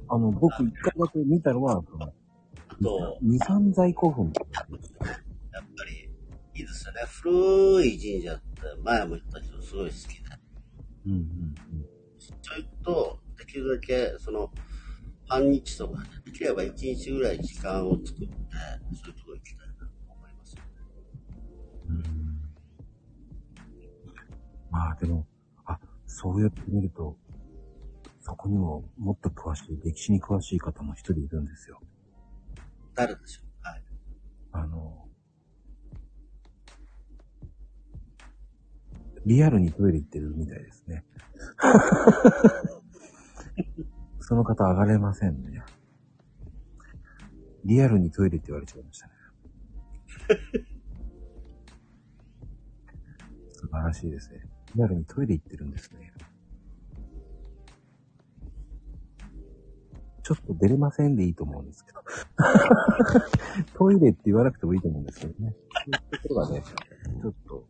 [0.07, 2.13] あの、僕一回だけ見たのは、その、
[2.81, 4.25] と、二三在古墳。
[4.25, 4.33] やっ
[4.63, 6.09] ぱり、
[6.55, 7.01] いいですよね。
[7.05, 10.29] 古い神社って、前も言ったけど、すごい好きで。
[11.05, 11.55] うんうん
[12.41, 14.51] そういうと、できるだけ、その、
[15.27, 18.33] 半日とか、できれば一日ぐらい時間を作って、
[18.95, 20.57] そういうとこ行きたいなと思います。
[21.87, 21.95] うん。
[21.97, 22.38] うん
[24.71, 25.27] まあでも、
[25.65, 27.17] あ、そうやって見ると、
[28.21, 31.79] そこにももっと詳しい、歴史に詳しい方も一人いるんですよ。
[32.95, 33.45] 誰でしょう？
[33.67, 33.83] はい。
[34.51, 35.07] あの、
[39.25, 41.05] リアルにトイレ行ってるみたいですね。
[44.19, 45.63] その方上がれませんね。
[47.65, 49.13] リアルにトイレって言われちゃいましたね。
[53.51, 54.47] 素晴らしいですね。
[54.75, 56.11] リアルにトイレ行ってるんですね。
[60.23, 61.99] ちょっと出れませんでいいと思うんですけど。
[63.73, 65.55] トイレって言わなくてもいいと思うんですけどね。
[65.73, 66.63] そういうところがね、
[67.21, 67.65] ちょっと、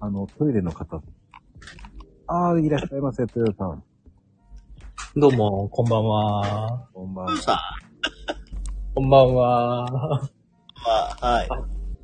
[0.00, 1.00] あの、トイレの方、
[2.26, 3.84] ああ、いらっしゃいませ、豊さん。
[5.16, 6.88] どうも、こんばんは。
[6.92, 7.36] こんばんは。
[7.36, 7.60] さ
[8.94, 9.82] こんばんは。
[9.82, 10.28] んは、
[11.20, 11.48] はい。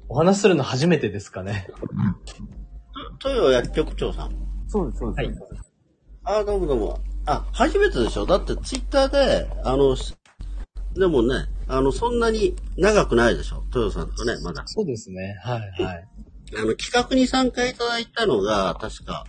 [0.08, 1.68] お話しするの初めてですかね。
[3.24, 4.32] 豊薬局長さん。
[4.68, 5.40] そうです、そうです。
[5.40, 5.56] はい
[6.28, 7.00] あ、どうもどうも。
[7.26, 8.26] あ、初めてでしょ？
[8.26, 10.12] だってツイッターで、あの、し
[10.94, 13.62] でもね、あの、そんなに長くないでしょ？
[13.72, 14.64] 豊さんとね、まだ。
[14.66, 15.36] そうですね。
[15.44, 16.08] はい、はい。
[16.58, 19.24] あの、企画に参加いただいたのが、確か、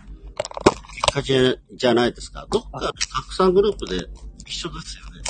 [0.92, 2.48] きっかけじゃないですか？
[2.50, 4.08] どっかで拡散グループで
[4.46, 5.22] 一緒ですよね。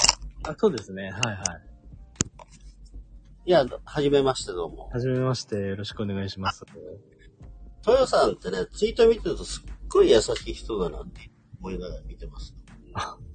[0.49, 1.11] あそうですね。
[1.11, 1.39] はい、はい。
[3.45, 4.89] いや、はじめましてどうも。
[4.89, 5.57] はじめまして。
[5.57, 6.65] よろしくお願いします。
[7.87, 12.55] 豊さんってね、ツイート見てるとすっごい優しい人だなって思いながら見てます。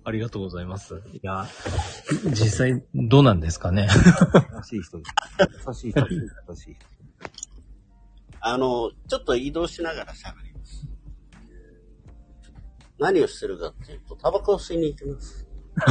[0.06, 1.02] ありがとうございます。
[1.14, 1.48] いや、
[2.26, 3.88] 実際、どうなんですかね。
[3.92, 3.98] 優
[4.64, 5.12] しい人です。
[5.68, 6.16] 優しい人です。
[6.50, 6.86] 優しい人。
[8.42, 10.86] あの、ちょっと移動しながら喋ります。
[13.00, 15.48] 何をしてるかっていうと、タバコを吸いに行きます。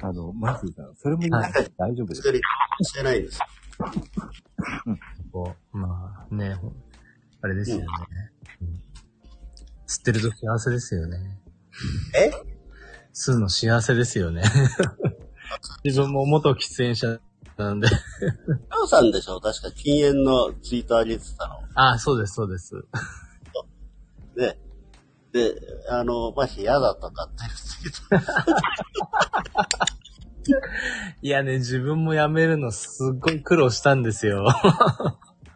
[0.00, 1.22] あの、マジさん、それも
[1.76, 2.22] 大丈夫です。
[2.22, 2.40] 作り
[2.82, 3.38] してないんです。
[5.32, 6.56] こうまあ、ね、
[7.42, 7.84] あれですよね。
[8.62, 8.82] うん
[9.90, 11.40] 吸ってると幸せですよね。
[12.14, 12.30] え？
[13.14, 14.42] 吸うの幸せですよね。
[15.82, 17.18] 自分も元喫煙者
[17.56, 17.88] なんで。
[18.68, 19.40] タオさんでしょ？
[19.40, 21.54] 確か禁煙のツイート上げてたの。
[21.74, 22.74] ああ、そうです、そうです。
[24.36, 24.58] ね。
[25.32, 25.54] で、
[25.88, 27.34] あの、まし嫌だとかって
[28.10, 28.38] 言ってた
[31.22, 34.46] いやね、自分も辞めるのすっごい苦労したんですよ。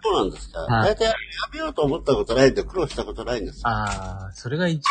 [0.04, 1.12] そうなんですか、はい大体や
[1.52, 3.68] めようと思ったことないんで苦労したことないんですよ。
[3.68, 4.82] ああ、それが一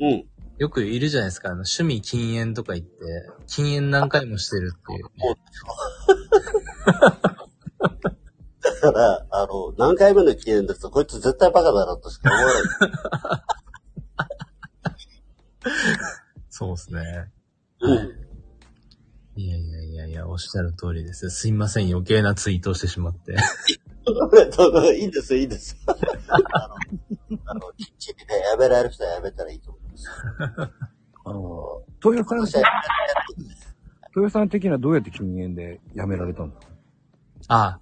[0.00, 0.24] 番、うん。
[0.58, 1.48] よくいるじゃないですか。
[1.48, 2.94] あの趣味禁煙とか言って、
[3.46, 5.04] 禁煙何回もしてるっていう、
[8.80, 12.62] だから、あの、何回目の禁煙ですと、こいつ絶対バカだなとしか思わない。
[16.50, 17.30] そうですね。
[17.80, 17.94] うん。
[17.94, 18.27] い
[19.46, 21.30] やいやいやいや、おっしゃる通りです。
[21.30, 23.36] すいません、余計なツイートをしてしまって。
[24.56, 25.94] どうぞいいんですよ、いいんですよ。
[26.28, 30.04] あの、あのきっちりね、やめられる人はやめたらいいと思います。
[31.24, 32.62] あの、豊さん、
[34.16, 36.72] 豊さん的にはどうやって禁煙でやめられたんですか
[37.48, 37.80] あ、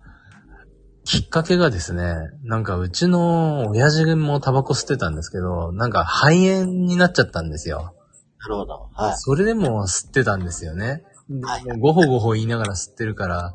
[1.05, 7.95] きっかけがですね、なんかうちの親父もタバコ吸ってたんですけど、なんか肺炎になっちゃったんですよ。
[8.41, 8.91] なるほど。
[8.93, 9.15] はい。
[9.17, 11.05] それでも吸ってたんですよね。
[11.29, 13.55] でごほごほ言いながら吸ってるから、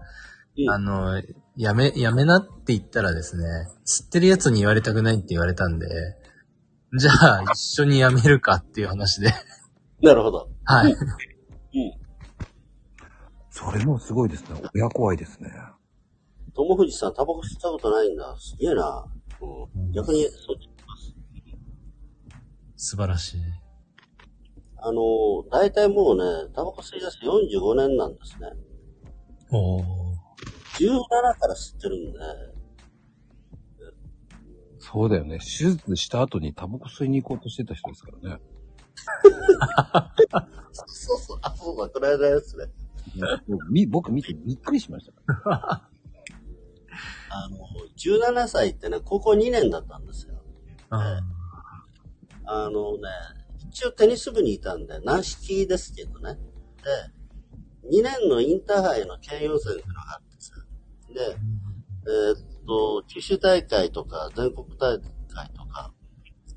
[0.57, 1.21] うんあの、
[1.55, 3.45] やめ、やめなって言ったらですね、
[3.85, 5.87] 吸ってるやつに言われたくないって言われたんで、
[6.97, 9.33] じゃあ一緒にやめるかっていう話で、
[10.01, 10.49] なるほど。
[10.65, 10.95] はい。
[13.49, 14.61] それもすごいですね。
[14.73, 15.51] 親怖いですね。
[16.53, 18.35] 友藤さん、タバコ吸ったことないんだ。
[18.37, 19.05] すげえな。
[19.41, 19.91] うん。
[19.91, 20.69] 逆に、そっち
[22.75, 23.41] 素晴らしい。
[24.81, 25.01] あの、
[25.51, 28.49] 大体もうね、タバコ吸い出して45年なんですね。
[29.51, 29.83] おー。
[30.79, 30.99] 17
[31.39, 32.19] から吸ってるんで、
[34.79, 35.37] そうだよね。
[35.37, 38.41] 手術した後にタバコ吸いに行こうとしてた人ですからね。
[40.73, 42.65] そうそう、あ、そうだ、この間ですね。
[43.69, 45.13] み僕見てびっくりしました。
[47.29, 47.57] あの、
[47.97, 50.41] 17歳ってね、高校2年だったんですよ。
[50.89, 51.21] あ
[52.45, 53.07] あのね、
[53.71, 56.37] 一応テニス部にいたんで、軟式ですけどね。
[57.83, 60.53] で、2年のインターハイの県予選ってのがあってさ。
[61.13, 61.37] で、
[62.05, 65.93] えーっと、九州大会とか全国大会とか、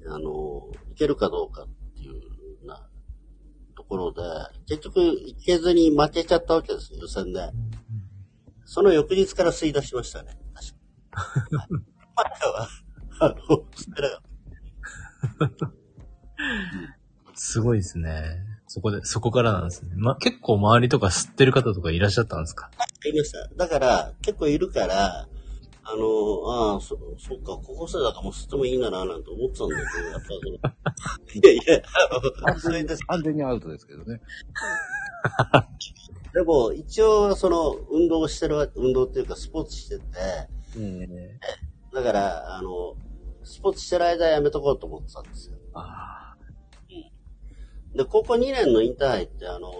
[0.08, 2.84] あの、行けるかどうかっていうな
[3.76, 4.22] ところで、
[4.66, 7.48] 結局行けずに負けちゃったわけですよ、予選で。
[8.64, 10.36] その翌日から吸い出しましたね。
[11.14, 11.30] 確
[12.40, 12.68] かは、
[13.20, 13.34] あの、
[13.76, 14.08] 吸ってな
[15.38, 15.72] かった。
[17.34, 18.38] すごいですね。
[18.66, 19.90] そこで、そこからなんですね。
[19.96, 22.70] ま、結構周りとか吸ってる方とかいらっしゃったんですか？
[23.06, 23.48] いました。
[23.56, 25.28] だから、結構いるから、
[25.86, 30.54] あの、ああ、そ、そっか、高校生だからもう吸ってもいいんだな、なんて思ってたんだけど、やっぱその、
[31.34, 31.82] いやいや、
[32.46, 33.04] あの、それです。
[33.06, 34.20] 完全にアウトですけどね。
[36.32, 40.04] でも、一応、その、運動をしてるわ、運動っていうか、スポーツしてて、
[40.78, 41.38] え
[41.92, 42.96] だから、あの、
[43.44, 45.56] スポーツしてる間はやめとこうと思ってたんですよ。
[45.74, 46.23] あ
[47.94, 49.70] で、高校2年のインターハイって、あの、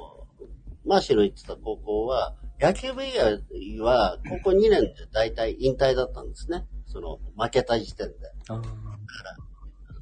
[0.84, 3.42] マーシーの言ってた高校は、野球部以外
[3.80, 6.66] は、高校2年で大体引退だったんですね。
[6.86, 8.14] その、負けた時点で。
[8.48, 8.62] あ。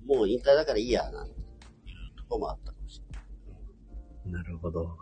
[0.07, 3.01] もう引退だからいいや、なんていうところもあったかもし
[4.25, 4.43] れない。
[4.43, 4.99] なるほど。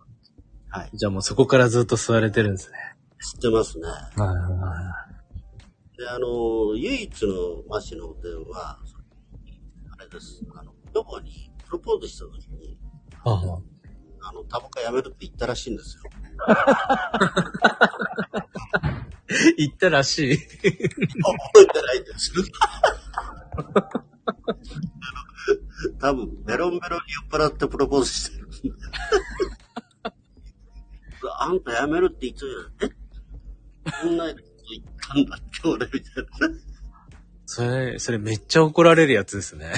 [0.69, 0.91] はい。
[0.95, 2.77] じゃあもうそこからずっと吸われてるんですね。
[3.21, 3.87] 知ってますね。
[3.87, 5.11] は
[5.99, 8.79] で、あの、唯一のマシの電話、
[9.91, 10.43] あれです。
[10.55, 12.69] あの、女房にプロポーズした時に、い。
[12.69, 12.90] は
[13.25, 13.31] あ
[14.33, 16.03] の、タバコやめるって言ったらしいんですよ。
[19.57, 20.37] 言ったらしい。
[20.37, 20.69] 覚え
[21.67, 22.43] てないんですよ。
[26.01, 28.49] 多分、ベロンベロンに酔っ払ってプロポーズしてる。
[31.39, 32.91] あんたやめるって言ってたじゃん。
[32.91, 32.95] え？
[34.03, 34.41] こんなこと
[34.71, 36.55] 言ったんだって俺みたいなね。
[37.47, 39.73] それ、それめっちゃ怒られるやつですね。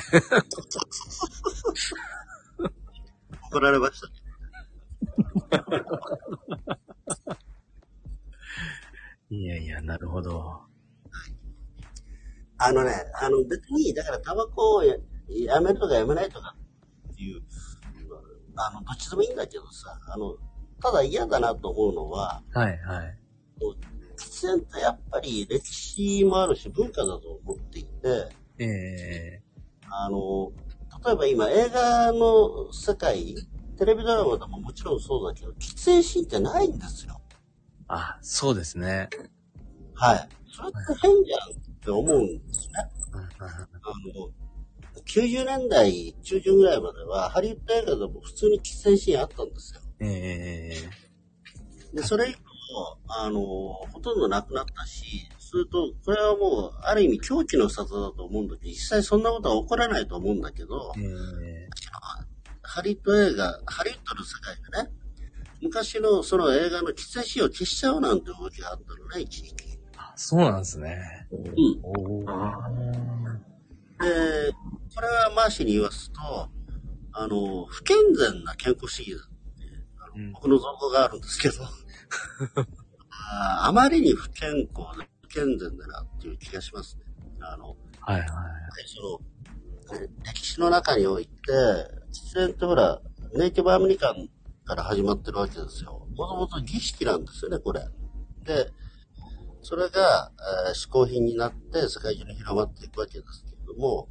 [3.53, 4.09] 怒られました。
[9.29, 10.63] いやいや、なるほど。
[12.57, 14.97] あのね、あの別に、だからタバコをや
[15.29, 16.57] やめるとかやめないとか
[17.13, 17.43] っていう、
[18.57, 20.37] あの、どっちでもいいんだけどさ、あの、
[20.81, 23.19] ただ嫌だなと思うのは、はいはい。
[24.17, 28.29] 喫煙ってやっぱり歴史もあるし文化だと思っていて、
[28.59, 29.43] ええ
[29.91, 30.53] あの、
[31.05, 33.35] 例えば今映画の世界、
[33.77, 37.21] テレビドラマでももちろんそうだけど、喫煙シーンってないんですよ。
[37.89, 39.09] あ、そうですね。
[39.95, 40.29] はい。
[40.51, 42.75] それって変じゃんって思うんですね。
[43.13, 43.47] あ
[44.17, 44.31] の、
[45.05, 49.81] 90年代中旬ぐらいまでは、ハリウッド映画でも普通に喫煙シーンあったんですよ。
[50.01, 50.73] え
[51.93, 52.41] えで、それ以降、
[53.09, 61.69] あの、ほとんどなくなったし、すると、これはもう、ある意味狂気の沙汰だと思うんだけど、実際そんなことは起こらないと思うんだけど、え
[62.63, 64.91] ハリウッド映画、ハリウッドの世界でね、
[65.61, 69.79] 昔のその映画の喫煙シーンを消しちゃうなんて動きがあったのね、一時期。
[69.99, 71.29] あ、そうなんですね。
[71.31, 71.45] うん。
[71.45, 71.83] で、
[74.95, 76.21] これはマーシーに言わすと、
[77.13, 79.35] あの、不健全な健康主義だって、
[79.99, 81.63] あのうん僕の造語があるんですけど、
[83.11, 87.05] ああまりに不健康で不健全だなっていう気がしますね。
[87.41, 88.29] あの、はいはい。
[88.87, 91.31] その、え歴史の中において、
[92.13, 93.01] 喫煙ってほら、
[93.35, 94.29] ネイティブアメリカン
[94.65, 96.07] から始まってるわけですよ。
[96.17, 97.81] もともと儀式なんですよね、これ。
[98.45, 98.71] で、
[99.63, 100.33] それが、
[100.67, 104.09] えー嗜好品になって世界中に広まっていくわけですけれども、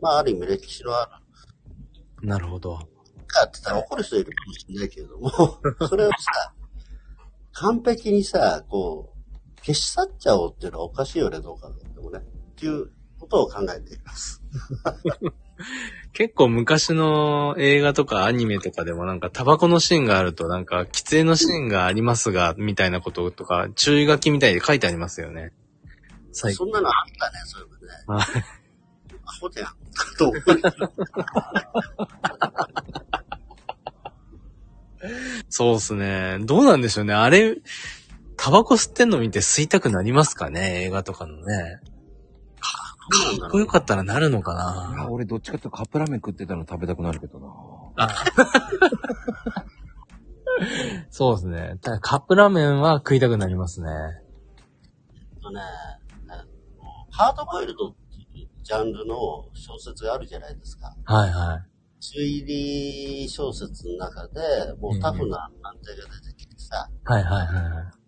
[0.00, 1.20] まあ、ある意味歴史のあ
[2.22, 2.78] るなるほど。
[3.26, 5.30] かって言ったら怒る人いるかもしれないけれども、
[5.88, 6.54] それをさ、
[7.52, 9.19] 完璧にさ、こう、
[9.62, 12.18] 消し去っちゃおうっていうのはおかしいよね、どうかでもね。
[12.18, 12.22] っ
[12.56, 14.42] ていうことを考えています。
[16.12, 25.52] 結構昔の映画とかアニメとかでもなんかタバコのシーンがあるとなんか喫煙のシーンがありますが、みたいなこととか注意書きみたいで書いてありますよね。
[26.32, 27.94] 最そんなのあったね、そういうのね。
[28.06, 28.60] はい
[29.30, 29.74] アホじゃん。
[30.18, 30.42] と思う
[35.48, 36.38] そうっすね。
[36.40, 37.14] どうなんでしょうね。
[37.14, 37.56] あれ、
[38.42, 40.84] タバコ吸ってんの見て吸いたくなりますかね？
[40.84, 41.80] 映画とかのね。
[42.58, 47.48] かかっこよかったらなるのかな俺どっちかっていうとカップラーメン食ってたの食べたくなるけどな。
[47.96, 48.08] あ
[51.10, 51.76] そうですね。
[51.82, 53.88] ただカップラーメンは食いたくなりますね。
[55.42, 55.60] とね、
[57.10, 60.94] ハードボイルドっていうジャンルの小説があるじゃないですか。
[61.04, 61.66] はいはい。
[62.00, 64.40] 推理小説の中で、
[64.80, 67.99] もうタフな探偵が出てきてさ、はいはいはうーん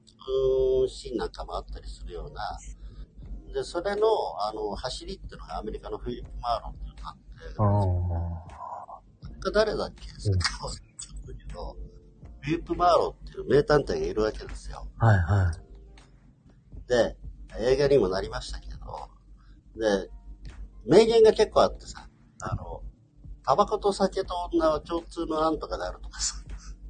[0.88, 2.58] シーンなんかもあったりするような、
[3.52, 4.06] で、それの、
[4.40, 7.56] あの、走りっていうのがアメリカのフィリップ・マーロンっていうのがあって、
[8.46, 9.48] い。
[9.48, 11.76] あ誰だっけ、ちょっとけど、
[12.40, 14.86] フィリップ・マーロンっていう名探偵がいるわけですよ。
[14.98, 15.06] あ。
[15.06, 16.88] はいはい。
[16.88, 17.16] で、
[17.60, 18.76] 映画にもなりましたけど、
[19.76, 20.10] で、
[20.86, 22.08] 名言が結構あってさ、
[22.40, 22.82] あの、
[23.44, 26.36] タバコと酒と女は共通のなんとかであるとかさ、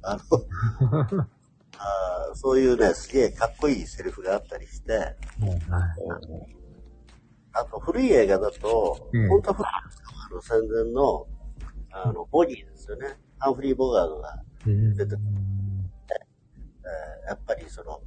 [0.03, 0.17] あ
[1.11, 1.25] の、
[1.77, 5.15] あーそういうね、すげえかっこいいセリフがあったりして、はい
[7.55, 9.65] あと古い映画だと、うん本当は
[10.29, 11.27] 古い戦前の、
[11.91, 13.15] あの、ボディですよね。
[13.37, 15.19] ハンフリー・ボガードが、うん出てえー
[17.29, 18.01] やっぱりその、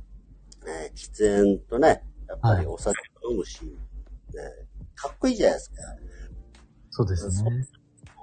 [0.67, 2.95] ね、喫煙とね、やっぱりお酒
[3.31, 3.71] 飲むし、ね、
[4.95, 5.77] かっこいいじゃないですか。
[6.91, 7.67] そうですね。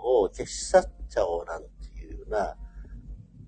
[0.03, 1.67] を消し去っちゃおうなんて
[1.99, 2.55] いうような、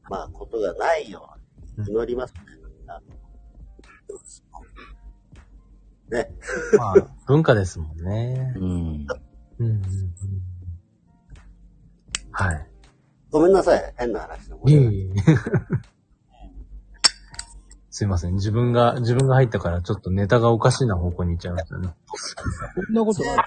[0.10, 1.35] まあ、ことがないよう
[1.78, 2.40] に祈りますね。
[2.88, 3.02] あの
[6.10, 6.32] ね、
[6.78, 6.96] まあ、
[7.28, 8.54] 文化ですもんね。
[8.58, 8.64] うん。
[8.64, 9.08] うん
[9.60, 9.82] うんうん。
[12.32, 12.68] はい。
[13.32, 14.56] ごめんなさい、変な話で。
[14.72, 15.14] いえいえ。
[17.90, 18.34] すいません。
[18.34, 21.94] 自分が、自分が入ったからちょっとネタがおかしいな方向に行っちゃいましたね。
[22.86, 23.38] そんなことない。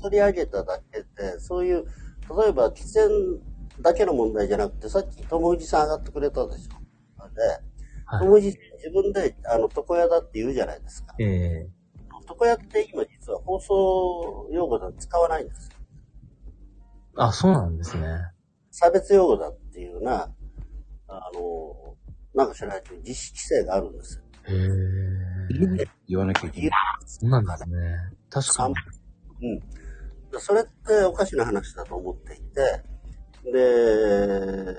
[0.00, 3.40] 取り上げただけで、そういう、例えば喫煙
[3.80, 6.81] だけの問題じゃなくて、さっき友藤さん上がってくれたでしょ。
[7.34, 7.42] で、
[8.06, 8.26] はい。
[8.26, 11.14] 友藤自分で、あの、床屋だって言うじゃないですか。
[11.18, 11.70] ええ
[12.28, 15.76] 床屋って今実は放送用語では使わないんですよ。
[17.16, 18.06] あ、そうなんですね。
[18.70, 20.32] 差別用語だっていうような、
[21.08, 21.96] あの、
[22.34, 24.22] なんか知らないけど、実施規制があるんですよ。
[24.48, 25.86] へえ。
[26.08, 26.70] 言わなきゃいけない。
[27.06, 27.76] そうなんですね。
[28.30, 28.74] 確かに。
[29.42, 29.60] うん。
[29.60, 32.82] でそれっておかしな話だと思っていて、
[33.52, 34.74] で、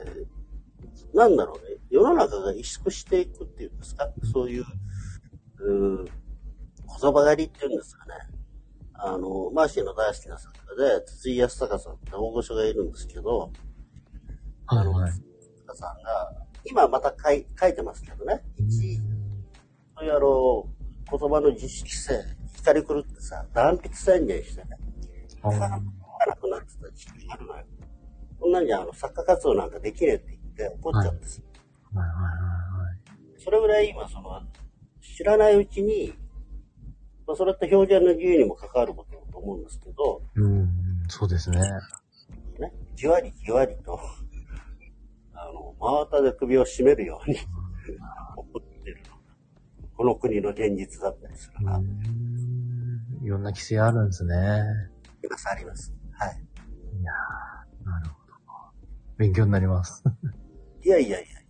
[1.14, 4.66] なんだろうね、世の中が萎縮していくっていうんですか、そういう、
[5.60, 8.14] うー言葉狩りっていうんですかね。
[8.94, 13.52] あの、マーシーの大好きな作家で、筒井康隆さんって大御所がいるんですけど、
[14.66, 15.12] はいはい。
[15.12, 15.22] 康
[15.68, 18.98] 隆さんが、今また書い書いてますけどね、一
[19.96, 20.68] そういうあの、
[21.12, 22.24] 言葉の自主規制、
[22.56, 24.78] 光り狂ってさ、断筆宣言してね、
[25.44, 27.64] あ書かなくなってた時期があるのよ。
[28.40, 31.40] こんなんじゃあの作家活動なんかできねえって言って怒っちゃうんです。
[31.40, 31.53] はい
[32.00, 34.42] はいはいそれぐらい今その、
[35.02, 36.14] 知らないうちに、
[37.28, 40.70] まあ、それって表現の自由にも関わることだと思うんですけど、うん、
[41.10, 41.60] そうですね。
[42.60, 44.00] ね、じわりじわりと、
[45.34, 47.38] あの、真綿で首を絞めるように
[48.38, 49.20] 怒ってるのが、
[49.98, 51.78] この国の現実だったりするな。
[51.78, 52.00] うん。
[53.24, 54.36] いろんな規制あるんですね。
[54.36, 54.64] あ
[55.22, 55.94] ります、あります。
[56.14, 56.30] はい。
[56.30, 58.34] いやー、なるほど。
[59.18, 60.04] 勉強になります。
[60.84, 61.43] いやいやいや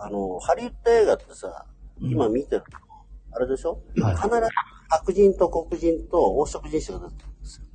[0.00, 1.66] あの、ハリウッド映画ってさ、
[2.00, 2.66] 今見てると、
[3.32, 4.40] あれでしょ、はい必ず
[4.90, 7.66] 白人と黒人と黄色人種が出てくるんですよ。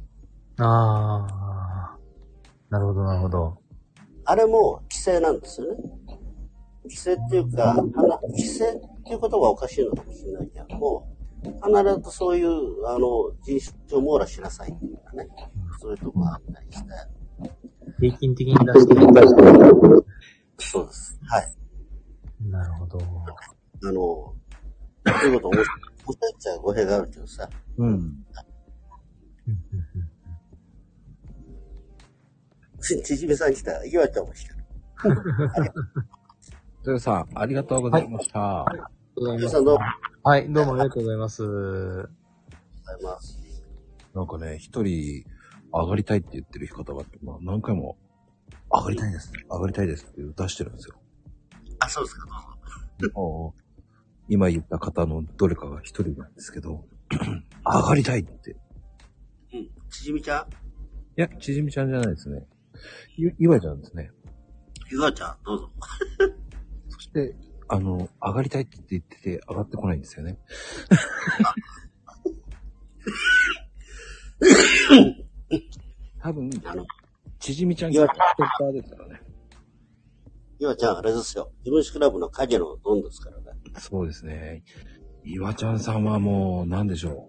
[0.60, 2.72] あー。
[2.72, 3.58] なるほど、なるほど。
[4.26, 5.78] あれも規制なんですよね。
[6.84, 8.72] 規制っていうか、花規制っ
[9.04, 11.08] ていう言葉はおかしいのかもしれないけども、
[11.44, 13.60] 必ずそういう、あの、人
[13.90, 15.28] 種を網羅しなさいっていうかね、
[15.80, 16.90] そういうとこがあったりして、
[18.00, 18.96] 平均的に出して
[20.58, 21.20] そうです。
[21.28, 21.63] はい。
[22.50, 23.00] なるほど。
[23.00, 23.04] あ
[23.92, 24.36] の、そ
[25.06, 25.64] ういうこと思っ
[26.06, 27.88] 思っちゃう語弊があるけどさ、うん。
[27.88, 28.24] うんうんうん
[32.84, 34.56] ちちじめさん来た、岩ちゃんも来た。
[36.84, 38.66] それさん、ありがとうございました。
[39.16, 39.86] 皆さんどうも
[40.24, 41.44] はい、どうもありがとうございます。
[41.44, 42.10] ありがとう
[42.76, 43.40] ございます。
[44.14, 45.24] なんかね、一人
[45.72, 47.98] 上がりたいって言ってる方が、まあ何回も、
[48.70, 49.32] 上がりたいです。
[49.50, 50.96] 上がりたいですって出してるんですよ。
[51.84, 52.28] あ、そうですか、
[53.00, 53.56] どうぞ。
[54.30, 56.86] 今言った方のどれかが一人なんですけど、
[57.66, 58.56] 上がりたいって。
[59.54, 59.70] うん。
[59.90, 62.46] ちじみちゃんいや、ちじみちゃんじゃないですね。
[63.18, 64.12] ゆ、いわちゃんですね。
[64.90, 65.72] ゆがちゃん、どうぞ。
[66.90, 67.36] そして、
[67.68, 70.40] あの、上がりたいって言ってて、上がってこないんですよね。
[76.20, 76.86] 多分、あの、
[77.40, 79.23] ちじみちゃんがッパーですからね。
[80.64, 81.52] ゆがちゃん、あれですよ。
[81.60, 83.44] 自分史クラブの影のドンですからね。
[83.80, 84.64] そうですね。
[85.26, 87.28] 岩ちゃんさんはもう、なんでしょ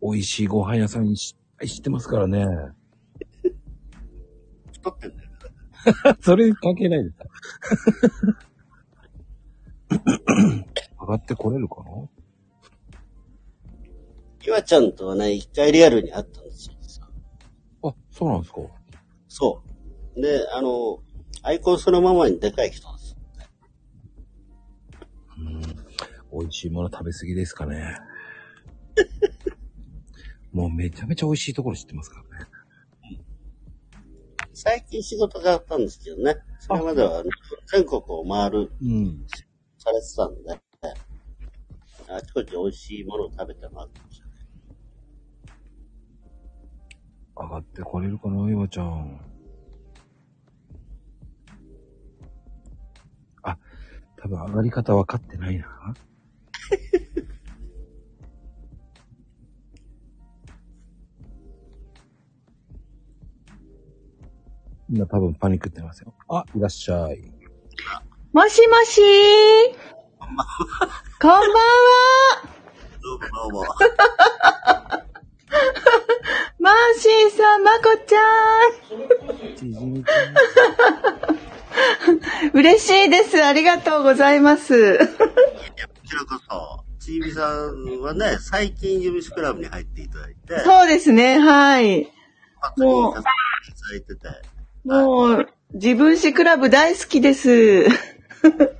[0.00, 0.12] う。
[0.14, 2.46] 美味しいご飯屋さんにし知ってますからね。
[4.72, 5.30] 太ってんだよ。
[6.24, 7.26] それ関係ないですか？
[11.02, 12.08] 上がってこれるかな？
[14.42, 16.74] ゆわちゃんとはね、一回リアルに会ったんですよ。
[17.84, 18.60] あ、そうなんですか
[19.28, 19.62] そ
[20.16, 20.20] う。
[20.20, 21.02] で、あの、
[21.42, 23.16] アイコンそのままにでかい人です。
[25.38, 25.60] うん。
[26.40, 27.98] 美味しいもの食べ過ぎですかね。
[30.52, 32.46] もうめちゃめちゃ美味しいところ知ってますからね。
[34.54, 36.36] 最近仕事があったんですけどね。
[36.60, 37.24] それまでは
[37.72, 39.26] 全国を回る、うん。
[39.78, 40.60] されてたんで、
[42.08, 44.20] あちこち美味しいものを食べて回ってまし
[47.36, 47.42] た。
[47.42, 49.31] 上がってこれるかな、岩ちゃん。
[54.22, 55.66] 多分上がり方分かってないな。
[64.88, 66.14] 今多分パニックってますよ。
[66.28, 67.32] あ、いらっしゃい。
[68.32, 69.04] もしもしー
[71.20, 71.52] こんばんは
[73.02, 73.64] どうもどうも。
[76.60, 78.20] マーシーさん、まこちゃ
[81.40, 81.51] ん
[82.52, 83.42] 嬉しいです。
[83.42, 84.98] ありがとうございます。
[84.98, 85.04] こ
[86.06, 92.12] ちらこそ、ちいみさんはね、最近指史クラブに入っていただいて、そうですね、はい。
[92.76, 93.14] もう
[94.84, 97.50] もう、自分史クラブ大好きです。
[97.50, 98.74] ありがとうござい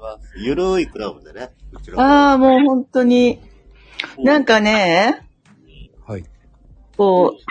[0.00, 0.34] ます。
[0.36, 1.50] ゆるいクラブでね、
[1.96, 3.40] ああ、もう本当に。
[4.18, 5.26] なんかね、
[6.06, 6.24] はい。
[6.96, 7.42] こう、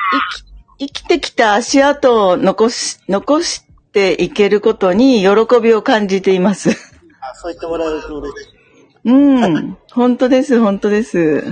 [0.77, 5.29] 生き、生きてきた足跡を残し、残していけることに喜
[5.61, 6.71] びを感じています。
[7.21, 8.61] あそう言ってもらえると嬉しい。
[9.03, 9.77] うん。
[9.91, 11.43] 本当です、本当です。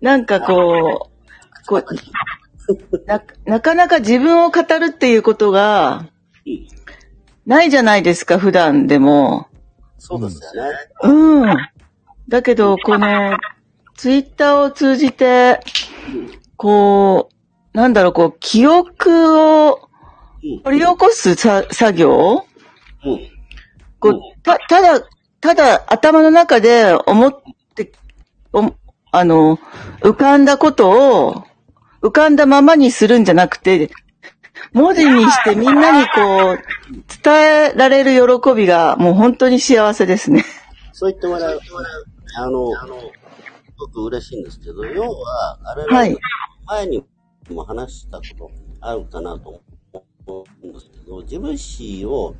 [0.00, 1.84] なんかこう、こう、
[3.06, 6.06] な、なかなか自分を語るっていうことが、
[7.46, 9.48] ないじゃないですか、普段でも。
[9.98, 10.78] そうですよね。
[11.02, 11.56] うん。
[12.28, 13.38] だけど、この、
[13.96, 15.60] ツイッターを通じて、
[16.56, 19.38] こう、なんだろう、こう、記憶
[19.68, 19.85] を
[20.64, 22.44] 掘り起こすさ作業？
[23.04, 23.20] うん。
[23.98, 25.06] こう、た、ただ、
[25.40, 27.42] ただ頭の中で思っ
[27.74, 27.92] て、
[28.52, 28.74] お
[29.12, 29.58] あの、
[30.00, 31.44] 浮かんだことを、
[32.02, 33.90] 浮かんだままにするんじゃなくて、
[34.72, 36.58] 文字にしてみんなにこう、
[37.22, 40.44] 伝えられる喜びがもう本当に幸せですね。
[40.92, 41.88] そう言ってもらえるとね、
[42.38, 42.76] あの、す
[43.78, 46.16] ごく嬉しいんですけど、要は、あれははい。
[46.66, 47.04] 前に
[47.50, 48.50] も話したこと
[48.80, 49.60] あるかなと思
[50.62, 52.34] うんですけど、自分史を、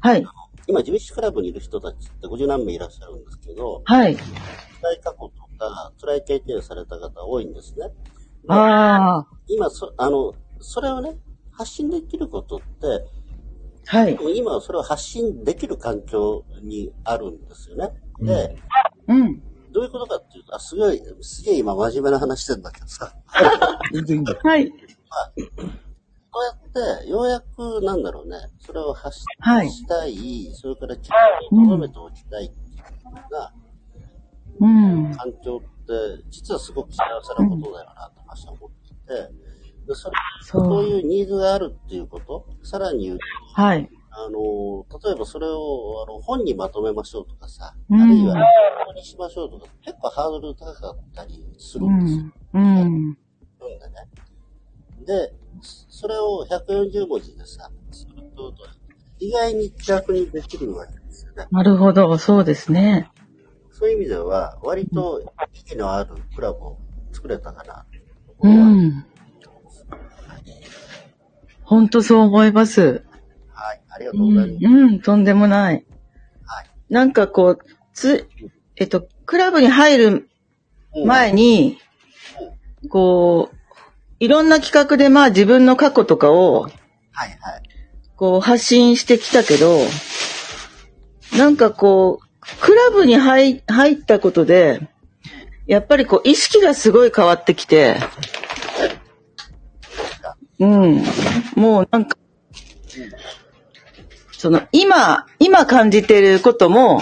[0.00, 0.24] はい。
[0.66, 4.16] 今、自分史クラブにいる人たちって50何名いらっしゃるんですけど、はい。
[4.16, 7.88] 辛い過去とか、辛い経験された方多いんですね。
[7.88, 7.92] で
[8.48, 9.26] ああ。
[9.48, 11.16] 今、そ、あの、それをね、
[11.52, 13.04] 発信できることって、
[13.86, 14.18] はい。
[14.36, 17.90] 今はそれを発信できる環境にあるんですよね。
[18.20, 18.56] で、
[19.06, 19.42] うん。
[19.72, 23.14] どういうことかっていうと、あ、すごい、すげえ今真面目な話してんだけどさ。
[23.92, 24.38] 全然いいんだ。
[24.42, 24.70] はい。
[24.70, 24.76] こ
[26.40, 31.10] うやって、ようやく、なんだろうね、それを発信はいしたい、それから記
[31.50, 32.84] 録を留めておきたいっていうよ
[33.30, 33.52] うな
[34.60, 35.14] うん。
[35.14, 39.32] 環境って、実はすごく幸せなことだよなと、私は思ってて、
[39.86, 43.88] でそれそういうニーズがあるっていうこと、さらに言うと、はい。
[44.10, 48.34] あの、例えばそれをあの本にまとめましょうとかさ、うんあるいは
[48.88, 52.20] こにしましょうとか、結構ハードル高かったりするうんですよ。
[52.20, 52.32] ん。
[52.54, 53.18] うん。
[53.58, 54.08] 読んでね。
[55.08, 55.32] で、
[55.62, 58.52] それを140文字でさ、すると、
[59.18, 61.46] 意外に気楽にできるわけですよね。
[61.50, 63.10] なるほど、そうですね。
[63.72, 65.22] そういう意味では、割と
[65.54, 66.78] 意義のあるクラブを
[67.10, 67.86] 作れたかな。
[68.40, 69.06] うん。
[71.62, 73.02] 本当そう思います。
[73.50, 74.68] はい、ありがとううございます。
[74.68, 75.86] ん、うん、とんでもない。
[76.90, 77.58] なんかこう、
[77.94, 78.28] つ、
[78.76, 80.28] えっと、クラブに入る
[81.06, 81.78] 前に、
[82.90, 83.57] こう、
[84.20, 86.72] いろんな企画でまあ自分の過去とかを、はい
[87.12, 87.62] はい。
[88.16, 89.78] こう発信してきたけど、
[91.36, 94.88] なんかこう、クラブに入入ったことで、
[95.66, 97.96] やっぱりこう意識がすごい変わってきて、
[100.58, 101.04] うん。
[101.54, 102.16] もうなんか、
[104.32, 107.00] その今、今感じてることも、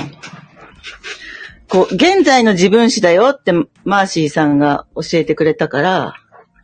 [1.69, 3.53] こう、現在の自分史だよって
[3.85, 6.15] マーシーさんが教えてくれたから、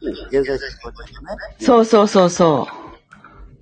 [0.03, 1.37] 現在進行中ね。
[1.61, 2.66] そうそうそうそ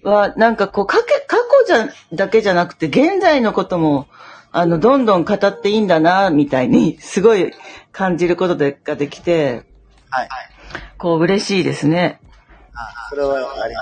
[0.04, 0.08] う。
[0.08, 4.08] は、なんかこう、かけ、過去じゃ、だけじゃなくて、現在のことも、
[4.50, 7.52] あの、どんどん語っていいんだな、みたいに、 すごい
[7.92, 9.66] 感じることでができて、
[10.08, 10.28] はい。
[10.98, 12.20] こう、嬉しいですね。
[13.10, 13.80] それはありが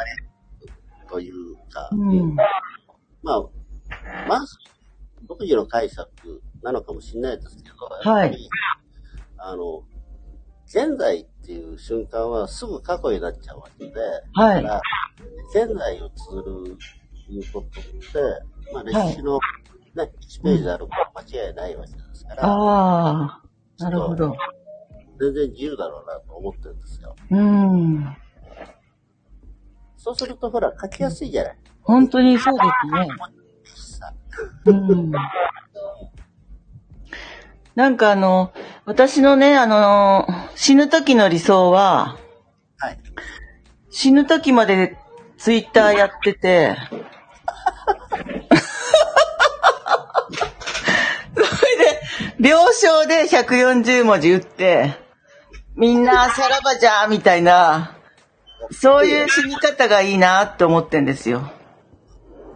[1.08, 2.34] というか、うん。
[3.22, 3.42] まあ、
[4.26, 4.44] まあ、
[5.28, 6.08] 独自の解釈
[6.62, 8.36] なのかもしれないですけど、はい
[9.36, 9.84] あの、
[10.66, 13.92] 現在っていう瞬間はすぐ過去になっちゃうわけで、
[14.34, 14.82] はいだから
[15.64, 16.76] 現在を綴る
[17.30, 17.90] いうことって、
[18.74, 19.40] まあ歴史の、
[19.96, 23.42] ね、1ページであることは間違いないわけですから、ああ、
[23.78, 24.36] なるほど。
[25.18, 27.16] 全然自由だろうなと思ってるんですよ。
[27.30, 28.16] うん。
[29.96, 31.58] そうするとほら、書きやすいじゃない。
[31.80, 32.60] 本当にそうで
[33.74, 34.08] すね。
[34.66, 35.12] うん。
[37.78, 38.52] なんかあの、
[38.86, 40.26] 私のね、あの、
[40.56, 42.18] 死ぬ時の理想は、
[42.76, 42.98] はい。
[43.88, 44.98] 死ぬ時まで
[45.36, 46.76] ツイッターやってて、
[51.36, 51.78] それ
[52.40, 54.96] で、病床で140文字打って、
[55.76, 57.96] みんなさらばじゃーみたいな、
[58.72, 61.48] そういう死に方がいいなって思ってんですよ。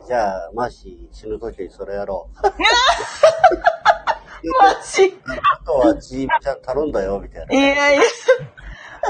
[0.08, 2.46] じゃあ、マーシー死ぬ時にそれやろう。
[4.60, 7.54] マジあとはチームちゃん頼んだよ、みたいな。
[7.54, 8.02] いやいや。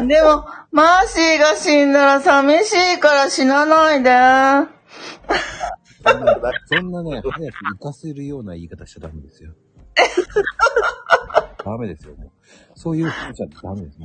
[0.06, 4.10] でも、マーシーが死んだら寂しいから死なないで。
[6.04, 6.36] そんな
[6.66, 9.52] そんなね、早く行かせるような言い方しちゃダメですよ。
[11.64, 12.30] ダメですよ、もう。
[12.74, 13.98] そういう人じゃダメです。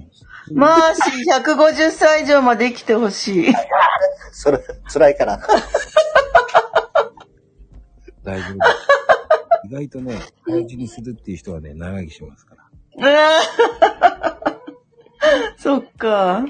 [0.54, 3.54] マーシー150歳以上まで生きてほしい。
[4.32, 5.40] それ、辛いから。
[8.24, 8.97] 大丈夫です。
[9.68, 10.18] 意外とね、
[10.48, 12.64] 大事にするっていう人はね、長生きしますから。
[15.58, 16.46] そっか。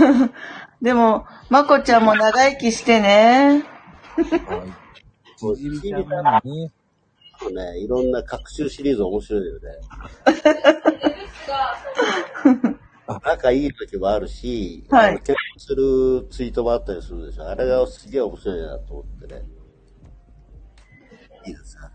[0.82, 3.64] でも、まこちゃんも長生きしてね。
[5.40, 6.72] もう、チームちゃんもね、
[7.72, 9.70] ね、いろんな各種シリーズ面白いよね。
[13.24, 17.48] 仲いい時もあるし、はい結婚するツイートもあったりするでしょ。
[17.48, 19.42] あれがすげえ面白いなと思ってね。
[21.46, 21.85] いいですね。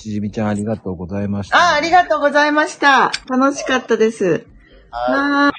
[0.00, 1.58] ちじみちゃんありがとうございました。
[1.58, 3.12] あ、ありがとうございました。
[3.28, 4.46] 楽しかったです。
[4.90, 5.52] は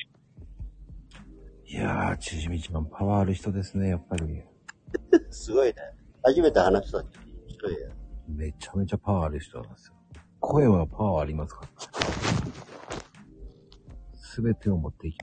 [1.69, 4.41] いやー、ちじみちゃんパワーある人ですね、やっぱり。
[5.30, 5.76] すごいね。
[6.23, 7.77] 初めて話した時面白いね。
[8.30, 9.93] めちゃめちゃパワーある人なんですよ。
[10.39, 11.69] 声はパワーありますから。
[14.15, 15.18] すべてを持っていき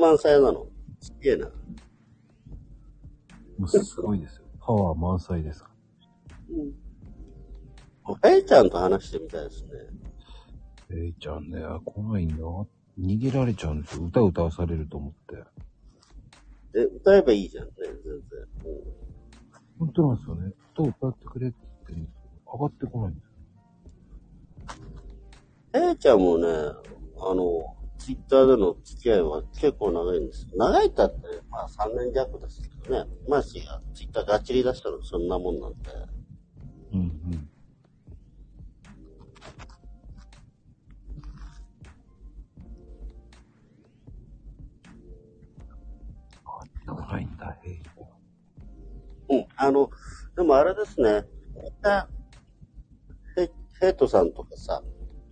[0.00, 0.66] 満載なの？
[1.00, 1.46] すげえな。
[3.58, 4.46] もうすごいですよ。
[4.60, 5.74] パワー満載ですから。
[8.22, 9.70] あやちゃんと話してみたいですね。
[10.90, 12.36] えいちゃんね、来ないな。
[12.98, 14.04] 逃げられちゃうんですよ。
[14.04, 16.78] 歌歌わされると思って。
[16.78, 18.22] え、歌えばいいじゃんね、全然。
[19.78, 20.52] 本当なんですよね。
[20.74, 23.30] 歌歌ってくれって言ってるんですけど、上がってこないんですよ。
[25.72, 30.48] あやちゃんもね、あの、ツイッターでの付き合いは結構長いんですよ。
[30.56, 31.20] 長いったって、
[31.50, 33.10] まあ3年弱ですけどね。
[33.28, 35.90] マーシーがツイッターがっちり出したのそんなもんなんで。
[36.92, 37.48] うんうん。
[47.20, 47.28] い。
[49.28, 49.46] うん。
[49.56, 49.90] あの、
[50.36, 51.24] でもあれですね。
[51.54, 52.08] みんな、
[53.36, 53.50] ヘ
[53.80, 54.82] ヘイトさんとかさ、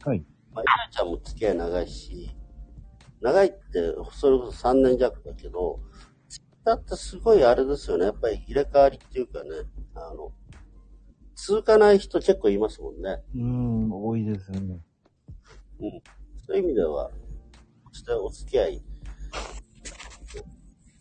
[0.05, 0.25] はい。
[0.53, 2.37] まあ、ややちゃんも付き合い長いし、
[3.21, 3.59] 長いって、
[4.13, 5.81] それこそ3年弱だけど、
[6.29, 8.07] ツイッターってすごいあれですよね。
[8.07, 9.51] やっぱり入れ替わりっていうかね、
[9.95, 10.33] あの、
[11.35, 13.23] 続かない人結構いますもんね。
[13.35, 14.59] うーん、多いですね。
[15.81, 16.03] うん。
[16.47, 17.11] そういう意味では、
[18.23, 18.83] お付き合い、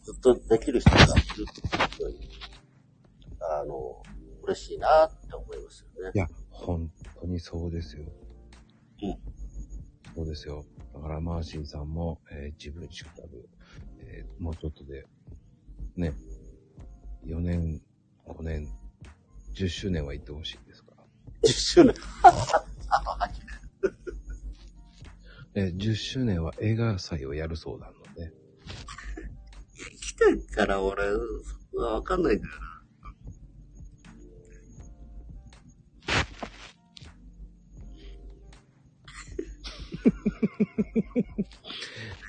[0.04, 1.12] ずっとできる人がいる
[1.50, 2.30] ってことに、
[3.62, 4.04] あの、
[4.44, 6.12] 嬉しいなって思いますよね。
[6.14, 8.04] いや、本当にそうですよ。
[9.02, 9.18] うん。
[10.16, 10.66] そうですよ。
[10.94, 13.50] だから、マーシーさんも、えー自分史クラブ、
[14.00, 15.06] ええーもうちょっとで、
[15.96, 16.14] ね、
[17.26, 17.82] 4年、
[18.28, 18.68] 5年、
[19.56, 21.04] 10周年は行ってほしいですから。
[21.44, 21.96] 10周年。
[22.24, 23.34] あと8年。
[25.56, 27.94] えー10周年は映画祭をやるそうなの
[30.54, 31.18] から俺、そ
[31.78, 32.74] んなわかんないんだよな。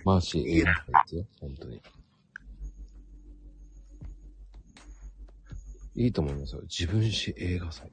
[0.04, 1.82] マーシー映画祭ですよ、本当に。
[5.96, 6.62] いいと思いますよ。
[6.62, 7.92] 自分史映画祭。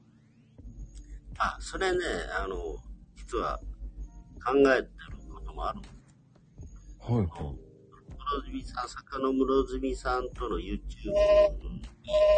[1.38, 1.99] あ、それね、
[2.41, 2.56] あの、
[3.16, 3.60] 実は
[4.44, 4.90] 考えてる
[5.34, 5.80] こともある。
[6.99, 7.70] はいはい。
[8.32, 10.82] 室住さん、作家の室住さんとの YouTube にい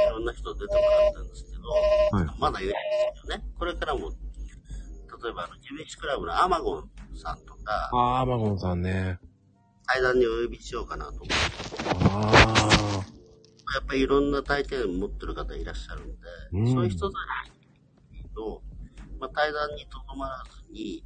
[0.09, 1.69] ろんな人出てもらったんですけど、
[2.17, 2.83] はいまだ言えない
[3.13, 3.45] ですよね。
[3.57, 9.19] これからも、例えばあの、ジメシクラブのアマゴンさんとか、あー、アマゴンさんね。
[9.85, 11.33] 対談にお呼びしようかなと思って。
[12.09, 13.03] あ
[13.73, 16.13] やっぱりいろんな体験持ってる方いらっしゃるんで、
[16.53, 17.17] うんそういう人た
[18.15, 18.61] ちと、
[19.19, 21.03] まあ、対談にとどまらずに、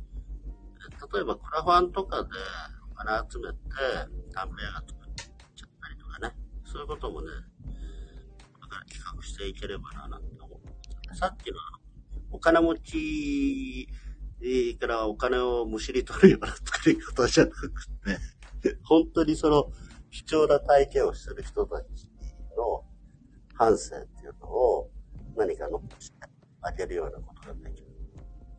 [1.13, 2.29] 例えばクラファンとかで
[2.97, 3.57] お金集めて、
[4.33, 5.13] 短編映画作っ
[5.55, 7.27] ちゃったりとかね、そういうこともね、
[8.53, 11.15] これから企画していければな、なんて思う。
[11.15, 11.57] さっきの
[12.31, 13.87] お金持ち
[14.79, 17.71] からお金をむしり取るような作り方じゃなく
[18.61, 19.71] て、 本当にその
[20.09, 22.09] 貴重な体験をしてる人たち
[22.57, 22.83] の
[23.53, 24.91] 反省っていうのを
[25.35, 26.17] 何か残して
[26.61, 27.87] あげるようなことができる。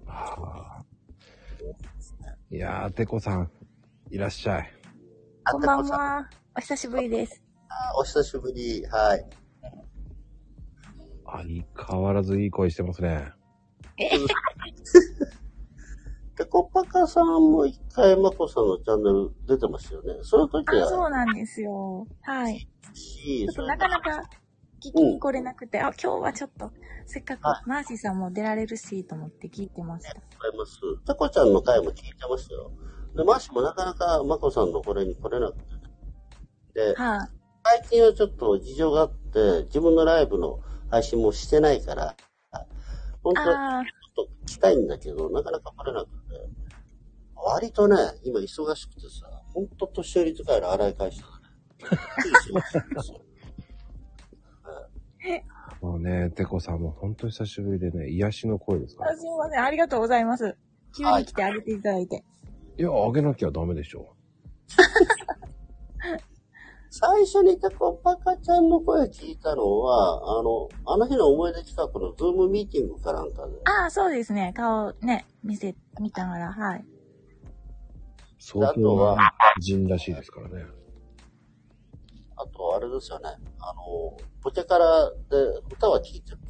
[0.06, 0.84] ーあ。
[2.50, 3.50] いやー、てこさん、
[4.10, 4.72] いらっしゃい。
[5.44, 6.30] あこんばんは。
[6.56, 7.42] お久しぶりです。
[7.68, 8.82] あお久しぶり。
[8.86, 9.26] はい。
[11.26, 13.30] 相変わらずいい声してますね。
[16.36, 20.14] で、コッパカさんも一回マコさんのチャンネル出てましたよね。
[20.22, 22.06] その時あ、そはうなんですよ。
[22.22, 22.66] はい。
[22.94, 24.22] し、ちょっとそれなかなか
[24.80, 26.70] 聞きに来れなくて、あ、今日はちょっと、
[27.04, 30.14] せっかくはマーシーさんも出られるし、と思って聞いてました。
[30.14, 30.80] ございます。
[31.04, 32.72] タコちゃんの回も聞いてましたよ。
[33.14, 35.64] で、マーシもなかなかマコさんのこれに来れなくて。
[36.74, 37.28] で、はい。
[37.64, 40.60] 最近はちょっと事情があって、自分のライブの
[40.90, 42.16] 配信もしてないから、
[43.22, 46.12] 本当はあちょっと来たいんだけど、なかなか来れなくて。
[47.34, 51.32] 割とね、今忙しくてさ、ほんと年寄り使いの洗い返したね。
[55.80, 59.16] もうね、てこさんも本当久しぶりでね、癒しの声ですかあ、ら。
[59.16, 59.64] すいません。
[59.64, 60.56] ありがとうございます。
[60.96, 62.16] 急に来てあげていただいて。
[62.16, 62.20] い
[62.82, 64.14] や、あげなきゃダメでしょ。
[66.90, 74.52] 最初にタコパカちゃんの声聞いたのは、あの、あの日の思い出企画のズームミーティングかなんかで、ああ、そうですね。
[74.56, 76.84] 顔ね、見せ、見ながら、はい。
[78.38, 80.64] 相当な人らしいですからね。
[82.36, 83.28] あとあれですよね、
[83.60, 85.16] あの、ポチャカラで
[85.70, 86.48] 歌は聴いてるんね。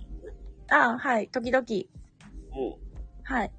[0.71, 1.29] ああ、はい。
[1.29, 1.65] 時々。
[1.65, 2.79] う
[3.25, 3.53] はい。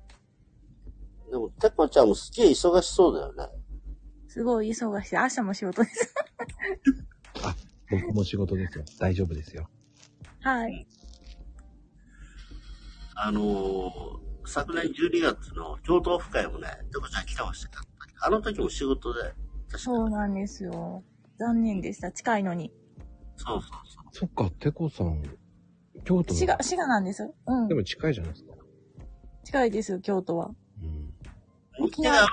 [1.30, 1.32] ん。
[1.32, 3.48] でも、タコちゃんもすげえ忙しそうだよね。
[4.28, 5.16] すごい忙しい。
[5.16, 6.14] 明日も仕事です。
[7.90, 8.84] 僕も仕事ですよ。
[9.00, 9.68] 大丈夫ですよ。
[10.42, 10.88] はい。
[13.16, 17.70] あのー昨年12月の京都オフ会もね、タコちゃん来てました。
[18.22, 19.34] あの時も仕事で、
[19.78, 21.04] そうなんですよ。
[21.38, 22.12] 残念でした。
[22.12, 22.74] 近いのに。
[23.38, 23.72] そうそう
[24.12, 25.22] そっか、てこさん、
[26.04, 27.30] 京都の滋賀、滋賀なんです。
[27.46, 27.76] うんで。
[27.76, 28.54] も近いじゃないですか。
[29.44, 30.50] 近いですよ、京都は。
[31.80, 32.28] 沖縄。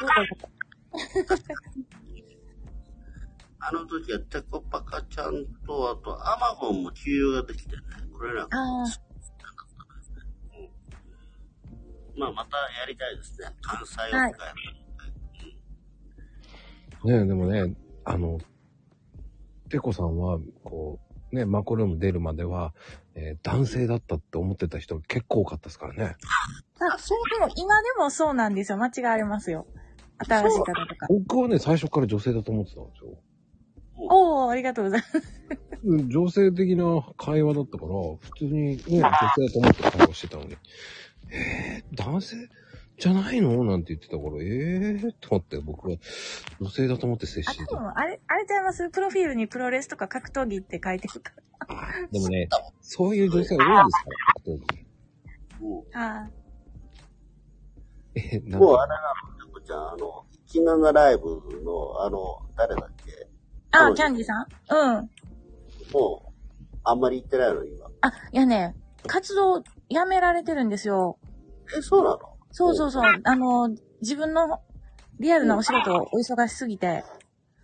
[3.69, 7.83] あの時はテコパカちゃんと、あとアマゴンも休養ができてね、
[8.13, 8.59] これらが。
[8.59, 8.87] ああ、
[12.17, 13.49] まあ、またやりたいですね。
[13.61, 14.33] 関西オフ会。
[17.05, 17.75] ねえ、でもね、
[18.05, 18.39] あの、
[19.69, 20.99] てこさんは、こ
[21.33, 22.73] う、ね、マコルーム出るまでは、
[23.17, 26.17] えー男性だったって思ってた人が結構多かったですからね。
[26.79, 28.79] あ、そう、でも今でもそうなんですよ。
[28.79, 29.67] 間違いありますよ。
[30.19, 31.07] 新しい方とか。
[31.09, 33.19] 僕はね、最初から女性だと思ってたんですよ。
[33.99, 35.43] おー、ありがとうございます。
[35.85, 36.85] うん女性的な
[37.17, 40.57] 会話だったから、普通にね、 女性だと思って会話してたのに、
[41.31, 42.37] えー、男性
[42.99, 43.63] じゃないの？
[43.65, 45.97] なんて言ってたから、えー、と思って僕は
[46.61, 47.77] 女性だと思って接あ、してた。
[47.77, 48.89] 多分、あれ、あれちゃいます？
[48.91, 51.33] プロフィールにプロレスとか格闘技って書いてるか
[52.11, 52.49] でもね、
[52.81, 54.11] そういう女性が多いですか？
[54.11, 54.87] ら、格闘技
[55.93, 56.17] ら。
[56.25, 56.31] あ
[58.15, 58.97] え、なんもうかあれな
[59.39, 61.29] の、テコちゃん、あの、キナナライブ
[61.65, 63.13] の、あの、誰だっけ？
[63.73, 63.89] あ。
[63.89, 64.47] あ、キャンディさん？
[64.71, 65.11] うん。
[65.93, 66.33] もう、
[66.85, 67.87] あんまり行ってないの、今。
[68.01, 68.75] あ、いやね、
[69.07, 71.19] 活動やめられてるんですよ。
[71.77, 72.36] え、そうなの？
[72.57, 73.03] そうそうそう。
[73.25, 73.69] あの、
[74.01, 74.63] 自分の
[75.21, 77.05] リアルなお仕事お忙しすぎて。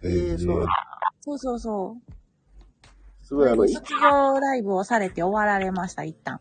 [0.05, 0.67] えー、そう
[1.23, 2.13] そうそうそう。
[3.23, 6.41] すごいあの、い卒業ライブをされて終わられました、一旦。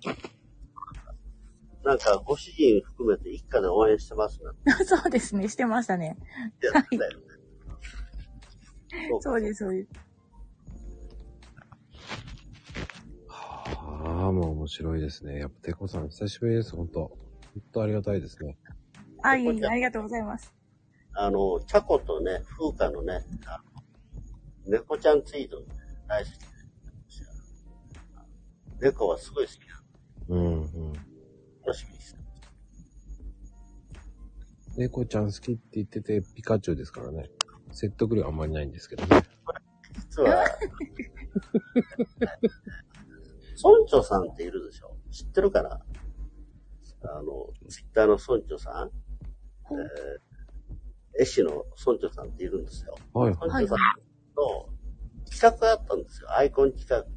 [1.86, 6.18] なんかご主人含めて一家で応援してますなんて そうですね、してましたね。
[6.62, 7.26] 言ってたよね。
[9.22, 9.90] そうです、そうです。
[13.30, 15.40] ああ、もう面白いですね。
[15.40, 17.21] やっぱテコさん久しぶりです、ほんと。
[17.54, 18.58] ほんとありがたいですね。
[19.24, 20.54] あ、いえいえ、ありがとうございます。
[21.14, 23.82] あの、チャコとね、風花のね、あの
[24.66, 25.62] 猫ちゃんツイート
[26.08, 26.34] 大好き。
[28.80, 29.84] 猫はすごい好きな
[30.30, 30.94] うんうん。
[30.94, 31.00] の。
[31.66, 32.20] 楽しみにして
[34.78, 37.30] 猫ちゃん好きって言ってて、ピカチュウですからね。
[37.72, 39.22] 説得力あんまりないんですけどね。
[39.96, 40.44] 実は、
[43.64, 44.98] 村長さんっているでしょ？
[45.12, 45.80] 知ってるかな？
[47.04, 48.90] あの、ツイッターの村長さん、
[49.74, 52.96] えー、絵師の村長さんっているんですよ。
[53.14, 53.78] はい村長さん
[54.36, 54.70] の
[55.30, 56.32] 企画があったんですよ。
[56.36, 57.08] アイコン企画で、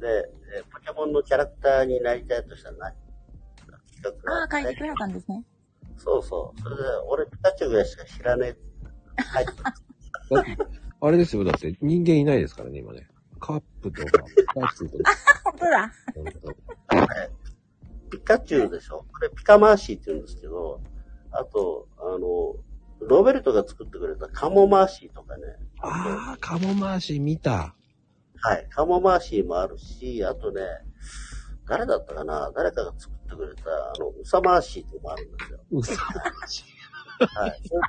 [0.00, 2.94] で、えーポケモンのキャラクターになりたいとしたら何？
[4.02, 5.44] 企画がああ、あって書いてくれたんですね。
[5.96, 6.60] そうそう。
[6.60, 8.56] それで、俺ピカチュウぐらいしか知らね
[9.18, 9.22] え。
[9.22, 10.56] 入ってただって、
[11.00, 11.44] あれですよ。
[11.44, 13.06] だって人間いないですからね、今ね。
[13.38, 15.12] カップとか、ピカチュウとか。
[15.44, 15.92] 本当だ。
[18.12, 19.06] ピカチュウでしょ？
[19.10, 20.80] これピカマーシーって言うんですけど、
[21.30, 22.56] あと、あの、
[23.08, 25.42] ロベルトが作ってくれたカモマーシーとかね。
[25.80, 27.74] ああ、カモマーシー見た。
[28.36, 28.68] はい。
[28.70, 30.62] カモマーシーもあるし、あとね、
[31.66, 32.52] 誰だったかな？
[32.54, 35.60] 誰かが作ってくれた、あの、ウサマーシーってのもあるんですよ。
[35.70, 35.94] うさ
[37.18, 37.60] はい。
[37.64, 37.80] それ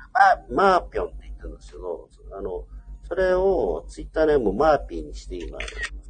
[0.49, 2.65] マーマーピョンって言ってるんですけど、あの、
[3.07, 5.59] それをツイッターネームマーピーにして今、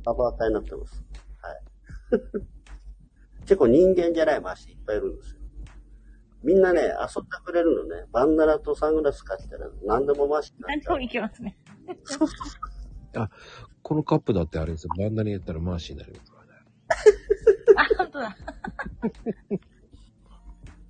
[0.05, 1.03] サバーターになってます。
[1.41, 1.61] はい。
[3.45, 5.39] 結構人間じゃないマーシーいっぱいいるんですよ。
[6.43, 6.87] みんなね、遊
[7.21, 8.05] んでくれるのね。
[8.11, 11.57] バンダナとサングラス買ったら何でもマーシーになっちゃう何でもいけますね。
[13.15, 13.29] あ、
[13.81, 14.93] このカップだってあれですよ。
[14.97, 16.51] バンダにやったらマーシーになりますからね。
[17.77, 18.37] あ、本当だ。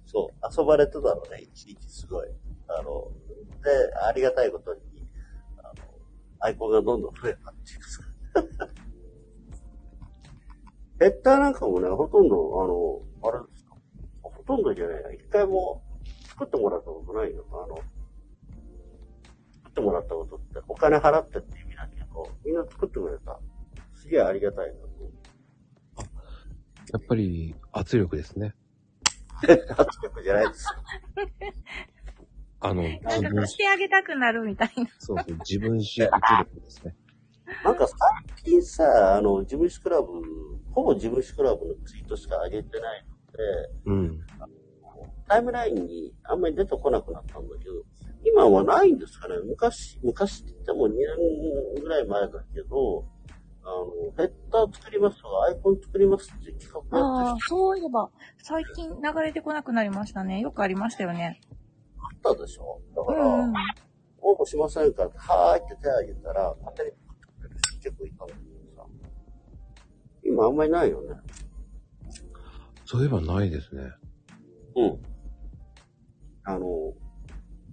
[0.05, 2.29] そう、遊ばれてたのね、一日すごい。
[2.67, 3.11] あの、
[3.63, 4.81] で、ありがたいことに、
[5.57, 5.73] あの、
[6.39, 8.67] アイコンがどんどん増えたっていうか。
[11.03, 13.75] ヘッダーなんかもね、ほとんど、あの、あれですか。
[14.21, 15.11] ほとんどじゃないな。
[15.11, 15.83] 一回も
[16.29, 17.45] 作ってもらったことないよ。
[17.51, 17.75] あの、
[19.53, 23.37] 作ってもらったことって、お金払ってって意味だけど、みんな作ってくれた。
[23.95, 24.87] すげえありがたいなと。
[26.93, 28.55] やっぱり圧力ですね。
[29.43, 30.71] 圧力じゃないですよ。
[32.61, 34.89] あの、なん自分かこう、してあげたくなるみたいな。
[34.99, 36.95] そうそう、自分史圧力ですね。
[37.63, 37.97] なんか最
[38.43, 40.07] 近さ、あの、自分史クラブ、
[40.73, 44.19] ほぼ自分史クラブのツイートしか上げてないので、うん。
[45.27, 47.71] タイムラインにあんまり出てこなくなったんだけど、
[48.25, 50.91] 今はないんですかね昔、昔って言っても2
[51.75, 53.05] 年ぐらい前だけど、
[53.63, 53.85] あの、
[54.17, 60.39] ヘッダー作りますとか、アイコン作りますっていう企画やああって、そういえば、最近流れてこなくなりましたね。
[60.41, 61.39] よくありましたよね。
[61.97, 62.81] あったでしょ？
[62.95, 63.53] だから、うんうん。
[64.21, 68.52] 応募しませんかはーいって手を挙げたら、勝手に作ってくれる人結構いたんだけどさ。
[70.25, 71.15] 今あんまりないよね。
[72.85, 73.91] そういえばないですね。
[74.75, 75.01] うん。
[76.43, 76.93] あの、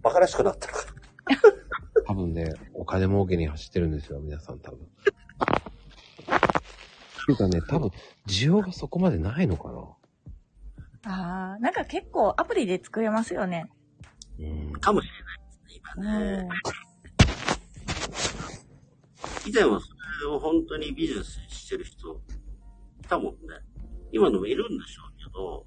[0.03, 2.03] バカらしくなってるから。
[2.07, 4.79] 多分ね、お金儲けに走ってるんですよ、皆さん多分。
[4.87, 4.87] っ
[7.27, 7.91] ていうかね、多分、
[8.27, 11.13] 需要がそこまでないのかな。
[11.13, 13.71] ああ、なんか結構アプリで作れますよね。
[14.39, 14.73] うん。
[14.73, 16.49] かもしれないですね、今ね。
[19.45, 19.51] うん。
[19.51, 19.87] 以前はそ
[20.23, 22.17] れを本当にビジネスにしてる人、い
[23.11, 23.39] たもんね。
[24.13, 25.67] 今のもいるんでしょうけど、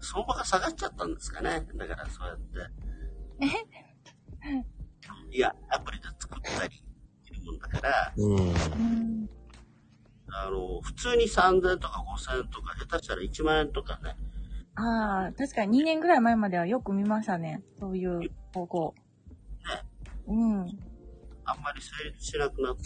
[0.00, 1.66] 相場が下がっちゃったんですかね。
[1.74, 2.70] だからそうやって。
[5.30, 6.84] いや、アプリで作ったり
[7.24, 8.12] するもんだから、
[10.34, 14.16] あの、普通に3000円とか5000円とか、下手したら1万円とかね、
[14.74, 17.62] ああ、確かに2年ぐらい前まではよく見ましたね。
[17.78, 18.94] そういう方向。
[20.26, 20.60] うん。
[21.44, 22.82] あんまり成立しなくなって。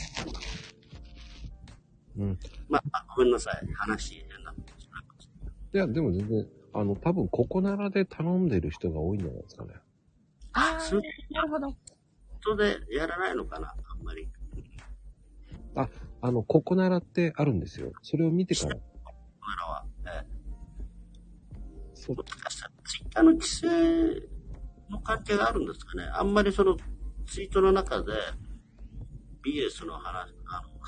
[2.18, 2.38] うん。
[2.68, 3.72] まあ、ごめんなさい。
[3.74, 5.24] 話変なことしなくて。
[5.74, 9.74] いや、でも全然、あの、多分、ここならで頼んでる人が多いんじゃないですかね。
[10.52, 11.76] あそれあ、なるほど。
[12.40, 14.28] 人でやらないのかなあんまり。
[15.74, 15.88] あ、
[16.22, 17.92] あの、ここならってあるんですよ。
[18.02, 18.76] それを見てから。
[18.76, 19.86] これらは。
[20.06, 20.36] ええ
[22.06, 24.28] そうもしかしたらツイッターの規制
[24.88, 26.04] の関係があるんですかね。
[26.12, 26.76] あんまりその
[27.26, 28.12] ツイートの中で
[29.44, 30.32] BS の話、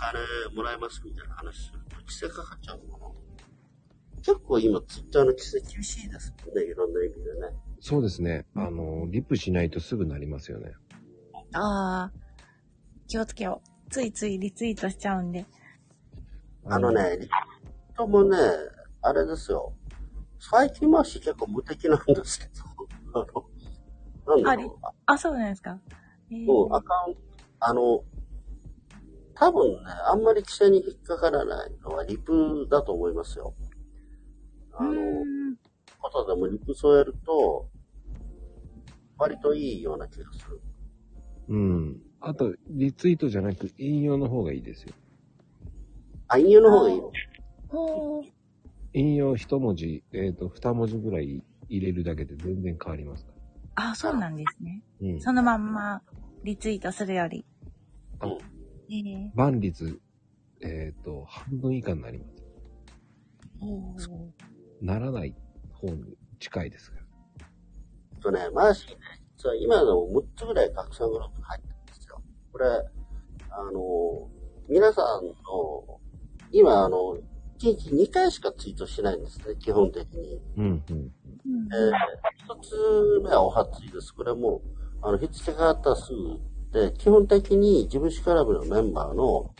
[0.01, 3.19] あの、お金もらえますみたいな話すると規制かかっちゃうのかな。
[4.23, 6.63] 結構今ツイッターの規制厳しいですよね。
[6.63, 7.57] いろんな意味でね。
[7.81, 8.47] そうですね。
[8.55, 10.73] あの、リップしないとすぐなりますよね。
[11.53, 12.13] ああ。
[13.07, 13.91] 気をつけよう。
[13.91, 15.47] ついついリツイートしちゃうんで。
[16.67, 18.37] あのね、リツイートもね、
[19.03, 19.73] あれですよ。
[20.39, 22.53] 最近回し結構無敵なんですけど、
[24.27, 24.87] あの、なんだろう。
[25.07, 25.81] あ、そうなんですか。
[26.31, 27.21] えーうん、アカウント、
[27.61, 28.05] あの、
[29.39, 33.55] 多分ね、あんまり規制に引っかからないのはリプだと思いますよ。
[34.73, 34.93] あの、
[36.01, 37.69] ことでもリプ添えると、
[39.17, 40.61] 割といいような気がする。
[41.49, 42.03] うん。
[42.21, 44.93] あと、リツイートじゃなく、引用の方がいいですよ。
[46.27, 47.13] あ、引用の方がいいの？
[47.69, 48.25] ほう。
[48.93, 53.33] 引用一文字、えっ、と、二文字ぐらい入れるだけで全然変わりますか
[53.77, 54.83] あ、そうなんですね。
[55.01, 55.09] ら。
[55.09, 55.21] うん。
[55.21, 56.03] そのまんま
[56.43, 57.45] リツイートするより。
[58.23, 58.58] うん。
[58.91, 60.01] えー万率、
[60.61, 62.25] えっ、と、半分以下になりま
[63.99, 64.11] す。
[64.81, 65.35] ならない
[65.73, 68.21] 方に近いですから。
[68.21, 68.97] とね、マーシーね、
[69.37, 72.23] 実は今の6つぐらい拡散グループに入ってるんですよ。
[72.53, 72.67] これ、
[73.51, 74.29] あの、
[74.69, 76.01] 皆さんの、
[76.53, 77.17] 今、あの、
[77.61, 80.41] 1日2回しかツイートしないんですね、基本的に。
[80.57, 81.13] うん、うん。
[81.47, 81.93] えー
[82.39, 84.15] 一つ目はお初いです。
[84.15, 84.63] これも、
[85.03, 86.41] あの、日付があったらすぐ
[86.73, 89.55] で、基本的に自分史クラブのメンバーの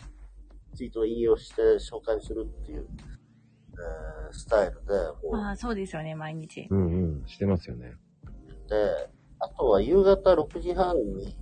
[0.75, 2.87] ツイートを引用して紹介するっていう、
[3.73, 4.93] えースタイルで、
[5.27, 6.67] もうああ、そうですよね、毎日。
[6.69, 7.27] うんうん。
[7.27, 7.93] してますよね。
[8.69, 9.09] で、
[9.39, 11.35] あとは夕方6時半に、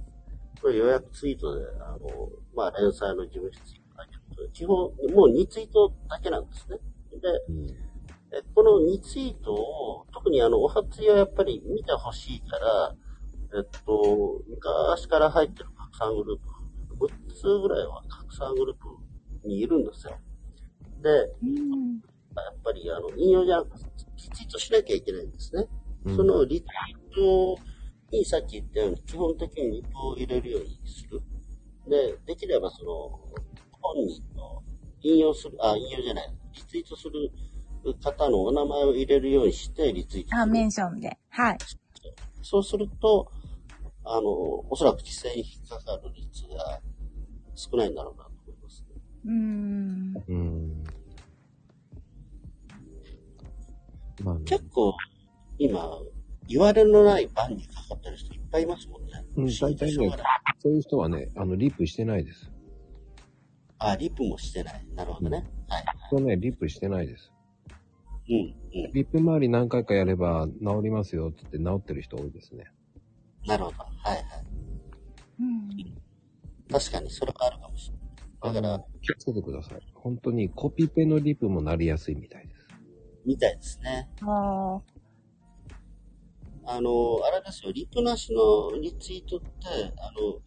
[0.61, 4.77] これ予約ツイートで、あの、まあ、連載の事務室ツイートだけど、基本、
[5.13, 6.77] もう2ツイートだけなんですね。
[7.21, 12.95] で、えこの2ツイートを、特にあの、お初いはやっぱり見てほしいから、
[13.55, 20.17] えっと、昔から入ってる拡散グループ、6つぐらいは拡散グループにいるんですよ。
[21.01, 21.23] で、や
[22.51, 23.85] っぱりあの、引用じゃなくて、
[24.17, 25.67] リツイートしなきゃいけないんですね。
[26.15, 27.61] そのリツイート
[28.11, 31.21] にさっき言ったように、基本的にリプを入れるようにする。
[31.87, 32.91] で、できればその、
[33.71, 34.61] 本人の
[35.01, 37.31] 引用する、あ、引用じゃない、リツイートする
[38.03, 41.17] 方のお名前を入れるようにしてリツイートあ、メンションで。
[41.29, 41.57] はい。
[42.41, 43.31] そうすると、
[44.09, 44.29] あの、
[44.69, 46.81] おそらく規制に引っかかる率が
[47.55, 48.85] 少ないんだろうなと思います。
[49.25, 50.23] うーん。
[50.27, 50.83] うん。
[54.23, 54.93] まあ、ね、結構、
[55.57, 55.99] 今、
[56.47, 59.25] 言われのない番にかかってる人いっぱいいますもんね。
[59.35, 60.11] うん、大体ね、
[60.59, 62.51] そういう人はね、あの、リップしてないです。
[63.79, 64.85] あ、リップもしてない。
[64.95, 65.45] なるほどね。
[65.67, 65.85] はい。
[66.09, 67.31] そうね、リップしてないです。
[68.29, 68.93] うん、うん。
[68.93, 72.71] リップ周り何回かやれば治りますよって言って治ってる人多いですね。
[73.45, 73.77] なるほど。
[73.77, 74.23] はいはい。
[76.69, 78.53] 確かにそれはあるかもしれない。
[78.53, 79.81] だから、気をつけてください。
[79.95, 82.67] 本当にコピペのリップもなりやすいみたいです。
[83.25, 84.09] みたいですね。
[84.21, 84.81] あ
[86.65, 89.47] あの、あれですよ、リプなしのリツイートって、
[89.99, 90.39] あの、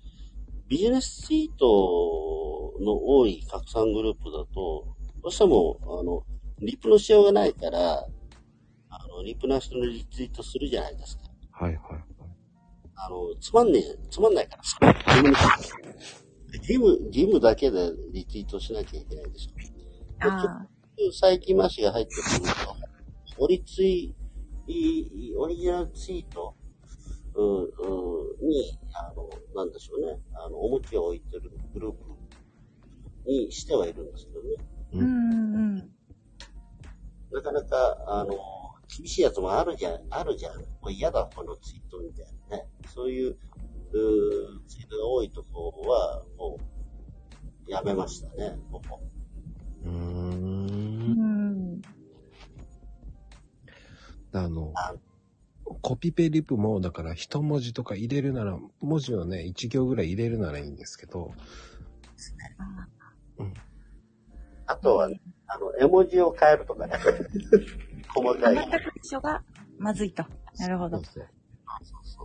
[0.68, 4.86] ビジネスツイートの多い拡散グループだと、
[5.22, 6.22] どうしても、あの、
[6.60, 8.06] リプのしようがないから、
[8.90, 11.24] あの、リプなしのリツイートするじゃないですか。
[11.52, 12.09] はいはい。
[13.02, 14.88] あの、つまんねえ、つまんないから、それ
[16.58, 20.28] 義務、義務だけでリツイートしなきゃいけないでしょ。
[20.28, 20.66] あ
[21.18, 22.54] 最近マシが入ってくる
[23.38, 24.14] と、オリツイ、
[25.38, 26.54] オリジナルツイート、
[27.34, 31.98] うんうん、に、あの、なんでしょうね、あの、重きを置いてるグループ
[33.26, 34.48] にしてはいるんですけどね。
[34.92, 35.90] うんうん。
[37.32, 38.34] なかなか、あの、
[38.96, 40.58] 厳しいやつもあるじゃん、あるじゃん。
[40.58, 42.66] もう嫌だ、このツイートみたいなね。
[42.86, 43.36] そういう、
[43.92, 46.58] うーツイートが多いところは、も
[47.66, 49.00] う、やめましたね、僕も。
[49.84, 49.92] うーん。
[49.92, 51.82] うん。
[54.32, 54.74] あの、
[55.82, 61.32] コピペリップも、だから一文字とか入れるなら、文字をね、一行ぐらい入れるならいいんですけど、
[64.66, 65.10] あとは、
[65.46, 66.94] あの、絵文字を変えるとかね。
[68.14, 68.54] 細かい。
[68.54, 69.42] 全く一緒が
[69.78, 70.24] まずいと。
[70.58, 71.00] なるほど。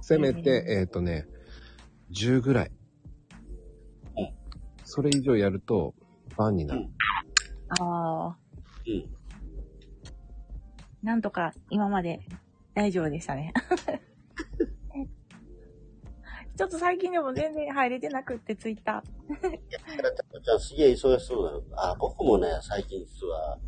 [0.02, 1.28] せめて、えっ、とね、
[2.12, 2.72] 10ぐらい。
[4.84, 5.94] それ以上やると、
[6.38, 6.86] バンになる。
[7.80, 8.38] ああ。
[8.88, 9.10] うん。
[11.04, 12.20] なんとか今まで
[12.74, 13.54] 大丈夫でしたね。
[16.56, 19.42] ちょっと最近でも全然入れてなくって、ツイッター。
[19.42, 21.64] だから、たこちゃんすげえ忙しそうだよ。
[21.76, 23.60] あ、僕もね、最近実は、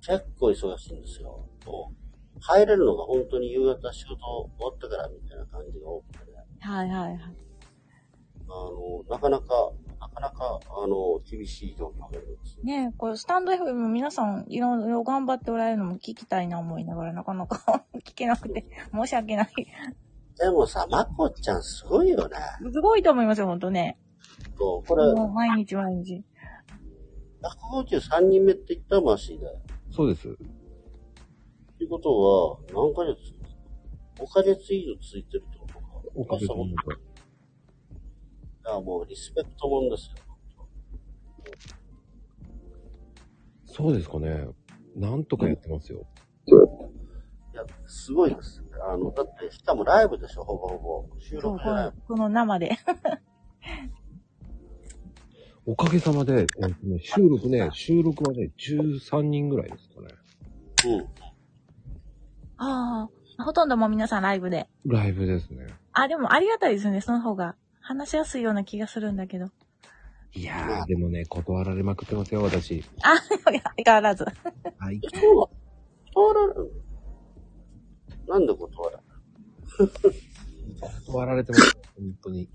[0.00, 1.48] 結構忙しいんですよ。
[2.40, 6.44] 入れるのが本当に夕方仕事終わってからみたいな感じが多くてね。
[6.60, 7.20] はいはいはい。
[8.50, 12.58] あの、なかなか、なかなか、あの、厳しい状況です。
[12.62, 19.48] ねえ、これスタンド FM も皆さんいろいろ頑張っておられるのも聞きたいな思いながらなかなか 聞けなくて申し訳ない。
[20.38, 22.36] でもさ、まこちゃんすごいよね。
[22.72, 23.98] すごいと思いますよ、ほんとね。
[24.56, 26.24] そう、これ、もう毎日毎日。
[27.82, 29.60] 153人目って言ったらマシーだよ。
[29.90, 30.28] そうです。
[30.28, 30.32] っ
[31.78, 33.34] ていうことは、何ヶ月
[34.18, 35.84] ?5 ヶ月以上続いてるってことか。
[36.14, 36.70] おかげさまで。
[36.70, 36.74] い
[38.64, 40.16] や、もうリスペクトもんですよ。
[43.66, 44.48] そうですかね。
[44.96, 46.04] なんとかやってますよ。
[47.52, 48.64] いや、すごいです。
[48.90, 51.20] あの、だって、しかもライブでしょ、ほぼほぼ。
[51.20, 51.92] 収録じゃない。
[52.06, 52.76] この生で。
[55.70, 60.08] おかげさまで、えっとね、収録ね、収録はね、13人ぐらいですかね。
[60.96, 61.06] うん。
[62.56, 64.66] ああ、ほとんどもう皆さんライブで。
[64.86, 65.66] ライブですね。
[65.92, 67.54] あ、でもありがたいですね、その方が。
[67.82, 69.50] 話しやすいような気がするんだけど。
[70.32, 72.82] いやー、でもね、断られまくってますよ、私。
[73.02, 73.14] あ、
[73.50, 74.24] いや相変わらず。
[74.24, 74.30] は
[74.90, 75.00] い。
[75.14, 75.50] そう
[76.14, 76.72] 断られる
[78.26, 79.02] のなんで断られ
[79.84, 79.92] る？
[81.06, 82.48] 断られてます、本当に。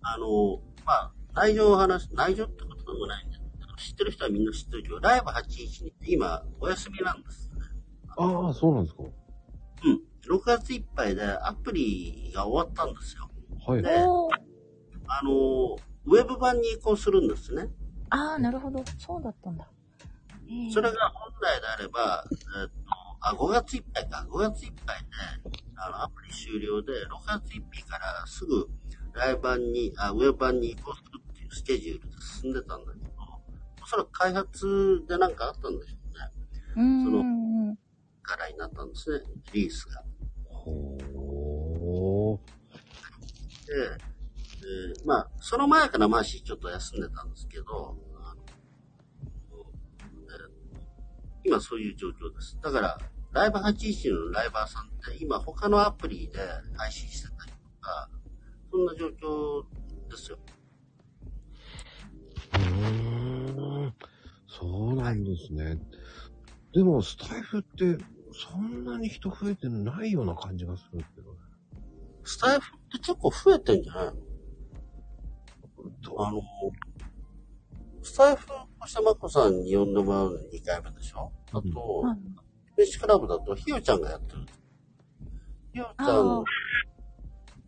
[0.00, 7.50] あの、まあ、内情を話す、内情ってことでもないんだけど、知ってる人はみんな知ってるけど、ライブ812って今、お休みなんです。
[8.16, 9.02] ああ、そうなんですか。
[9.04, 9.06] う
[9.90, 10.00] ん。
[10.28, 13.30] 6月いっぱいでアプリが終わったんですよ。
[13.66, 13.82] はい。
[13.82, 13.88] で、
[15.08, 17.68] あの、ウェブ版に移行するんですね。
[18.10, 18.84] ああ、なるほど。
[18.98, 19.66] そうだったんだ。
[20.48, 22.24] ええそれが本来であれば、
[22.62, 22.72] えっと、
[23.20, 25.06] あ、5月いっぱいか、5月いっぱいで、
[25.76, 28.68] あの、アプリ終了で、6月1日からすぐ、
[29.14, 31.21] ライブ版に、あ、ウェブ版に移行する
[31.52, 33.06] スケジュールで進んでたんだけど、
[33.82, 36.24] おそらく開発でなんかあったんでしょうね。
[36.76, 37.04] うーん。
[37.04, 37.76] そのうん
[38.22, 39.20] からになったんですね、
[39.52, 40.04] リリースが。
[40.44, 42.38] ほー。
[43.66, 43.72] で、
[44.64, 50.52] えーまあ、その前からマーシーちょっと休んでたんですけど、あのえー
[51.44, 52.56] 今そういう状況です。
[52.62, 52.96] だから、
[53.32, 56.38] ライブ81のライバーさんって今他のアプリで
[56.76, 58.08] 配信してたりとか、
[58.70, 59.64] そんな状況
[60.08, 60.38] ですよ。
[62.54, 63.94] うーん。
[64.46, 65.78] そうなんですね。
[66.74, 67.98] でも、スタイフって、
[68.50, 71.38] そんなに人増えてないような感じがするけどね。
[72.24, 74.12] スタイフって結構増えてんじゃないの？
[76.26, 76.40] あの、
[78.02, 78.46] スタイフ、
[78.78, 81.30] こしたまこさんに呼んでもらうの2回目でしょ？
[81.52, 81.62] あと、
[82.76, 84.46] フェシクラブだとひよちゃんがやってる。
[85.72, 86.44] ひよちゃん、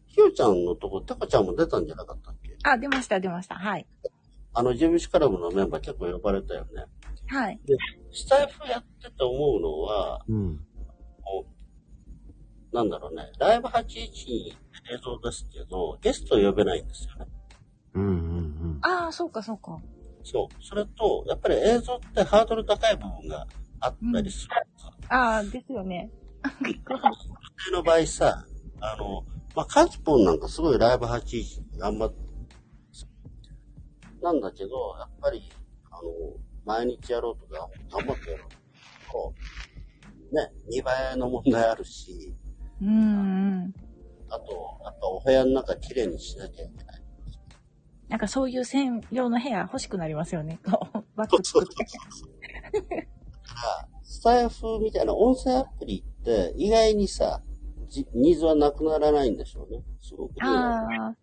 [0.07, 2.57] ひよちゃんのとこ、てこちゃんも出たんじゃなかったっけ？
[2.63, 3.57] あ、出ました、出ました。
[3.57, 3.87] はい。
[4.55, 6.85] あの、ジェビシクラブのメンバー結構呼ばれたよね。
[7.27, 7.61] はい。
[7.65, 7.77] で、
[8.13, 10.61] スタイフやってて思うのは、うん。
[11.23, 11.47] こ
[12.73, 14.57] うなんだろうね、ライブ81映
[15.03, 17.31] 像ですけど、ゲスト呼べないんですよね。
[17.95, 18.79] うんうんうん。
[18.83, 19.81] ああ、そうか、そうか。
[20.25, 20.63] そう。
[20.63, 23.47] それと、やっぱり映像ってハードル高い部分が
[23.81, 24.51] あったりする。
[25.09, 26.11] ああ、ですよね。
[27.73, 28.45] の場合さ、
[28.81, 29.25] あの、
[29.55, 32.24] まあ、カズポンなんかすごいライブ81頑張って、
[34.25, 35.53] なんだけど、やっぱり、
[35.91, 36.11] あの、
[36.65, 38.49] 毎日やろうとか、頑張ってやろう
[39.13, 39.35] と、
[40.35, 40.83] ね、見栄
[41.13, 42.35] えの問題あるし、
[42.81, 42.91] うんう
[43.67, 43.75] ん。
[44.31, 47.03] あと、やっぱお部屋の中きれいにしなきゃいけない。
[48.09, 50.59] なんかそういう専用の部屋欲しくなりますよね。
[51.17, 51.75] バック作って。
[51.75, 51.85] か
[52.83, 57.43] ら、スタイフみたいな音声アプリって意外にさ、
[57.89, 59.85] じニーズはなくならないんでしょうね。
[60.01, 60.39] すごくね。
[60.43, 61.17] ああ。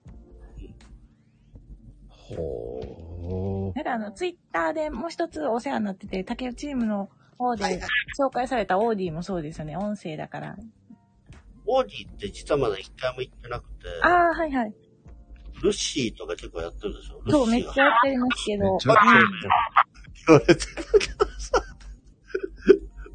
[2.35, 7.81] ほなんかあの、ツイッターでもう一つお世話になってて、竹内チームの方で
[8.19, 9.77] 紹介されたオーディもそうですよね。
[9.77, 10.57] 音声だから。
[11.65, 14.73] オーディって実はまだ一回も行ってなくて、ああ、はいはい。
[15.61, 17.21] ルッシーとか結構やってるでしょ？
[17.29, 18.63] そう、めっちゃやってますけど。
[18.71, 19.31] めっちゃやってうん
[20.27, 20.59] 言われてる
[20.99, 21.63] けどさ、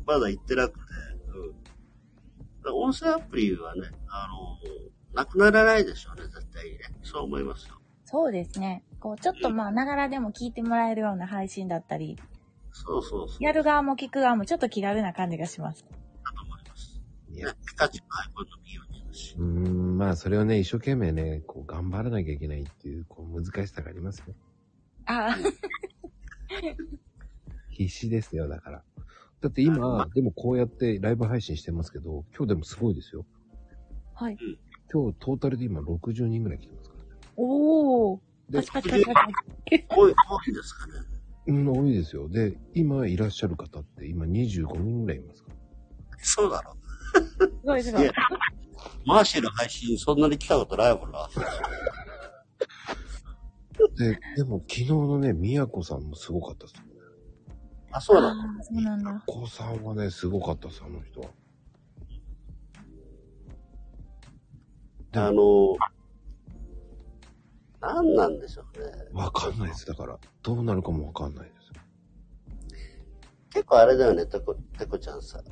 [0.06, 0.84] まだ行ってなくて、
[2.64, 2.74] うん。
[2.74, 4.58] 音声アプリはね、あの、
[5.14, 6.78] なくならないでしょうね、絶対にね。
[7.02, 7.75] そう思いますよ。
[8.06, 8.84] そうですね。
[9.00, 12.16] こう、ちょっとまあ、ながらでも聞いてもらえるような配信だったり、
[12.72, 13.42] そうそうそう。
[13.42, 15.84] やる側も聞く側もちょっと気軽な感じがします。
[17.30, 19.34] ね、ピカチュウのアイコンの見ようし。
[19.36, 24.34] うーん、まあ、それをね、一生懸命ね、こう、頑張らなきゃいけないっていう、こう、難しさがありますよ。
[25.06, 25.36] ああ、
[27.70, 28.84] 必死ですよ、だから。
[29.40, 33.26] だって今、でもこうやってライブ配信してますけど、今日でもすごいですよ。
[34.14, 34.38] はい。
[34.92, 36.85] 今日トータルで今60人ぐらい来てます。
[37.36, 38.20] おお。
[38.50, 39.12] でパチパチパチパ
[39.70, 39.86] チ。
[39.88, 40.92] 多い、多いですかね。
[41.48, 42.28] うん、多いですよ。
[42.28, 45.50] で、今いらっしゃる方って今25人ぐらいいますか？
[45.50, 45.56] ら。
[46.18, 46.76] そうだろ。
[47.38, 48.10] すごいすごい。
[49.04, 51.28] マーシーの配信そんなに来たことないもんな。
[53.96, 56.74] で、でも昨日のね、宮子さんもすごかったです。
[57.92, 58.28] あ、そうだ。
[58.28, 59.22] ああ、そうなんだ。
[59.26, 61.28] 子さんはね、すごかったです、あの人は。
[65.12, 65.95] あの、な
[67.94, 68.86] 何なんでしょうね。
[69.12, 69.86] わかんないです。
[69.86, 71.56] だから、どうなるかもわかんないです。
[73.50, 75.42] 結構あれだよね、てこ、てこちゃんさ。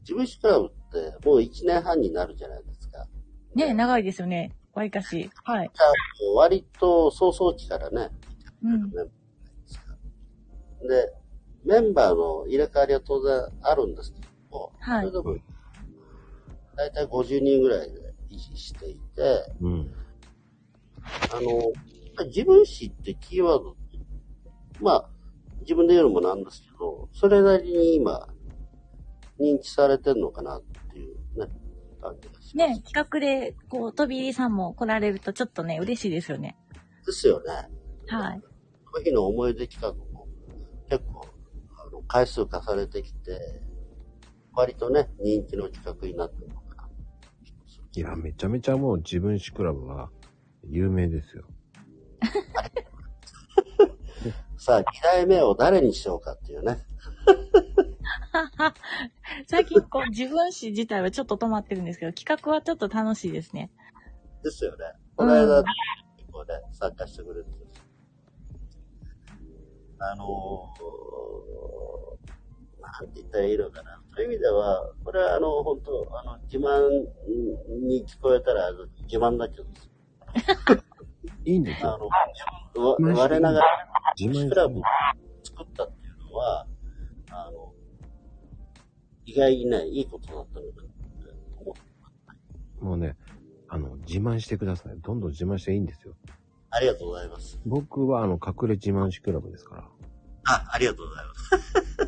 [0.00, 3.06] 自分史クラブってもう1年半になるじゃないですか。
[3.54, 4.52] ね長いですよね。
[4.74, 5.30] わりかし。
[5.44, 5.70] はい。
[5.74, 8.10] じゃあ割と早々期からね、
[8.62, 8.90] うん。
[8.90, 9.04] で、
[11.64, 15.36] メンバーの入れ替わりは当然あるんですけども、はいそれでも、
[16.76, 19.94] だいたい50人ぐらいで維持していて、うん。
[21.32, 21.72] あの、
[22.26, 23.98] 自分史ってキーワードって、
[24.80, 25.10] まあ、
[25.60, 28.28] 自分で言うのもなんですけど、それなりに今、
[29.40, 30.62] 認知されてんのかなっ
[30.92, 31.48] ていうね、
[32.00, 32.56] 感じがします。
[32.56, 36.56] ね企画で、こう、飛び入りさんも来られるとちょっとね、嬉しいですよね。
[37.06, 37.68] ですよね。
[38.08, 38.42] はい。
[38.84, 40.28] この日の思い出企画も
[40.88, 41.26] 結構、
[41.78, 43.62] あの、回数重ねてきて、
[44.52, 46.88] 割とね、人気の企画になってるのかな。
[47.96, 50.10] いや、めちゃめちゃもう自分史クラブは
[50.68, 51.44] 有名ですよ。
[54.56, 56.78] さあ、2代目を誰にしようかっていうね。
[59.46, 63.70] 最近、こう、自分史自体はちょっと止まってるんですけど、企画はちょっと楽しいですね。
[64.42, 64.86] ですよね。
[65.16, 65.68] この間、こ
[66.32, 67.84] こで参加してくれてるんです
[69.98, 74.02] あのー、なんて言ったらいいのかな。
[74.14, 76.88] そういう意味では、これはあの、本当あの、自慢
[77.86, 78.72] に聞こえたら
[79.02, 79.64] 自慢だけど、
[81.44, 82.10] いいんですあよ。
[82.74, 83.66] の、わ我ながら、
[84.18, 84.82] 自慢自クラブを
[85.42, 86.66] 作ったっていうのは、
[87.30, 87.72] あの、
[89.26, 91.74] 意外にね、いいことだったのかなって思
[92.80, 92.84] う。
[92.84, 93.16] もうね、
[93.68, 94.98] あの、自慢してください。
[95.00, 96.14] どんどん自慢していいんですよ。
[96.70, 97.60] ありがとうございます。
[97.64, 99.88] 僕はあの、隠れ自慢史クラブですから。
[100.46, 101.50] あ、ありがとうございます。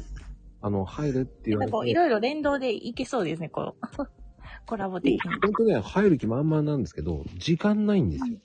[0.61, 1.95] あの、入るって言われなんかこう、いて。
[1.95, 3.87] ろいろ連動でいけそうですね、こう。
[4.67, 5.21] コラボ的に。
[5.21, 8.39] 本当ね、入る気満々なんですけど、時間ないんですよ。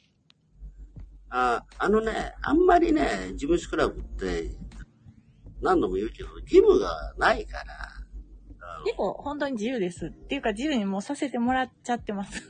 [1.30, 4.52] ああのね、あんまりね、事務所クラブって、
[5.62, 7.66] 何度も言うけど、義務がないから、
[8.84, 10.08] 結構、本当に自由です。
[10.08, 12.40] っていうか、自由にもうさせてもらっちゃってます。
[12.40, 12.48] っ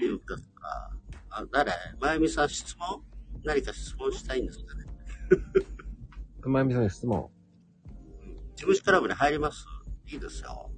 [0.00, 0.44] ていうかさ、
[1.30, 1.72] あ、誰？
[2.00, 3.02] まゆみさん質問？
[3.44, 4.86] 何か質問したいんですかね？
[6.44, 7.28] まゆみさんに質問。
[8.54, 9.66] 事務所クラブに入ります？
[10.06, 10.70] いいですよ。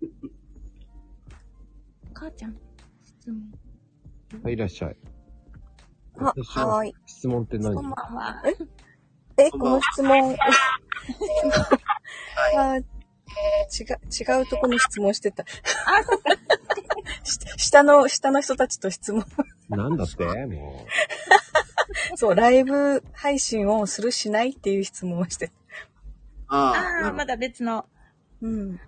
[2.14, 2.56] 母ちゃん、
[3.04, 3.52] 質問。
[4.42, 4.96] はい、いらっしゃい。
[6.18, 6.94] あ、はーい。
[7.06, 7.74] 質問って何？
[7.74, 8.42] こんばんは。
[9.36, 10.36] え、この質問、
[12.56, 12.84] あ違う、
[14.38, 15.44] 違うとこの質問してた。
[17.22, 19.24] し下の、下の人たちと質問。
[19.68, 20.24] なんだって？
[20.46, 20.86] も
[22.16, 25.54] そう、ライブ配信をするしないっていう質問をしてた。
[26.48, 26.72] あ
[27.04, 27.86] ああ、まだ別の。
[28.40, 28.80] うん。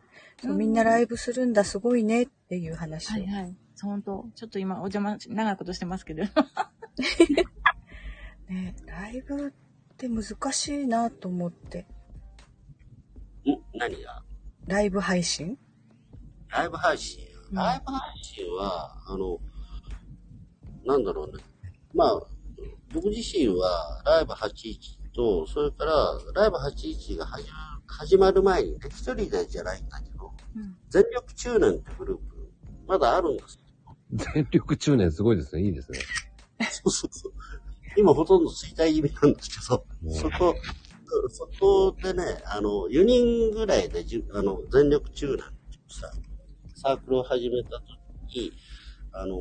[0.43, 3.13] そう、みんなライブするんだ、すごいねっていう話を。
[3.13, 3.57] はいはい。
[3.75, 6.23] そう本当ちょっと今お邪魔し、長いことしてますけど。
[8.49, 9.53] ねライブっ
[9.97, 11.87] て難しいなと思って。
[13.47, 14.23] ん何が？
[14.67, 15.59] ライブ配信？
[16.49, 17.27] ライブ配信？
[17.53, 19.39] ライブ配信は、あの、
[20.85, 21.43] なんだろうね。
[21.95, 22.21] まあ、
[22.93, 30.10] 僕自身はライブ81と、それからライブ81が始ま始まる前にね、一人でじゃないんだけど、
[30.91, 32.25] 全力中年ってグループ、
[32.87, 33.97] まだあるんですよ。
[34.35, 35.63] 全力中年すごいですね。
[35.63, 35.99] いいですね。
[36.71, 37.33] そうそうそう。
[37.97, 40.55] 今ほとんど衰退気味なんですけど、そこ、
[41.29, 45.45] そこでね、あの、4人ぐらいでじゅ、あの、全力中年って
[45.89, 46.13] さ、
[46.75, 48.53] サークルを始めた時に、
[49.13, 49.37] あの、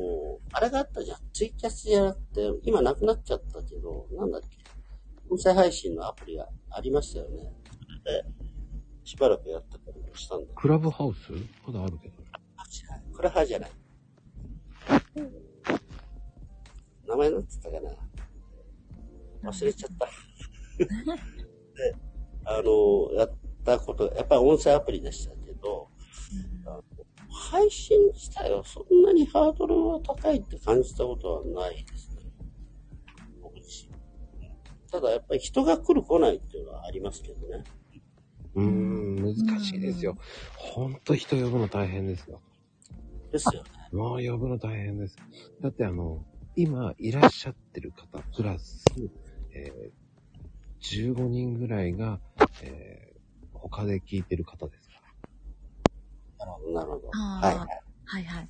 [0.52, 1.18] あれがあったじゃん。
[1.32, 4.48] ツイキャスじゃなくて、今なくなっちゃったけど、なんだっけ。
[5.30, 7.52] 音声配信のアプリがありましたよね。
[8.04, 8.24] で、
[9.04, 11.32] しばらくやってたりもしたんだクラブハウス？
[11.66, 12.14] まだあるけど。
[13.12, 13.70] これ派じゃない。
[17.06, 17.90] 名前なんつったかな
[19.50, 20.06] 忘れちゃった。
[20.78, 21.96] で、
[22.44, 23.32] あの、やっ
[23.64, 25.88] たこと、やっぱり音声アプリでしたけど、
[27.30, 32.22] 配信自体はそんなにハードルは高いって感じたことはないですね。
[33.42, 33.94] 僕自身。
[34.90, 37.64] ただやっぱり人が来る来ないっていうのはありますけどね。
[38.54, 40.16] うーん、難しいですよ。
[40.56, 42.40] ほんと人呼ぶの大変ですよ。
[43.32, 43.68] ですよね。
[43.92, 45.16] もう呼ぶの大変です。
[45.60, 46.24] だってあの、
[46.56, 48.84] 今いらっしゃってる方、プラス、
[49.54, 52.20] えー、15人ぐらいが、
[52.62, 54.94] えー、他で聞いてる方ですか
[56.38, 56.46] ら。
[56.46, 57.10] なるほど、なるほど。
[57.12, 57.56] あはい。
[57.56, 58.48] はいはい。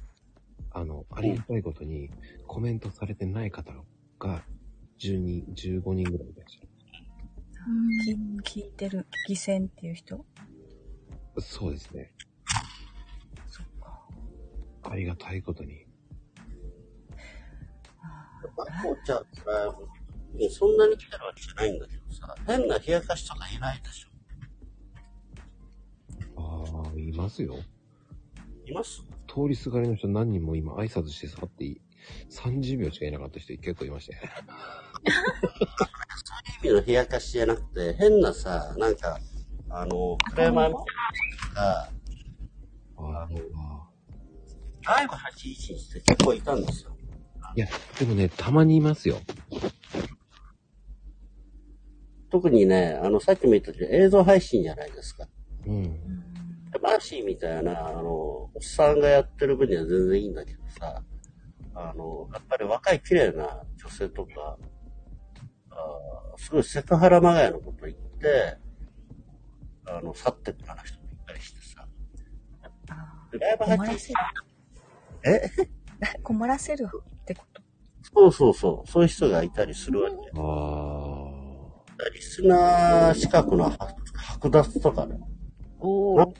[0.72, 2.10] あの、ありがたいことに、
[2.46, 3.72] コメントされてない方
[4.18, 4.42] が、
[4.98, 6.69] 10人、15人ぐらいいらっしゃる。
[8.44, 10.24] 聞聞いてる、犠牲っていう人
[11.38, 12.12] そうですね。
[13.46, 14.00] そっか
[14.82, 15.86] ありがたいことに。
[18.56, 19.24] まこちゃんは、
[20.34, 21.24] ねそんなに来てる。
[21.24, 24.08] わけじゃないんだけどさ、変な冷やかしとかいないでしょ。
[26.36, 27.56] ああ、いますよ。
[28.66, 31.80] います通りすがりの人何人も今挨拶して去っていい
[32.30, 34.22] 30秒しかいなかった人結構いましたよ。
[36.62, 39.18] 意味の冷やかしじゃなくて、変なさ、なんか、
[39.70, 40.78] あの、クレーマーが、
[42.96, 43.30] あの、
[44.82, 46.96] ライブ811って結構いたんですよ。
[47.56, 47.66] いや、
[47.98, 49.16] でもね、たまにいますよ。
[52.30, 55.26] 特にね、あの、さっきも言ったけど、映像配信じゃないですか。
[55.66, 55.98] うん。
[56.80, 61.02] マーシーみたいな、あの、おっさんがやってる分には全然いいんだけどさ、
[61.74, 64.58] あの、やっぱり若い綺麗な女性とか、
[66.40, 68.56] すごいセクハラまがいのこと言って、
[69.86, 71.86] あの、去ってくような人もいたりしてさ。
[73.30, 74.20] でライブ困ら8せる。
[75.26, 75.50] え？
[76.24, 76.88] 困らせる
[77.20, 77.44] ってこ
[78.02, 80.16] そうそうそう、そういう人がいたりするわけ。
[82.14, 83.94] リスナー資格の剥
[84.40, 85.20] 剥奪とかね。
[85.78, 86.34] おお。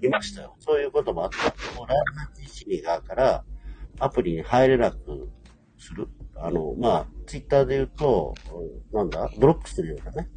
[0.00, 0.54] いましたよ。
[0.60, 1.76] そういうこともあった。
[1.76, 1.98] もうライ
[2.36, 3.44] ブ812側から
[3.98, 5.28] アプリに入れなく
[5.80, 6.08] する？
[6.36, 8.34] あの、まあ、ツイッターで言うと、
[8.92, 9.30] うんなんだ？
[9.38, 10.28] ドロップするようなね。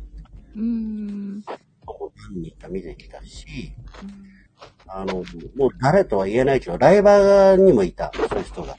[0.55, 1.43] うーん。
[2.31, 3.73] 何人か見てきたし、
[4.87, 5.23] あの、
[5.55, 8.75] もう誰とは言えないけど、ライバーにもいた、そういう人が。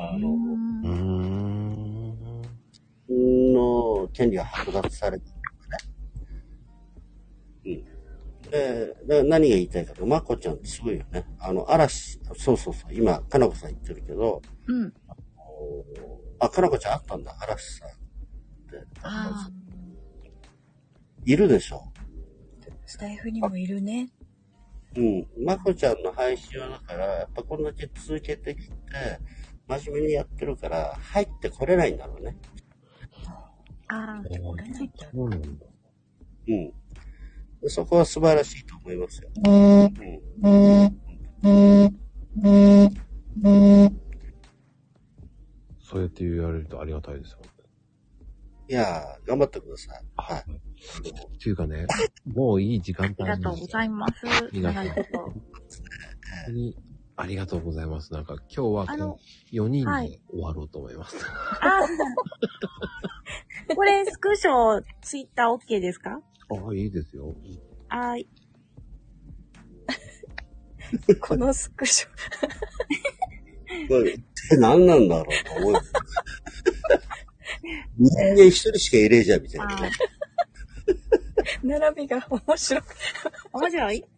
[0.00, 0.28] あの、
[3.10, 5.30] の権利が剥奪されて
[8.52, 9.06] うん。
[9.06, 11.26] で、で何が言いたいかと、まこちゃんってすごいよね。
[11.38, 14.92] あの、嵐、そうそうそう、今、かなこさん言ってるけど、うん。
[16.38, 18.86] あ、かなこちゃんあったんだ、嵐さんって。
[19.02, 19.50] あ
[21.24, 21.92] いるでしょ。
[22.86, 24.10] スタイフにもいるね。
[24.96, 25.26] うん。
[25.44, 28.74] まこちゃんの配信はだから、やっぱこんだけ続けてきて、
[29.68, 32.36] 真面目にやってるから、入ってこれないんだろうね。
[33.88, 34.92] ああ、これないんだ。
[35.12, 35.58] そうなん
[37.66, 39.30] そこは素晴らしいと思いますよ。
[45.80, 47.38] そうやって言われるとありがたいですよ。
[48.70, 50.04] いやー、頑張ってください。
[50.16, 50.40] はい。
[50.40, 50.44] っ
[51.38, 51.86] ていうかね、
[52.26, 54.26] もういい時間帯ありがとうございます。
[54.26, 54.50] 本
[56.46, 56.76] 当に
[57.16, 58.12] ありがとうございます。
[58.12, 59.18] なんか今日はあの
[59.52, 61.16] 4人はいで終わろうと思います。
[61.60, 63.74] あー。
[63.74, 65.46] これ、スクショ、ツイッター。
[65.54, 67.34] OK ですかああ、いいですよ。
[67.88, 68.28] はーい。
[71.20, 72.08] このスクショ。
[73.88, 75.80] これって何なんだろうと思うよ。
[77.98, 79.90] 人間一人しかいねえじゃん、みたいなね。
[81.62, 82.94] 並びが面白く。
[83.52, 84.04] 面白い？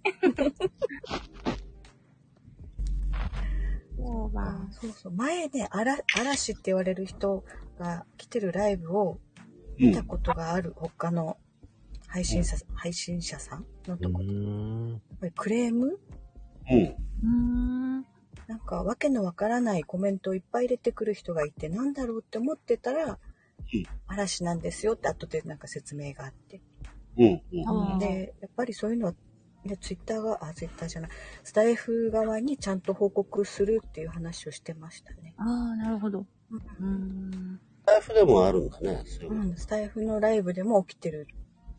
[3.97, 4.69] そうだ。
[4.71, 5.13] そうそう。
[5.13, 7.45] 前ね、あら嵐って言われる人
[7.79, 9.21] が来てるライブを
[9.79, 11.39] 見たことがある、他の
[12.13, 14.21] 配信者、配信者さんのとこ。
[14.23, 15.99] やっぱりクレーム？
[17.23, 18.05] うん。
[18.49, 23.21] なんか、わけのわからないコメントをいっぱい入れてくる人がいて、なんだろうって思ってたら、
[24.09, 26.61] 嵐なんですよって後でなんか説明があって。
[27.17, 27.43] うん。
[27.53, 29.15] うんで、やっぱりそういうのは、
[29.65, 31.11] ね、ツイッターが、あ、ツイッターじゃない、
[31.45, 35.35] スタイフ側にちゃんと報告するっていう話をしてましたね。
[35.39, 36.27] ああ、なるほど。
[36.51, 37.61] うん。
[37.83, 39.03] スタイフでもあるんだね。
[39.07, 41.29] そういううん、スタイフのライブでも起きてる。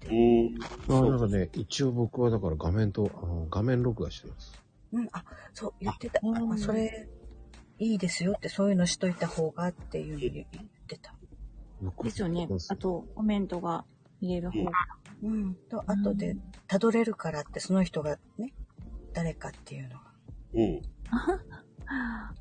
[0.09, 0.57] うん。
[0.89, 4.61] あなんかね、一応僕はだから画面と、あの画面録画してます。
[4.93, 5.23] うん、あ、
[5.53, 6.19] そう、言ってた。
[6.23, 7.07] あ、それ、
[7.79, 11.15] いいですよって、そういうのしといた方がっていうの言ってた。
[12.03, 12.47] ですよね。
[12.69, 13.85] あと、コメントが
[14.21, 14.71] 見れる方が。
[15.23, 15.55] うん。
[15.69, 16.35] と、後で、
[16.67, 18.53] 辿れるからって、その人がね、
[19.13, 20.01] 誰かっていうのが。
[20.53, 20.81] うん。
[21.87, 22.33] あ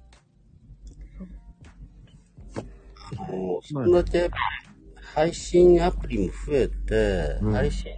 [3.33, 4.31] の、そんだけ
[5.15, 7.97] 配信アプリも増えて、配信っ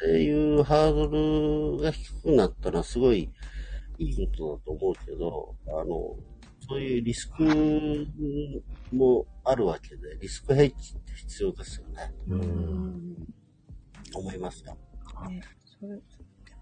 [0.00, 3.30] ていうハードルが低くなったのはすごい
[3.98, 6.16] いいことだと思うけど、あの、
[6.66, 7.44] そういうリスク
[8.92, 12.12] もあるわけで、リスクヘッジって必要ですよね。
[14.14, 14.76] 思いますよ。
[15.28, 16.00] ね、それやっ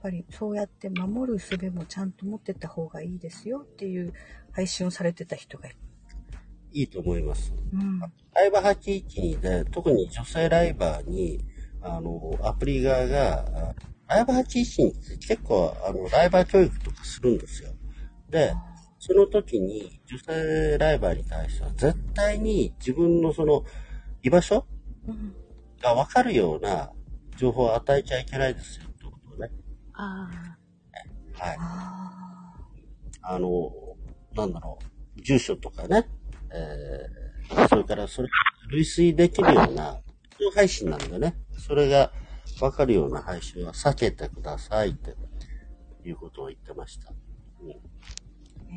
[0.02, 4.12] ぱりそうやって守る術もちゃんと持ってた方がいいですよっていう
[4.50, 5.76] 配信をされてた人がいる。
[6.72, 7.54] いいと思います。
[7.72, 8.00] うん。
[8.34, 11.44] ライバー812で、特に女性ライバーに、
[11.80, 13.44] あの、アプリ側が、
[14.08, 17.70] あライバー812って結構、あの、ライバー教育とかするんですよ。
[18.30, 18.54] で、
[18.98, 23.64] その時に女性ライバーに対しては、絶対に自分のその、
[24.22, 24.64] 居場所
[25.82, 26.92] がわかるような
[27.36, 29.50] 情報を与えちゃいけないですよ、ってことね。
[29.94, 30.28] あ
[31.34, 31.56] はい。
[33.22, 33.72] あの、
[34.34, 34.78] なんだろ
[35.16, 36.08] う、住所とかね、
[36.54, 37.32] えー
[37.68, 38.28] それからそれ、
[38.70, 40.00] 類推できるような、
[40.54, 42.12] 配信なんでね、それが
[42.60, 45.14] わかるような配信は避けてくださいって
[46.04, 47.12] いうことを言ってました。
[47.60, 47.80] うん、ね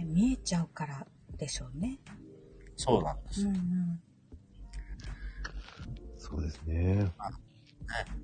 [0.05, 1.05] 見えちゃうから
[1.37, 1.99] でしょうね。
[2.75, 3.41] そうなんです。
[3.41, 4.01] うんうん。
[6.17, 7.11] そうですね。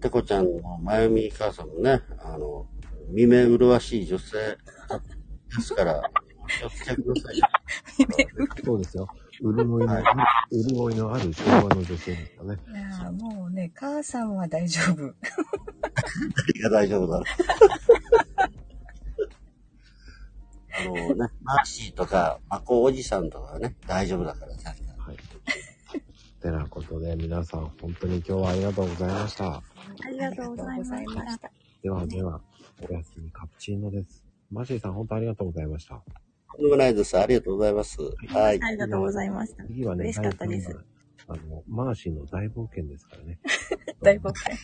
[0.01, 2.67] てこちゃんのまゆみ母さんもね、あの、
[3.09, 6.01] 未明麗しい女性ですから、
[6.43, 7.47] お気をつけください よ。
[8.65, 9.07] そうですよ。
[9.41, 9.87] 潤いの
[10.51, 12.59] 潤いのある昭和の女性ですかね。
[12.69, 15.01] いやーもうね、母さんは大丈夫。
[15.01, 15.13] 何
[16.61, 17.25] が大丈夫だろう。
[20.73, 24.73] あのね、マーシーとか、マコおじさんとかはね、大丈夫だからさ。
[26.41, 29.45] てなことで、皆さん、本当に今日はありがとうございました。
[29.53, 29.63] あ
[30.09, 31.51] りがとうございました。
[31.83, 32.41] ではでは、
[32.81, 34.23] おやすみカプチーノです。
[34.51, 36.01] マシーさん、本当ありがとうございました。
[36.55, 37.17] とんでもないです。
[37.17, 37.97] ありがとうございます。
[38.27, 38.61] はい。
[38.61, 39.63] ありがとうございました。
[39.65, 40.77] 次はね、嬉しかったです。
[41.27, 43.39] あの、マーシーの大冒険ですからね。
[44.01, 44.55] 大冒険。